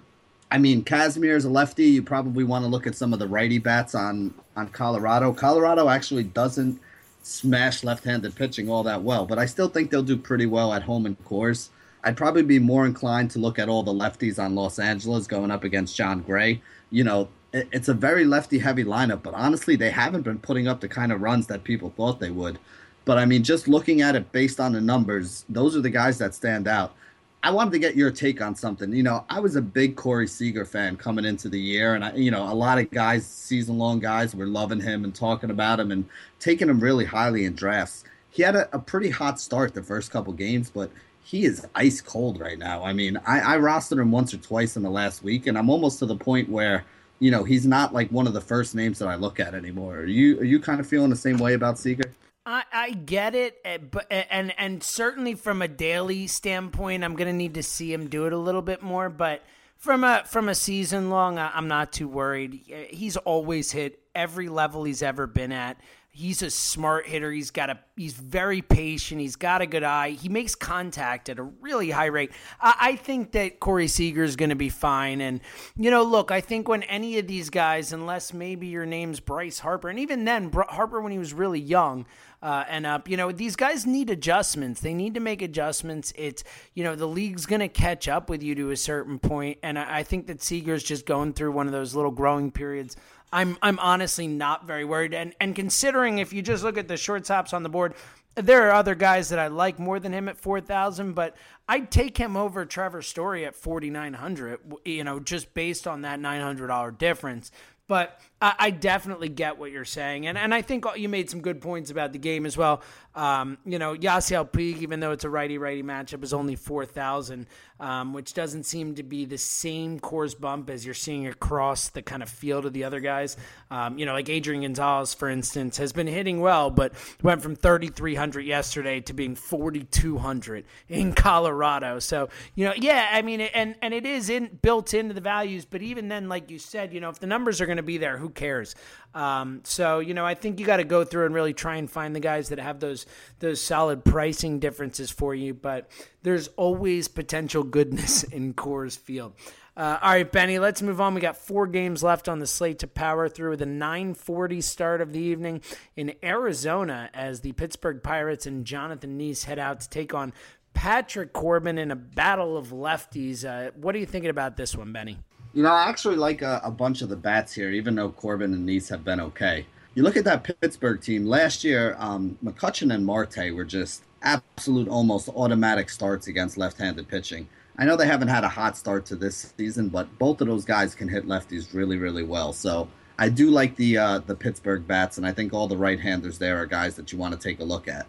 I 0.51 0.57
mean, 0.57 0.83
Kazmir 0.83 1.35
is 1.35 1.45
a 1.45 1.49
lefty. 1.49 1.85
You 1.85 2.03
probably 2.03 2.43
want 2.43 2.65
to 2.65 2.69
look 2.69 2.85
at 2.85 2.95
some 2.95 3.13
of 3.13 3.19
the 3.19 3.27
righty 3.27 3.57
bats 3.57 3.95
on 3.95 4.33
on 4.57 4.67
Colorado. 4.67 5.31
Colorado 5.33 5.87
actually 5.87 6.25
doesn't 6.25 6.79
smash 7.23 7.83
left-handed 7.83 8.35
pitching 8.35 8.69
all 8.69 8.83
that 8.83 9.01
well, 9.01 9.25
but 9.25 9.39
I 9.39 9.45
still 9.45 9.69
think 9.69 9.89
they'll 9.89 10.03
do 10.03 10.17
pretty 10.17 10.45
well 10.45 10.73
at 10.73 10.83
home 10.83 11.05
in 11.05 11.15
Coors. 11.17 11.69
I'd 12.03 12.17
probably 12.17 12.41
be 12.41 12.59
more 12.59 12.85
inclined 12.85 13.31
to 13.31 13.39
look 13.39 13.59
at 13.59 13.69
all 13.69 13.83
the 13.83 13.93
lefties 13.93 14.43
on 14.43 14.55
Los 14.55 14.79
Angeles 14.79 15.27
going 15.27 15.51
up 15.51 15.63
against 15.63 15.95
Jon 15.95 16.21
Gray. 16.21 16.61
You 16.89 17.03
know, 17.03 17.29
it, 17.53 17.69
it's 17.71 17.87
a 17.89 17.93
very 17.93 18.25
lefty-heavy 18.25 18.83
lineup, 18.83 19.23
but 19.23 19.35
honestly, 19.35 19.75
they 19.75 19.91
haven't 19.91 20.23
been 20.23 20.39
putting 20.39 20.67
up 20.67 20.81
the 20.81 20.89
kind 20.89 21.11
of 21.11 21.21
runs 21.21 21.47
that 21.47 21.63
people 21.63 21.93
thought 21.95 22.19
they 22.19 22.31
would. 22.31 22.59
But 23.05 23.17
I 23.17 23.25
mean, 23.25 23.43
just 23.43 23.67
looking 23.67 24.01
at 24.01 24.15
it 24.15 24.31
based 24.31 24.59
on 24.59 24.73
the 24.73 24.81
numbers, 24.81 25.45
those 25.47 25.77
are 25.77 25.81
the 25.81 25.89
guys 25.89 26.17
that 26.17 26.33
stand 26.33 26.67
out. 26.67 26.95
I 27.43 27.49
wanted 27.49 27.71
to 27.71 27.79
get 27.79 27.95
your 27.95 28.11
take 28.11 28.39
on 28.39 28.55
something. 28.55 28.93
You 28.93 29.01
know, 29.01 29.25
I 29.29 29.39
was 29.39 29.55
a 29.55 29.61
big 29.61 29.95
Corey 29.95 30.27
Seager 30.27 30.63
fan 30.63 30.95
coming 30.95 31.25
into 31.25 31.49
the 31.49 31.59
year, 31.59 31.95
and 31.95 32.05
I, 32.05 32.13
you 32.13 32.29
know, 32.29 32.43
a 32.43 32.53
lot 32.53 32.77
of 32.77 32.91
guys, 32.91 33.25
season 33.25 33.79
long 33.79 33.99
guys, 33.99 34.35
were 34.35 34.45
loving 34.45 34.79
him 34.79 35.03
and 35.03 35.13
talking 35.13 35.49
about 35.49 35.79
him 35.79 35.91
and 35.91 36.05
taking 36.39 36.69
him 36.69 36.79
really 36.79 37.05
highly 37.05 37.45
in 37.45 37.55
drafts. 37.55 38.03
he 38.29 38.43
had 38.43 38.55
a, 38.55 38.75
a 38.75 38.79
pretty 38.79 39.09
hot 39.09 39.39
start 39.39 39.73
the 39.73 39.81
first 39.81 40.11
couple 40.11 40.33
games, 40.33 40.69
but 40.69 40.91
he 41.23 41.45
is 41.45 41.65
ice 41.73 41.99
cold 41.99 42.39
right 42.39 42.59
now. 42.59 42.83
I 42.83 42.93
mean, 42.93 43.17
I, 43.25 43.55
I 43.55 43.57
rostered 43.57 43.99
him 43.99 44.11
once 44.11 44.33
or 44.33 44.37
twice 44.37 44.77
in 44.77 44.83
the 44.83 44.89
last 44.91 45.23
week, 45.23 45.47
and 45.47 45.57
I'm 45.57 45.69
almost 45.69 45.99
to 45.99 46.05
the 46.05 46.15
point 46.15 46.49
where 46.49 46.85
you 47.19 47.31
know 47.31 47.43
he's 47.43 47.65
not 47.65 47.93
like 47.93 48.09
one 48.11 48.27
of 48.27 48.33
the 48.33 48.41
first 48.41 48.75
names 48.75 48.99
that 48.99 49.07
I 49.07 49.15
look 49.15 49.39
at 49.39 49.55
anymore. 49.55 49.97
Are 49.97 50.05
you 50.05 50.39
are 50.39 50.43
you 50.43 50.59
kind 50.59 50.79
of 50.79 50.85
feeling 50.87 51.09
the 51.09 51.15
same 51.15 51.37
way 51.37 51.53
about 51.53 51.79
Seager? 51.79 52.11
I, 52.45 52.63
I 52.71 52.91
get 52.91 53.35
it, 53.35 53.57
eh, 53.63 53.77
but 53.77 54.07
eh, 54.09 54.23
and 54.29 54.53
and 54.57 54.81
certainly 54.83 55.35
from 55.35 55.61
a 55.61 55.67
daily 55.67 56.25
standpoint, 56.27 57.03
I'm 57.03 57.15
gonna 57.15 57.33
need 57.33 57.53
to 57.55 57.63
see 57.63 57.93
him 57.93 58.07
do 58.07 58.25
it 58.25 58.33
a 58.33 58.37
little 58.37 58.63
bit 58.63 58.81
more. 58.81 59.09
But 59.09 59.43
from 59.77 60.03
a 60.03 60.23
from 60.25 60.49
a 60.49 60.55
season 60.55 61.09
long, 61.09 61.37
I'm 61.37 61.67
not 61.67 61.93
too 61.93 62.07
worried. 62.07 62.65
Eh, 62.71 62.85
he's 62.89 63.15
always 63.17 63.71
hit 63.71 63.99
every 64.15 64.49
level 64.49 64.83
he's 64.83 65.03
ever 65.03 65.27
been 65.27 65.51
at. 65.51 65.79
He's 66.13 66.41
a 66.41 66.49
smart 66.49 67.07
hitter. 67.07 67.31
He's 67.31 67.51
got 67.51 67.69
a 67.69 67.79
he's 67.95 68.13
very 68.13 68.61
patient. 68.61 69.21
He's 69.21 69.37
got 69.37 69.61
a 69.61 69.65
good 69.65 69.83
eye. 69.83 70.09
He 70.09 70.27
makes 70.27 70.55
contact 70.55 71.29
at 71.29 71.39
a 71.39 71.43
really 71.43 71.89
high 71.89 72.07
rate. 72.07 72.31
I, 72.59 72.75
I 72.79 72.95
think 72.97 73.31
that 73.31 73.59
Corey 73.59 73.87
Seager 73.87 74.23
is 74.23 74.35
going 74.35 74.49
to 74.49 74.55
be 74.55 74.67
fine. 74.67 75.21
And 75.21 75.39
you 75.77 75.89
know, 75.89 76.03
look, 76.03 76.31
I 76.31 76.41
think 76.41 76.67
when 76.67 76.83
any 76.83 77.17
of 77.17 77.27
these 77.27 77.49
guys, 77.49 77.93
unless 77.93 78.33
maybe 78.33 78.67
your 78.67 78.85
name's 78.85 79.19
Bryce 79.19 79.59
Harper, 79.59 79.89
and 79.89 79.99
even 79.99 80.25
then, 80.25 80.51
Harper 80.51 80.99
when 81.01 81.11
he 81.11 81.19
was 81.19 81.33
really 81.33 81.61
young. 81.61 82.07
Uh, 82.41 82.63
and 82.67 82.87
up. 82.87 83.07
You 83.07 83.17
know, 83.17 83.31
these 83.31 83.55
guys 83.55 83.85
need 83.85 84.09
adjustments. 84.09 84.81
They 84.81 84.95
need 84.95 85.13
to 85.13 85.19
make 85.19 85.43
adjustments. 85.43 86.11
It's, 86.15 86.43
you 86.73 86.83
know, 86.83 86.95
the 86.95 87.05
league's 87.05 87.45
going 87.45 87.59
to 87.59 87.67
catch 87.67 88.07
up 88.07 88.31
with 88.31 88.41
you 88.41 88.55
to 88.55 88.71
a 88.71 88.77
certain 88.77 89.19
point, 89.19 89.59
And 89.61 89.77
I, 89.77 89.99
I 89.99 90.03
think 90.03 90.25
that 90.25 90.41
Seager's 90.41 90.83
just 90.83 91.05
going 91.05 91.33
through 91.33 91.51
one 91.51 91.67
of 91.67 91.71
those 91.71 91.93
little 91.93 92.09
growing 92.09 92.49
periods 92.49 92.97
I'm 93.33 93.57
I'm 93.61 93.79
honestly 93.79 94.27
not 94.27 94.65
very 94.67 94.85
worried. 94.85 95.13
And 95.13 95.33
and 95.39 95.55
considering 95.55 96.19
if 96.19 96.33
you 96.33 96.41
just 96.41 96.63
look 96.63 96.77
at 96.77 96.87
the 96.87 96.95
shortstops 96.95 97.53
on 97.53 97.63
the 97.63 97.69
board, 97.69 97.93
there 98.35 98.67
are 98.67 98.73
other 98.73 98.95
guys 98.95 99.29
that 99.29 99.39
I 99.39 99.47
like 99.47 99.79
more 99.79 99.99
than 99.99 100.13
him 100.13 100.27
at 100.27 100.37
four 100.37 100.59
thousand, 100.61 101.13
but 101.13 101.35
I'd 101.67 101.91
take 101.91 102.17
him 102.17 102.35
over 102.35 102.65
Trevor 102.65 103.01
Story 103.01 103.45
at 103.45 103.55
forty 103.55 103.89
nine 103.89 104.13
hundred. 104.13 104.59
You 104.83 105.03
know, 105.03 105.19
just 105.19 105.53
based 105.53 105.87
on 105.87 106.01
that 106.01 106.19
nine 106.19 106.41
hundred 106.41 106.67
dollar 106.67 106.91
difference. 106.91 107.51
But 107.91 108.21
I, 108.41 108.53
I, 108.57 108.69
definitely 108.69 109.27
get 109.27 109.59
what 109.59 109.69
you're 109.69 109.83
saying, 109.83 110.25
and 110.25 110.37
and 110.37 110.53
I 110.53 110.61
think 110.61 110.85
you 110.95 111.09
made 111.09 111.29
some 111.29 111.41
good 111.41 111.59
points 111.59 111.91
about 111.91 112.13
the 112.13 112.19
game 112.19 112.45
as 112.45 112.55
well. 112.55 112.81
Um, 113.13 113.57
you 113.65 113.77
know, 113.77 113.93
Yasiel 113.93 114.49
Puig, 114.49 114.77
even 114.77 115.01
though 115.01 115.11
it's 115.11 115.25
a 115.25 115.29
righty 115.29 115.57
righty 115.57 115.83
matchup, 115.83 116.23
is 116.23 116.31
only 116.31 116.55
four 116.55 116.85
thousand, 116.85 117.47
um, 117.81 118.13
which 118.13 118.33
doesn't 118.33 118.63
seem 118.63 118.95
to 118.95 119.03
be 119.03 119.25
the 119.25 119.37
same 119.37 119.99
Coors 119.99 120.39
bump 120.39 120.69
as 120.69 120.85
you're 120.85 120.93
seeing 120.93 121.27
across 121.27 121.89
the 121.89 122.01
kind 122.01 122.23
of 122.23 122.29
field 122.29 122.65
of 122.65 122.71
the 122.71 122.85
other 122.85 123.01
guys. 123.01 123.35
Um, 123.69 123.97
you 123.97 124.05
know, 124.05 124.13
like 124.13 124.29
Adrian 124.29 124.61
Gonzalez, 124.61 125.13
for 125.13 125.27
instance, 125.29 125.75
has 125.75 125.91
been 125.91 126.07
hitting 126.07 126.39
well, 126.39 126.69
but 126.69 126.93
went 127.21 127.41
from 127.41 127.57
3,300 127.57 128.45
yesterday 128.45 129.01
to 129.01 129.13
being 129.13 129.35
4,200 129.35 130.63
in 130.87 131.13
Colorado. 131.13 131.99
So 131.99 132.29
you 132.55 132.63
know, 132.63 132.73
yeah, 132.77 133.09
I 133.11 133.21
mean, 133.21 133.41
and 133.41 133.75
and 133.81 133.93
it 133.93 134.05
is 134.05 134.29
in 134.29 134.59
built 134.61 134.93
into 134.93 135.13
the 135.13 135.19
values, 135.19 135.65
but 135.65 135.81
even 135.81 136.07
then, 136.07 136.29
like 136.29 136.49
you 136.49 136.57
said, 136.57 136.93
you 136.93 137.01
know, 137.01 137.09
if 137.09 137.19
the 137.19 137.27
numbers 137.27 137.59
are 137.59 137.65
going 137.65 137.75
to 137.75 137.80
be 137.83 137.97
there, 137.97 138.17
who 138.17 138.29
cares? 138.29 138.75
Um, 139.13 139.61
so 139.63 139.99
you 139.99 140.13
know, 140.13 140.25
I 140.25 140.35
think 140.35 140.59
you 140.59 140.65
got 140.65 140.77
to 140.77 140.83
go 140.83 141.03
through 141.03 141.25
and 141.25 141.35
really 141.35 141.53
try 141.53 141.75
and 141.75 141.89
find 141.89 142.15
the 142.15 142.19
guys 142.19 142.49
that 142.49 142.59
have 142.59 142.79
those 142.79 143.05
those 143.39 143.61
solid 143.61 144.05
pricing 144.05 144.59
differences 144.59 145.11
for 145.11 145.35
you. 145.35 145.53
But 145.53 145.89
there's 146.23 146.47
always 146.49 147.07
potential 147.07 147.63
goodness 147.63 148.23
in 148.31 148.53
Coors 148.53 148.97
Field. 148.97 149.33
Uh, 149.75 149.97
all 150.01 150.11
right, 150.11 150.29
Benny, 150.29 150.59
let's 150.59 150.81
move 150.81 150.99
on. 150.99 151.13
We 151.13 151.21
got 151.21 151.37
four 151.37 151.65
games 151.65 152.03
left 152.03 152.27
on 152.27 152.39
the 152.39 152.47
slate 152.47 152.79
to 152.79 152.87
power 152.87 153.29
through 153.29 153.57
the 153.57 153.65
9:40 153.65 154.61
start 154.61 155.01
of 155.01 155.13
the 155.13 155.19
evening 155.19 155.61
in 155.95 156.13
Arizona 156.23 157.09
as 157.13 157.41
the 157.41 157.53
Pittsburgh 157.53 158.03
Pirates 158.03 158.45
and 158.45 158.65
Jonathan 158.65 159.17
Niese 159.17 159.45
head 159.45 159.59
out 159.59 159.79
to 159.81 159.89
take 159.89 160.13
on 160.13 160.33
Patrick 160.73 161.33
Corbin 161.33 161.77
in 161.77 161.91
a 161.91 161.95
battle 161.95 162.57
of 162.57 162.67
lefties. 162.67 163.45
Uh, 163.45 163.71
what 163.75 163.95
are 163.95 163.99
you 163.99 164.05
thinking 164.05 164.29
about 164.29 164.57
this 164.57 164.75
one, 164.75 164.91
Benny? 164.91 165.17
You 165.53 165.63
know, 165.63 165.71
I 165.71 165.89
actually 165.89 166.15
like 166.15 166.41
a, 166.41 166.61
a, 166.63 166.71
bunch 166.71 167.01
of 167.01 167.09
the 167.09 167.17
bats 167.17 167.51
here, 167.51 167.71
even 167.71 167.95
though 167.95 168.09
Corbin 168.09 168.53
and 168.53 168.67
Niese 168.67 168.89
have 168.89 169.03
been 169.03 169.19
okay. 169.19 169.65
You 169.95 170.03
look 170.03 170.15
at 170.15 170.23
that 170.23 170.45
Pittsburgh 170.45 171.01
team 171.01 171.25
last 171.25 171.65
year. 171.65 171.97
Um, 171.99 172.37
McCutchen 172.41 172.93
and 172.93 173.05
Marte 173.05 173.53
were 173.53 173.65
just 173.65 174.03
absolute, 174.21 174.87
almost 174.87 175.27
automatic 175.27 175.89
starts 175.89 176.27
against 176.27 176.57
left-handed 176.57 177.09
pitching. 177.09 177.49
I 177.77 177.83
know 177.83 177.97
they 177.97 178.07
haven't 178.07 178.29
had 178.29 178.45
a 178.45 178.49
hot 178.49 178.77
start 178.77 179.05
to 179.07 179.17
this 179.17 179.53
season, 179.57 179.89
but 179.89 180.17
both 180.17 180.39
of 180.39 180.47
those 180.47 180.63
guys 180.63 180.95
can 180.95 181.09
hit 181.09 181.27
lefties 181.27 181.73
really, 181.73 181.97
really 181.97 182.23
well. 182.23 182.53
So 182.53 182.87
I 183.19 183.27
do 183.27 183.49
like 183.49 183.75
the 183.75 183.97
uh, 183.97 184.19
the 184.19 184.35
Pittsburgh 184.35 184.87
bats, 184.87 185.17
and 185.17 185.27
I 185.27 185.33
think 185.33 185.53
all 185.53 185.67
the 185.67 185.77
right-handers 185.77 186.37
there 186.37 186.61
are 186.61 186.65
guys 186.65 186.95
that 186.95 187.11
you 187.11 187.17
want 187.17 187.33
to 187.33 187.39
take 187.39 187.59
a 187.59 187.63
look 187.63 187.87
at. 187.87 188.07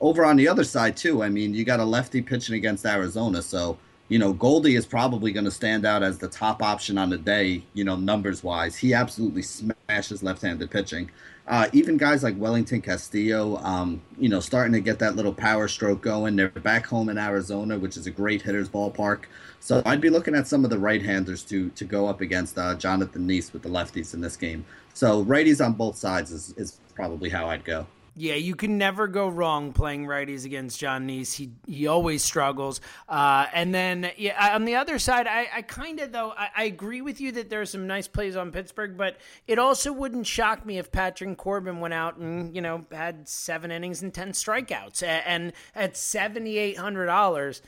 Over 0.00 0.24
on 0.24 0.36
the 0.36 0.48
other 0.48 0.64
side 0.64 0.96
too, 0.96 1.22
I 1.22 1.28
mean, 1.28 1.52
you 1.52 1.64
got 1.64 1.80
a 1.80 1.84
lefty 1.84 2.22
pitching 2.22 2.56
against 2.56 2.86
Arizona, 2.86 3.42
so 3.42 3.78
you 4.12 4.18
know, 4.18 4.34
Goldie 4.34 4.76
is 4.76 4.84
probably 4.84 5.32
going 5.32 5.46
to 5.46 5.50
stand 5.50 5.86
out 5.86 6.02
as 6.02 6.18
the 6.18 6.28
top 6.28 6.62
option 6.62 6.98
on 6.98 7.08
the 7.08 7.16
day, 7.16 7.64
you 7.72 7.82
know, 7.82 7.96
numbers 7.96 8.44
wise. 8.44 8.76
He 8.76 8.92
absolutely 8.92 9.40
smashes 9.40 10.22
left 10.22 10.42
handed 10.42 10.70
pitching. 10.70 11.10
Uh, 11.48 11.68
even 11.72 11.96
guys 11.96 12.22
like 12.22 12.36
Wellington 12.36 12.82
Castillo, 12.82 13.56
um, 13.62 14.02
you 14.18 14.28
know, 14.28 14.38
starting 14.38 14.74
to 14.74 14.80
get 14.80 14.98
that 14.98 15.16
little 15.16 15.32
power 15.32 15.66
stroke 15.66 16.02
going. 16.02 16.36
They're 16.36 16.50
back 16.50 16.84
home 16.84 17.08
in 17.08 17.16
Arizona, 17.16 17.78
which 17.78 17.96
is 17.96 18.06
a 18.06 18.10
great 18.10 18.42
hitter's 18.42 18.68
ballpark. 18.68 19.24
So 19.60 19.80
I'd 19.86 20.02
be 20.02 20.10
looking 20.10 20.34
at 20.34 20.46
some 20.46 20.62
of 20.62 20.68
the 20.68 20.78
right-handers 20.78 21.42
to 21.44 21.70
to 21.70 21.84
go 21.86 22.06
up 22.06 22.20
against 22.20 22.58
uh, 22.58 22.74
Jonathan 22.74 23.26
Niese 23.26 23.54
with 23.54 23.62
the 23.62 23.70
lefties 23.70 24.12
in 24.12 24.20
this 24.20 24.36
game. 24.36 24.66
So 24.92 25.24
righties 25.24 25.64
on 25.64 25.72
both 25.72 25.96
sides 25.96 26.32
is, 26.32 26.52
is 26.58 26.78
probably 26.94 27.30
how 27.30 27.46
I'd 27.46 27.64
go. 27.64 27.86
Yeah, 28.14 28.34
you 28.34 28.54
can 28.54 28.76
never 28.76 29.08
go 29.08 29.28
wrong 29.28 29.72
playing 29.72 30.04
righties 30.04 30.44
against 30.44 30.78
Jon 30.78 31.08
Niese. 31.08 31.34
He 31.34 31.52
he 31.66 31.86
always 31.86 32.22
struggles. 32.22 32.82
Uh, 33.08 33.46
and 33.54 33.74
then 33.74 34.10
yeah, 34.18 34.54
on 34.54 34.66
the 34.66 34.74
other 34.74 34.98
side, 34.98 35.26
I, 35.26 35.48
I 35.54 35.62
kind 35.62 35.98
of 35.98 36.12
though 36.12 36.30
I, 36.36 36.48
I, 36.54 36.64
agree 36.64 37.00
with 37.00 37.22
you 37.22 37.32
that 37.32 37.48
there 37.48 37.62
are 37.62 37.66
some 37.66 37.86
nice 37.86 38.08
plays 38.08 38.36
on 38.36 38.52
Pittsburgh, 38.52 38.98
but 38.98 39.16
it 39.46 39.58
also 39.58 39.92
wouldn't 39.92 40.26
shock 40.26 40.66
me 40.66 40.76
if 40.76 40.92
Patrick 40.92 41.38
Corbin 41.38 41.80
went 41.80 41.94
out 41.94 42.18
and 42.18 42.54
you 42.54 42.60
know 42.60 42.84
had 42.92 43.26
seven 43.26 43.70
innings 43.70 44.02
and 44.02 44.12
ten 44.12 44.32
strikeouts, 44.32 45.02
and 45.02 45.54
at 45.74 45.96
seventy 45.96 46.58
eight 46.58 46.76
hundred 46.76 47.06
dollars 47.06 47.62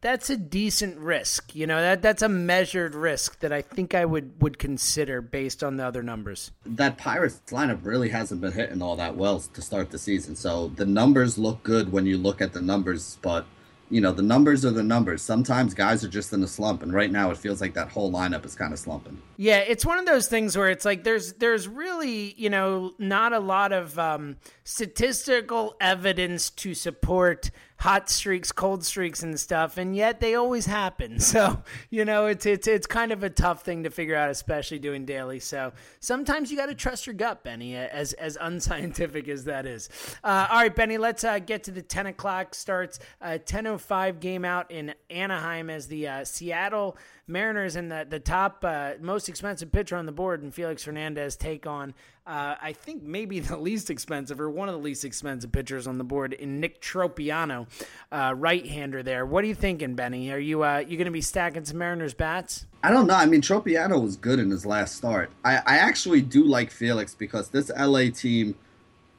that's 0.00 0.30
a 0.30 0.36
decent 0.36 0.98
risk. 0.98 1.54
You 1.54 1.66
know, 1.66 1.80
that 1.80 2.02
that's 2.02 2.22
a 2.22 2.28
measured 2.28 2.94
risk 2.94 3.40
that 3.40 3.52
I 3.52 3.62
think 3.62 3.94
I 3.94 4.04
would 4.04 4.40
would 4.40 4.58
consider 4.58 5.20
based 5.20 5.62
on 5.62 5.76
the 5.76 5.84
other 5.84 6.02
numbers. 6.02 6.52
That 6.64 6.98
Pirates 6.98 7.40
lineup 7.48 7.84
really 7.84 8.08
hasn't 8.08 8.40
been 8.40 8.52
hitting 8.52 8.82
all 8.82 8.96
that 8.96 9.16
well 9.16 9.40
to 9.40 9.62
start 9.62 9.90
the 9.90 9.98
season. 9.98 10.36
So 10.36 10.68
the 10.68 10.86
numbers 10.86 11.38
look 11.38 11.62
good 11.62 11.92
when 11.92 12.06
you 12.06 12.18
look 12.18 12.40
at 12.40 12.52
the 12.52 12.62
numbers, 12.62 13.18
but 13.22 13.46
you 13.90 14.00
know, 14.00 14.12
the 14.12 14.22
numbers 14.22 14.64
are 14.64 14.70
the 14.70 14.84
numbers. 14.84 15.20
Sometimes 15.20 15.74
guys 15.74 16.04
are 16.04 16.08
just 16.08 16.32
in 16.32 16.42
a 16.44 16.46
slump, 16.46 16.82
and 16.82 16.92
right 16.92 17.10
now 17.10 17.30
it 17.30 17.36
feels 17.36 17.60
like 17.60 17.74
that 17.74 17.88
whole 17.88 18.10
lineup 18.10 18.46
is 18.46 18.54
kind 18.54 18.72
of 18.72 18.78
slumping. 18.78 19.20
Yeah, 19.36 19.58
it's 19.58 19.84
one 19.84 19.98
of 19.98 20.06
those 20.06 20.28
things 20.28 20.56
where 20.56 20.70
it's 20.70 20.84
like 20.84 21.02
there's 21.02 21.32
there's 21.34 21.66
really 21.66 22.34
you 22.38 22.48
know 22.48 22.92
not 22.98 23.32
a 23.32 23.40
lot 23.40 23.72
of 23.72 23.98
um, 23.98 24.36
statistical 24.62 25.74
evidence 25.80 26.50
to 26.50 26.72
support 26.72 27.50
hot 27.80 28.10
streaks, 28.10 28.52
cold 28.52 28.84
streaks, 28.84 29.22
and 29.22 29.40
stuff, 29.40 29.78
and 29.78 29.96
yet 29.96 30.20
they 30.20 30.34
always 30.34 30.66
happen. 30.66 31.18
So 31.30 31.62
you 31.90 32.04
know, 32.04 32.26
it's 32.26 32.44
it's 32.44 32.66
it's 32.66 32.88
kind 32.88 33.12
of 33.12 33.22
a 33.22 33.30
tough 33.30 33.62
thing 33.62 33.84
to 33.84 33.90
figure 33.90 34.16
out, 34.16 34.30
especially 34.30 34.80
doing 34.80 35.04
daily. 35.04 35.38
So 35.38 35.72
sometimes 36.00 36.50
you 36.50 36.56
got 36.56 36.66
to 36.66 36.74
trust 36.74 37.06
your 37.06 37.14
gut, 37.14 37.44
Benny, 37.44 37.76
as 37.76 38.14
as 38.14 38.36
unscientific 38.40 39.28
as 39.28 39.44
that 39.44 39.64
is. 39.64 39.88
Uh, 40.24 40.48
all 40.50 40.58
right, 40.58 40.74
Benny, 40.74 40.98
let's 40.98 41.22
uh, 41.22 41.38
get 41.38 41.62
to 41.64 41.70
the 41.70 41.82
ten 41.82 42.06
o'clock 42.06 42.54
starts. 42.54 42.98
Uh, 43.20 43.38
ten 43.38 43.66
o 43.68 43.74
oh 43.74 43.78
five 43.78 44.18
game 44.18 44.44
out 44.44 44.70
in 44.72 44.92
Anaheim 45.08 45.70
as 45.70 45.86
the 45.86 46.08
uh, 46.08 46.24
Seattle. 46.24 46.96
Mariners 47.26 47.76
and 47.76 47.90
the 47.90 48.06
the 48.08 48.20
top 48.20 48.64
uh, 48.64 48.92
most 49.00 49.28
expensive 49.28 49.72
pitcher 49.72 49.96
on 49.96 50.06
the 50.06 50.12
board, 50.12 50.42
and 50.42 50.54
Felix 50.54 50.84
Hernandez 50.84 51.36
take 51.36 51.66
on 51.66 51.94
uh, 52.30 52.54
I 52.62 52.72
think 52.72 53.02
maybe 53.02 53.40
the 53.40 53.56
least 53.56 53.90
expensive 53.90 54.40
or 54.40 54.48
one 54.48 54.68
of 54.68 54.74
the 54.74 54.80
least 54.80 55.04
expensive 55.04 55.50
pitchers 55.50 55.86
on 55.86 55.98
the 55.98 56.04
board 56.04 56.32
in 56.32 56.60
Nick 56.60 56.80
Tropiano, 56.80 57.66
uh, 58.12 58.34
right 58.36 58.64
hander. 58.64 59.02
There, 59.02 59.26
what 59.26 59.42
are 59.42 59.48
you 59.48 59.54
thinking, 59.54 59.94
Benny? 59.94 60.30
Are 60.30 60.38
you 60.38 60.62
uh, 60.62 60.78
you 60.78 60.96
going 60.96 61.06
to 61.06 61.10
be 61.10 61.22
stacking 61.22 61.64
some 61.64 61.78
Mariners 61.78 62.14
bats? 62.14 62.66
I 62.82 62.90
don't 62.90 63.06
know. 63.06 63.14
I 63.14 63.26
mean, 63.26 63.42
Tropiano 63.42 64.00
was 64.00 64.16
good 64.16 64.38
in 64.38 64.50
his 64.50 64.64
last 64.64 64.96
start. 64.96 65.30
I, 65.44 65.56
I 65.56 65.78
actually 65.78 66.22
do 66.22 66.44
like 66.44 66.70
Felix 66.70 67.14
because 67.14 67.48
this 67.48 67.70
LA 67.76 68.10
team, 68.14 68.54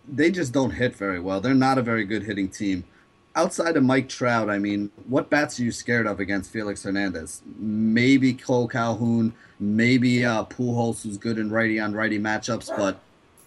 they 0.08 0.32
just 0.32 0.54
don't 0.54 0.72
hit 0.72 0.96
very 0.96 1.20
well. 1.20 1.42
They're 1.42 1.54
not 1.54 1.78
a 1.78 1.84
very 1.84 2.06
good 2.06 2.24
hitting 2.24 2.50
team 2.50 2.86
outside 3.36 3.78
of 3.78 3.84
Mike 3.84 4.10
Trout, 4.10 4.50
I 4.50 4.58
mean, 4.58 4.92
what 5.08 5.30
bats 5.30 5.60
are 5.60 5.64
you 5.64 5.72
scared 5.72 6.08
of 6.08 6.20
against 6.20 6.52
Felix 6.52 6.84
Hernandez? 6.84 7.42
Maybe 7.58 8.34
Cole 8.34 8.68
Calhoun, 8.68 9.34
maybe 9.60 10.26
uh, 10.26 10.46
Pujols, 10.46 11.04
who's 11.04 11.18
good 11.18 11.38
in 11.38 11.52
righty 11.52 11.80
on 11.80 11.94
righty 11.94 12.20
matchups, 12.20 12.76
but 12.76 13.00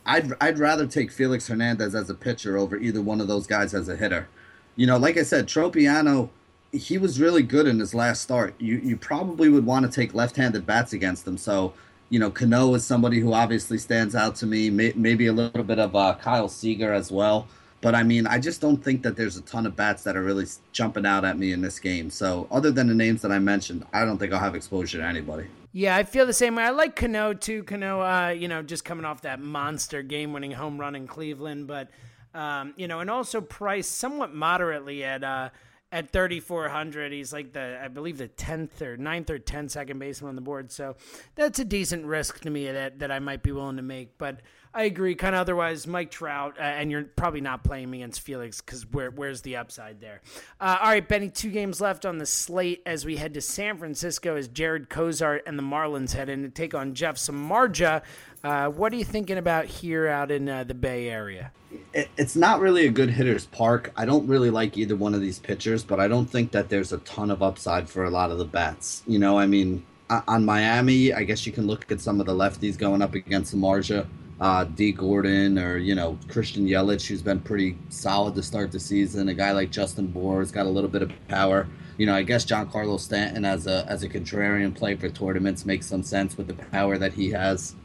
I'd 0.07 0.33
I'd 0.41 0.59
rather 0.59 0.87
take 0.87 1.11
Felix 1.11 1.49
Hernandez 1.49 1.95
as 1.95 2.11
a 2.11 2.15
pitcher 2.15 2.57
over 2.57 2.77
either 2.77 3.01
one 3.01 3.21
of 3.21 3.29
those 3.29 3.47
guys 3.47 3.75
as 3.75 3.89
a 3.89 3.97
hitter. 3.97 4.29
You 4.77 4.87
know, 4.87 4.97
like 4.97 5.17
I 5.17 5.23
said, 5.23 5.47
Tropiano, 5.47 6.31
he 6.73 6.99
was 6.99 7.21
really 7.21 7.43
good 7.43 7.67
in 7.67 7.79
his 7.79 7.95
last 7.95 8.23
start. 8.23 8.55
You 8.59 8.77
you 8.79 8.97
probably 8.97 9.49
would 9.49 9.67
want 9.67 9.87
to 9.87 9.93
take 9.93 10.15
left-handed 10.15 10.67
bats 10.67 10.93
against 10.93 11.27
him. 11.27 11.39
So, 11.39 11.73
you 12.11 12.19
know, 12.19 12.31
Cano 12.31 12.75
is 12.75 12.85
somebody 12.85 13.21
who 13.21 13.33
obviously 13.33 13.79
stands 13.79 14.15
out 14.15 14.35
to 14.37 14.47
me. 14.47 14.71
May, 14.71 14.93
maybe 14.95 15.27
a 15.27 15.33
little 15.33 15.65
bit 15.65 15.79
of 15.79 15.95
uh, 15.97 16.17
Kyle 16.21 16.49
Seager 16.49 16.93
as 16.93 17.11
well. 17.11 17.47
But 17.85 17.95
I 17.95 18.03
mean, 18.03 18.27
I 18.27 18.39
just 18.39 18.63
don't 18.63 18.83
think 18.83 19.03
that 19.03 19.15
there's 19.15 19.37
a 19.37 19.43
ton 19.43 19.67
of 19.67 19.77
bats 19.77 20.05
that 20.05 20.17
are 20.17 20.23
really 20.23 20.47
jumping 20.73 21.05
out 21.05 21.23
at 21.23 21.39
me 21.39 21.53
in 21.53 21.61
this 21.61 21.79
game. 21.79 22.09
So, 22.09 22.49
other 22.51 22.71
than 22.71 22.87
the 22.87 22.95
names 22.95 23.21
that 23.21 23.31
I 23.31 23.39
mentioned, 23.39 23.85
I 23.93 24.07
don't 24.07 24.17
think 24.17 24.33
I'll 24.33 24.41
have 24.41 24.55
exposure 24.55 24.97
to 24.97 25.05
anybody. 25.05 25.49
Yeah, 25.73 25.95
I 25.95 26.05
feel 26.05 26.25
the 26.25 26.33
same 26.33 26.55
way. 26.55 26.63
I 26.63 26.71
like 26.71 26.97
Cano 26.97 27.35
too. 27.35 27.63
Cano, 27.63 28.01
uh, 28.01 28.29
you 28.31 28.49
know, 28.49 28.63
just 28.63 28.87
coming 28.87 29.05
off 29.05 29.21
that 29.21 29.39
monster 29.39 30.03
game-winning 30.03 30.53
home 30.53 30.81
run 30.81 30.97
in 30.97 31.07
Cleveland, 31.07 31.67
but 31.67 31.91
um, 32.33 32.73
you 32.79 32.89
know, 32.89 33.01
and 33.01 33.11
also 33.11 33.43
priced 33.43 33.93
somewhat 33.93 34.33
moderately 34.33 35.05
at 35.05 35.23
uh, 35.23 35.51
at 35.93 36.11
3400 36.11 37.13
he's 37.13 37.33
like 37.33 37.53
the 37.53 37.79
i 37.81 37.87
believe 37.87 38.19
the 38.19 38.27
10th 38.27 38.83
or 38.83 38.97
9th 38.97 39.31
or 39.31 39.39
10th 39.39 39.71
second 39.71 40.01
baseman 40.01 40.31
on 40.31 40.35
the 40.35 40.41
board 40.41 40.73
so 40.73 40.97
that's 41.37 41.61
a 41.61 41.65
decent 41.65 42.05
risk 42.05 42.41
to 42.41 42.51
me 42.51 42.67
that, 42.67 42.99
that 42.99 43.13
i 43.13 43.21
might 43.21 43.45
be 43.45 43.53
willing 43.53 43.77
to 43.77 43.83
make 43.83 44.19
but 44.19 44.41
i 44.75 44.85
agree 44.85 45.15
kind 45.15 45.35
of 45.35 45.41
otherwise 45.41 45.87
mike 45.87 46.11
trout 46.11 46.57
uh, 46.59 46.63
and 46.63 46.91
you're 46.91 47.05
probably 47.05 47.41
not 47.41 47.65
playing 47.65 47.91
me 47.91 47.99
against 47.99 48.21
felix 48.21 48.61
because 48.61 48.91
where, 48.93 49.11
where's 49.11 49.43
the 49.43 49.57
upside 49.57 50.01
there 50.01 50.21
uh, 50.61 50.79
all 50.81 50.91
right 50.91 51.09
benny 51.09 51.29
two 51.29 51.51
games 51.51 51.81
left 51.81 52.05
on 52.05 52.19
the 52.19 52.27
slate 52.27 52.83
as 52.87 53.05
we 53.05 53.17
head 53.17 53.35
to 53.35 53.41
san 53.41 53.77
francisco 53.79 54.37
as 54.37 54.49
Jarred 54.49 54.91
Cosart 54.91 55.41
and 55.47 55.59
the 55.59 55.63
marlins 55.63 56.13
head 56.13 56.29
in 56.29 56.43
to 56.43 56.49
take 56.49 56.75
on 56.75 56.95
jeff 56.95 57.17
samardzija 57.17 58.03
uh, 58.43 58.69
what 58.69 58.93
are 58.93 58.97
you 58.97 59.05
thinking 59.05 59.39
about 59.39 59.65
here 59.65 60.07
out 60.07 60.31
in 60.31 60.49
uh, 60.49 60.65
the 60.65 60.75
bay 60.75 61.09
area 61.09 61.51
it, 61.93 62.09
it's 62.17 62.37
not 62.37 62.61
really 62.61 62.87
a 62.87 62.91
good 62.91 63.11
hitter's 63.11 63.47
park. 63.47 63.93
I 63.97 64.05
don't 64.05 64.27
really 64.27 64.51
like 64.51 64.77
either 64.77 64.97
one 64.97 65.15
of 65.15 65.21
these 65.21 65.39
pitchers, 65.39 65.83
but 65.83 66.01
I 66.01 66.09
don't 66.09 66.27
think 66.27 66.53
that 66.53 66.69
there's 66.69 66.93
a 66.93 66.99
ton 66.99 67.31
of 67.31 67.43
upside 67.43 67.89
for 67.89 68.05
a 68.05 68.11
lot 68.11 68.31
of 68.31 68.39
the 68.39 68.45
bats. 68.45 69.03
You 69.07 69.19
know, 69.19 69.39
I 69.39 69.47
mean, 69.47 69.85
on 70.11 70.45
Miami, 70.45 71.13
I 71.13 71.25
guess 71.25 71.47
you 71.47 71.53
can 71.53 71.67
look 71.67 71.91
at 71.91 72.01
some 72.01 72.21
of 72.21 72.27
the 72.27 72.35
lefties 72.35 72.77
going 72.77 73.03
up 73.03 73.15
against 73.15 73.55
Samardzija, 73.55 74.07
uh, 74.41 74.65
Dee 74.65 74.93
Gordon, 74.93 75.59
or 75.59 75.77
you 75.77 75.95
know 75.95 76.19
Christian 76.29 76.67
Yelich, 76.67 77.07
who's 77.07 77.23
been 77.23 77.41
pretty 77.41 77.79
solid 77.89 78.35
to 78.35 78.43
start 78.43 78.73
the 78.73 78.81
season. 78.81 79.29
A 79.29 79.35
guy 79.35 79.53
like 79.53 79.71
Justin 79.71 80.09
Bour's 80.09 80.51
got 80.51 80.67
a 80.67 80.69
little 80.69 80.91
bit 80.91 81.03
of 81.03 81.13
power. 81.29 81.69
You 81.97 82.07
know, 82.07 82.15
I 82.15 82.23
guess 82.23 82.45
Giancarlo 82.45 82.99
Stanton 82.99 83.45
as 83.45 83.67
a 83.67 83.87
as 83.89 84.03
a 84.03 84.09
contrarian 84.09 84.75
play 84.75 84.97
for 84.97 85.09
tournaments 85.09 85.65
makes 85.65 85.87
some 85.87 86.03
sense 86.03 86.37
with 86.37 86.49
the 86.49 86.55
power 86.55 86.99
that 86.99 87.15
he 87.15 87.31
has. 87.31 87.77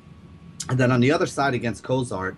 And 0.68 0.78
then 0.78 0.92
on 0.92 1.00
the 1.00 1.12
other 1.12 1.28
side 1.28 1.54
against 1.54 1.84
Cosart, 1.84 2.36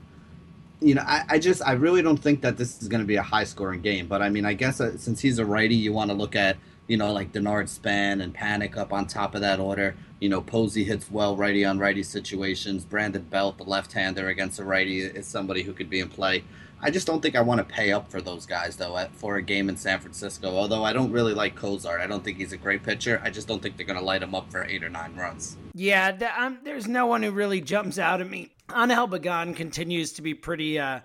you 0.82 0.96
know, 0.96 1.04
I, 1.06 1.24
I 1.30 1.40
just 1.40 1.62
I 1.66 1.74
really 1.74 2.02
don't 2.02 2.18
think 2.18 2.42
that 2.42 2.58
this 2.58 2.82
is 2.82 2.88
going 2.88 3.02
to 3.02 3.08
be 3.08 3.16
a 3.16 3.24
high 3.24 3.46
scoring 3.46 3.82
game. 3.82 4.08
But 4.08 4.22
I 4.22 4.30
mean, 4.30 4.46
I 4.46 4.54
guess 4.54 4.82
uh, 4.82 4.98
since 4.98 5.22
he's 5.22 5.40
a 5.40 5.46
righty, 5.46 5.76
you 5.76 5.94
want 5.94 6.10
to 6.12 6.16
look 6.16 6.36
at 6.36 6.58
you 6.88 6.98
know 6.98 7.14
like 7.14 7.32
Denard 7.32 7.70
Span 7.70 8.20
and 8.20 8.36
Panik 8.36 8.76
up 8.76 8.92
on 8.92 9.08
top 9.08 9.36
of 9.36 9.42
that 9.42 9.60
order. 9.60 9.96
You 10.22 10.30
know, 10.30 10.40
Posey 10.40 10.84
hits 10.84 11.10
well 11.10 11.36
righty 11.36 11.66
on 11.66 11.80
righty 11.80 12.04
situations. 12.04 12.86
Brandon 12.86 13.24
Belt, 13.24 13.58
the 13.58 13.64
left 13.64 13.92
hander 13.92 14.30
against 14.30 14.60
a 14.60 14.64
righty, 14.64 15.02
is 15.02 15.26
somebody 15.26 15.64
who 15.64 15.74
could 15.74 15.90
be 15.90 16.00
in 16.00 16.10
play. 16.10 16.44
I 16.80 16.92
just 16.92 17.08
don't 17.08 17.22
think 17.22 17.36
I 17.36 17.42
want 17.42 17.58
to 17.58 17.64
pay 17.64 17.92
up 17.92 18.12
for 18.12 18.22
those 18.22 18.46
guys 18.46 18.76
though 18.76 18.98
at, 18.98 19.16
for 19.16 19.38
a 19.38 19.42
game 19.42 19.68
in 19.68 19.78
San 19.78 20.00
Francisco. 20.00 20.56
Although 20.56 20.84
I 20.84 20.94
don't 20.94 21.12
really 21.12 21.34
like 21.34 21.56
Cosart, 21.56 22.00
I 22.00 22.06
don't 22.06 22.24
think 22.24 22.38
he's 22.38 22.54
a 22.54 22.58
great 22.58 22.84
pitcher. 22.84 23.20
I 23.24 23.32
just 23.32 23.48
don't 23.48 23.64
think 23.64 23.78
they're 23.78 23.86
going 23.86 23.98
to 23.98 24.06
light 24.06 24.22
him 24.22 24.36
up 24.36 24.52
for 24.52 24.64
eight 24.64 24.84
or 24.84 24.90
nine 24.90 25.16
runs. 25.16 25.58
Yeah, 25.74 26.16
um, 26.38 26.60
there's 26.64 26.88
no 26.88 27.08
one 27.08 27.24
who 27.24 27.32
really 27.32 27.60
jumps 27.60 27.98
out 27.98 28.22
at 28.22 28.30
me. 28.30 28.52
Angel 28.76 29.08
Pagan 29.08 29.56
continues 29.56 30.14
to 30.14 30.22
be 30.22 30.36
pretty, 30.36 30.78
uh, 30.78 31.00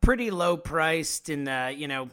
pretty 0.00 0.30
low 0.30 0.56
priced, 0.56 1.28
and 1.28 1.46
uh, 1.46 1.70
you 1.74 1.88
know. 1.88 2.08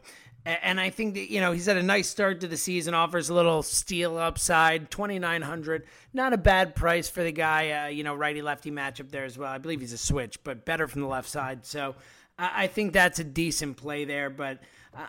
And 0.61 0.79
I 0.79 0.89
think 0.89 1.15
that, 1.15 1.29
you 1.29 1.41
know, 1.41 1.51
he's 1.51 1.65
had 1.65 1.77
a 1.77 1.83
nice 1.83 2.07
start 2.07 2.41
to 2.41 2.47
the 2.47 2.57
season, 2.57 2.93
offers 2.93 3.29
a 3.29 3.33
little 3.33 3.61
steal 3.63 4.17
upside, 4.17 4.89
2,900. 4.89 5.85
Not 6.13 6.33
a 6.33 6.37
bad 6.37 6.75
price 6.75 7.09
for 7.09 7.23
the 7.23 7.31
guy, 7.31 7.71
uh, 7.71 7.87
you 7.87 8.03
know, 8.03 8.15
righty 8.15 8.41
lefty 8.41 8.71
matchup 8.71 9.11
there 9.11 9.25
as 9.25 9.37
well. 9.37 9.51
I 9.51 9.57
believe 9.57 9.81
he's 9.81 9.93
a 9.93 9.97
switch, 9.97 10.43
but 10.43 10.65
better 10.65 10.87
from 10.87 11.01
the 11.01 11.07
left 11.07 11.29
side. 11.29 11.65
So 11.65 11.95
I 12.37 12.67
think 12.67 12.93
that's 12.93 13.19
a 13.19 13.23
decent 13.23 13.77
play 13.77 14.05
there, 14.05 14.29
but 14.29 14.59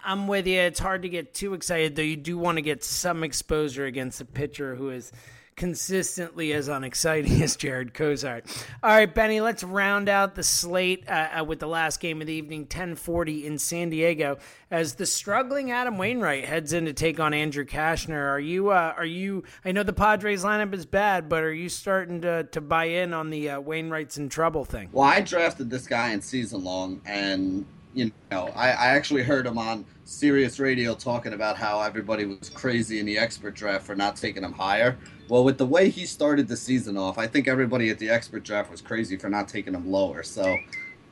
I'm 0.04 0.26
with 0.26 0.46
you. 0.46 0.58
It's 0.58 0.80
hard 0.80 1.02
to 1.02 1.08
get 1.08 1.32
too 1.32 1.54
excited, 1.54 1.96
though. 1.96 2.02
You 2.02 2.16
do 2.16 2.36
want 2.36 2.56
to 2.56 2.62
get 2.62 2.82
some 2.82 3.22
exposure 3.22 3.86
against 3.86 4.20
a 4.20 4.24
pitcher 4.24 4.74
who 4.74 4.90
is 4.90 5.12
consistently 5.60 6.54
as 6.54 6.68
unexciting 6.68 7.42
as 7.42 7.54
Jarred 7.54 7.92
Cosart. 7.92 8.64
All 8.82 8.90
right, 8.92 9.14
Benny, 9.14 9.42
let's 9.42 9.62
round 9.62 10.08
out 10.08 10.34
the 10.34 10.42
slate 10.42 11.04
uh, 11.06 11.28
uh 11.38 11.44
with 11.44 11.58
the 11.58 11.66
last 11.68 12.00
game 12.00 12.22
of 12.22 12.26
the 12.26 12.32
evening, 12.32 12.60
1040 12.62 13.46
in 13.46 13.58
San 13.58 13.90
Diego, 13.90 14.38
as 14.70 14.94
the 14.94 15.04
struggling 15.04 15.70
Adam 15.70 15.98
Wainwright 15.98 16.46
heads 16.46 16.72
in 16.72 16.86
to 16.86 16.94
take 16.94 17.20
on 17.20 17.34
Andrew 17.34 17.66
Cashner. 17.66 18.30
Are 18.30 18.40
you, 18.40 18.70
uh, 18.70 18.94
are 18.96 19.04
you, 19.04 19.44
I 19.62 19.72
know 19.72 19.82
the 19.82 19.92
Padres 19.92 20.44
lineup 20.44 20.72
is 20.72 20.86
bad, 20.86 21.28
but 21.28 21.42
are 21.42 21.52
you 21.52 21.68
starting 21.68 22.22
to, 22.22 22.44
to 22.44 22.62
buy 22.62 22.86
in 22.86 23.12
on 23.12 23.28
the 23.28 23.50
uh, 23.50 23.60
Wainwright's 23.60 24.16
in 24.16 24.30
trouble 24.30 24.64
thing? 24.64 24.88
Well, 24.92 25.06
I 25.06 25.20
drafted 25.20 25.68
this 25.68 25.86
guy 25.86 26.12
in 26.12 26.22
season 26.22 26.64
long, 26.64 27.02
and, 27.04 27.66
you 27.92 28.10
know, 28.30 28.46
I, 28.56 28.70
I 28.70 28.86
actually 28.86 29.24
heard 29.24 29.46
him 29.46 29.58
on 29.58 29.84
Sirius 30.06 30.58
Radio 30.58 30.94
talking 30.94 31.34
about 31.34 31.58
how 31.58 31.82
everybody 31.82 32.24
was 32.24 32.48
crazy 32.48 32.98
in 32.98 33.04
the 33.04 33.18
expert 33.18 33.54
draft 33.54 33.84
for 33.84 33.94
not 33.94 34.16
taking 34.16 34.42
him 34.42 34.54
higher. 34.54 34.96
Well, 35.30 35.44
with 35.44 35.58
the 35.58 35.66
way 35.66 35.90
he 35.90 36.06
started 36.06 36.48
the 36.48 36.56
season 36.56 36.96
off, 36.96 37.16
I 37.16 37.28
think 37.28 37.46
everybody 37.46 37.88
at 37.88 38.00
the 38.00 38.10
expert 38.10 38.42
draft 38.42 38.68
was 38.68 38.80
crazy 38.80 39.16
for 39.16 39.28
not 39.30 39.46
taking 39.46 39.74
him 39.74 39.88
lower. 39.88 40.24
So 40.24 40.58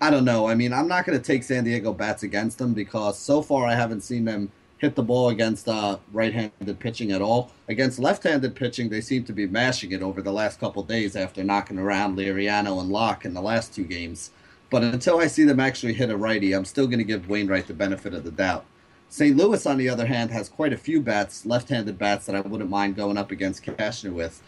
I 0.00 0.10
don't 0.10 0.24
know. 0.24 0.48
I 0.48 0.56
mean, 0.56 0.72
I'm 0.72 0.88
not 0.88 1.06
going 1.06 1.16
to 1.16 1.24
take 1.24 1.44
San 1.44 1.62
Diego 1.62 1.92
bats 1.92 2.24
against 2.24 2.58
them 2.58 2.74
because 2.74 3.16
so 3.16 3.40
far 3.42 3.64
I 3.64 3.76
haven't 3.76 4.00
seen 4.00 4.24
them 4.24 4.50
hit 4.78 4.96
the 4.96 5.04
ball 5.04 5.28
against 5.28 5.68
uh, 5.68 5.98
right-handed 6.12 6.80
pitching 6.80 7.12
at 7.12 7.22
all. 7.22 7.52
Against 7.68 8.00
left-handed 8.00 8.56
pitching, 8.56 8.88
they 8.88 9.00
seem 9.00 9.22
to 9.22 9.32
be 9.32 9.46
mashing 9.46 9.92
it 9.92 10.02
over 10.02 10.20
the 10.20 10.32
last 10.32 10.58
couple 10.58 10.82
days 10.82 11.14
after 11.14 11.44
knocking 11.44 11.78
around 11.78 12.18
Liriano 12.18 12.80
and 12.80 12.90
Locke 12.90 13.24
in 13.24 13.34
the 13.34 13.40
last 13.40 13.72
two 13.72 13.84
games. 13.84 14.32
But 14.68 14.82
until 14.82 15.20
I 15.20 15.28
see 15.28 15.44
them 15.44 15.60
actually 15.60 15.92
hit 15.94 16.10
a 16.10 16.16
righty, 16.16 16.54
I'm 16.54 16.64
still 16.64 16.88
going 16.88 16.98
to 16.98 17.04
give 17.04 17.28
Wainwright 17.28 17.68
the 17.68 17.74
benefit 17.74 18.14
of 18.14 18.24
the 18.24 18.32
doubt. 18.32 18.64
St. 19.10 19.36
Louis, 19.36 19.64
on 19.64 19.78
the 19.78 19.88
other 19.88 20.06
hand, 20.06 20.30
has 20.30 20.48
quite 20.48 20.72
a 20.72 20.76
few 20.76 21.00
bats, 21.00 21.46
left-handed 21.46 21.98
bats 21.98 22.26
that 22.26 22.34
I 22.36 22.40
wouldn't 22.40 22.68
mind 22.68 22.96
going 22.96 23.16
up 23.16 23.30
against 23.30 23.64
Cashner 23.64 24.12
with. 24.12 24.42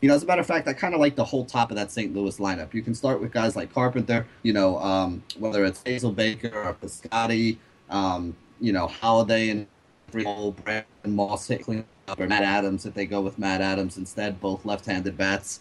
You 0.00 0.08
know, 0.08 0.14
as 0.14 0.22
a 0.22 0.26
matter 0.26 0.40
of 0.40 0.46
fact, 0.46 0.68
I 0.68 0.74
kind 0.74 0.94
of 0.94 1.00
like 1.00 1.16
the 1.16 1.24
whole 1.24 1.44
top 1.44 1.70
of 1.70 1.76
that 1.76 1.90
St. 1.90 2.14
Louis 2.14 2.38
lineup. 2.38 2.74
You 2.74 2.82
can 2.82 2.94
start 2.94 3.20
with 3.20 3.32
guys 3.32 3.56
like 3.56 3.72
Carpenter, 3.72 4.26
you 4.42 4.52
know, 4.52 4.78
um, 4.78 5.22
whether 5.38 5.64
it's 5.64 5.82
Hazelbaker 5.82 6.54
or 6.54 6.74
Piscotty, 6.74 7.56
um, 7.90 8.36
you 8.60 8.72
know, 8.72 8.86
Holliday 8.86 9.48
and 9.48 9.66
Brandon 10.10 10.86
Moss 11.06 11.48
Hickley 11.48 11.84
or 12.18 12.26
Matt 12.26 12.42
Adams 12.42 12.86
if 12.86 12.94
they 12.94 13.06
go 13.06 13.22
with 13.22 13.38
Matt 13.38 13.60
Adams 13.60 13.96
instead, 13.96 14.40
both 14.40 14.64
left-handed 14.64 15.16
bats. 15.16 15.60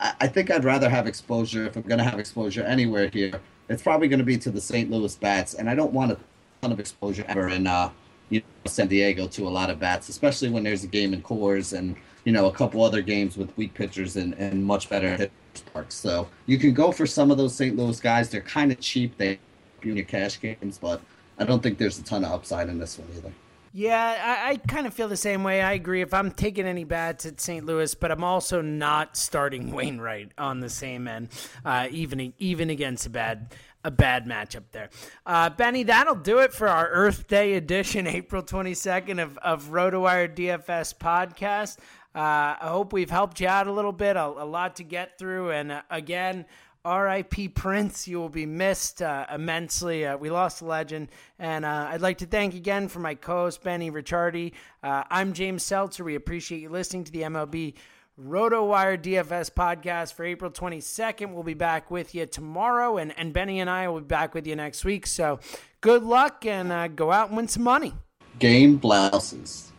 I, 0.00 0.12
I 0.22 0.26
think 0.26 0.50
I'd 0.50 0.64
rather 0.64 0.90
have 0.90 1.06
exposure 1.06 1.64
if 1.64 1.76
I'm 1.76 1.82
going 1.82 1.98
to 1.98 2.04
have 2.04 2.18
exposure 2.18 2.62
anywhere 2.62 3.08
here. 3.08 3.40
It's 3.68 3.82
probably 3.82 4.08
going 4.08 4.18
to 4.18 4.24
be 4.24 4.36
to 4.38 4.50
the 4.50 4.60
St. 4.60 4.90
Louis 4.90 5.14
bats, 5.16 5.54
and 5.54 5.70
I 5.70 5.74
don't 5.74 5.92
want 5.92 6.10
to 6.10 6.18
ton 6.64 6.72
of 6.72 6.80
exposure 6.80 7.24
ever 7.28 7.48
in 7.48 7.66
uh, 7.66 7.90
you 8.30 8.40
know, 8.40 8.70
San 8.70 8.88
Diego 8.88 9.28
to 9.28 9.46
a 9.46 9.50
lot 9.50 9.70
of 9.70 9.78
bats, 9.78 10.08
especially 10.08 10.48
when 10.48 10.64
there's 10.64 10.82
a 10.82 10.88
game 10.88 11.12
in 11.12 11.22
Coors 11.22 11.76
and 11.76 11.94
you 12.24 12.32
know 12.32 12.46
a 12.46 12.52
couple 12.52 12.82
other 12.82 13.02
games 13.02 13.36
with 13.36 13.54
weak 13.56 13.74
pitchers 13.74 14.16
and, 14.16 14.34
and 14.34 14.64
much 14.64 14.88
better 14.88 15.28
parks. 15.72 15.94
So 15.94 16.28
you 16.46 16.58
can 16.58 16.72
go 16.72 16.90
for 16.90 17.06
some 17.06 17.30
of 17.30 17.36
those 17.36 17.54
St. 17.54 17.76
Louis 17.76 18.00
guys. 18.00 18.30
They're 18.30 18.40
kind 18.40 18.72
of 18.72 18.80
cheap. 18.80 19.16
They 19.18 19.38
unit 19.82 20.08
cash 20.08 20.40
games, 20.40 20.78
but 20.78 21.02
I 21.38 21.44
don't 21.44 21.62
think 21.62 21.76
there's 21.76 21.98
a 21.98 22.02
ton 22.02 22.24
of 22.24 22.32
upside 22.32 22.68
in 22.68 22.78
this 22.78 22.98
one 22.98 23.08
either. 23.16 23.32
Yeah, 23.76 24.44
I, 24.46 24.52
I, 24.52 24.56
kind 24.56 24.86
of 24.86 24.94
feel 24.94 25.08
the 25.08 25.16
same 25.16 25.42
way. 25.42 25.60
I 25.60 25.72
agree. 25.72 26.00
If 26.00 26.14
I'm 26.14 26.30
taking 26.30 26.64
any 26.64 26.84
bats 26.84 27.26
at 27.26 27.40
St. 27.40 27.66
Louis, 27.66 27.92
but 27.96 28.12
I'm 28.12 28.22
also 28.22 28.62
not 28.62 29.16
starting 29.16 29.72
Wainwright 29.72 30.30
on 30.38 30.60
the 30.60 30.70
same 30.70 31.08
end, 31.08 31.30
uh, 31.64 31.88
even 31.90 32.32
even 32.38 32.70
against 32.70 33.04
a 33.06 33.10
bad 33.10 33.52
a 33.84 33.90
bad 33.90 34.26
matchup 34.26 34.64
there. 34.72 34.88
Uh, 35.26 35.50
Benny, 35.50 35.82
that'll 35.84 36.14
do 36.14 36.38
it 36.38 36.52
for 36.52 36.66
our 36.66 36.88
Earth 36.88 37.28
Day 37.28 37.54
edition, 37.54 38.06
April 38.08 38.42
22nd 38.42 39.22
of, 39.22 39.38
of 39.38 39.64
RotoWire 39.68 40.34
DFS 40.34 40.96
podcast. 40.96 41.78
Uh, 42.14 42.56
I 42.60 42.68
hope 42.68 42.92
we've 42.92 43.10
helped 43.10 43.40
you 43.40 43.48
out 43.48 43.66
a 43.66 43.72
little 43.72 43.92
bit, 43.92 44.16
a, 44.16 44.24
a 44.24 44.46
lot 44.46 44.76
to 44.76 44.84
get 44.84 45.18
through. 45.18 45.50
And 45.50 45.72
uh, 45.72 45.82
again, 45.90 46.46
RIP 46.86 47.54
Prince, 47.54 48.06
you 48.06 48.18
will 48.18 48.28
be 48.28 48.46
missed 48.46 49.02
uh, 49.02 49.26
immensely. 49.34 50.06
Uh, 50.06 50.16
we 50.16 50.30
lost 50.30 50.62
a 50.62 50.64
legend. 50.64 51.08
And 51.38 51.64
uh, 51.64 51.88
I'd 51.90 52.02
like 52.02 52.18
to 52.18 52.26
thank 52.26 52.54
again 52.54 52.88
for 52.88 53.00
my 53.00 53.14
co 53.14 53.44
host, 53.44 53.62
Benny 53.62 53.90
Ricciardi. 53.90 54.52
I'm 54.82 55.32
James 55.32 55.62
Seltzer. 55.62 56.04
We 56.04 56.14
appreciate 56.14 56.60
you 56.60 56.68
listening 56.68 57.04
to 57.04 57.12
the 57.12 57.22
MLB 57.22 57.74
RotoWire 58.20 58.96
DFS 59.02 59.50
podcast 59.50 60.14
for 60.14 60.24
April 60.24 60.48
22nd. 60.48 61.32
We'll 61.32 61.42
be 61.42 61.54
back 61.54 61.90
with 61.90 62.14
you 62.14 62.26
tomorrow, 62.26 62.96
and, 62.96 63.12
and 63.18 63.32
Benny 63.32 63.58
and 63.58 63.68
I 63.68 63.88
will 63.88 64.00
be 64.00 64.06
back 64.06 64.34
with 64.34 64.46
you 64.46 64.54
next 64.54 64.84
week. 64.84 65.06
So 65.08 65.40
good 65.80 66.04
luck 66.04 66.46
and 66.46 66.70
uh, 66.70 66.86
go 66.86 67.10
out 67.10 67.28
and 67.28 67.36
win 67.36 67.48
some 67.48 67.64
money. 67.64 67.92
Game 68.38 68.76
blouses. 68.76 69.72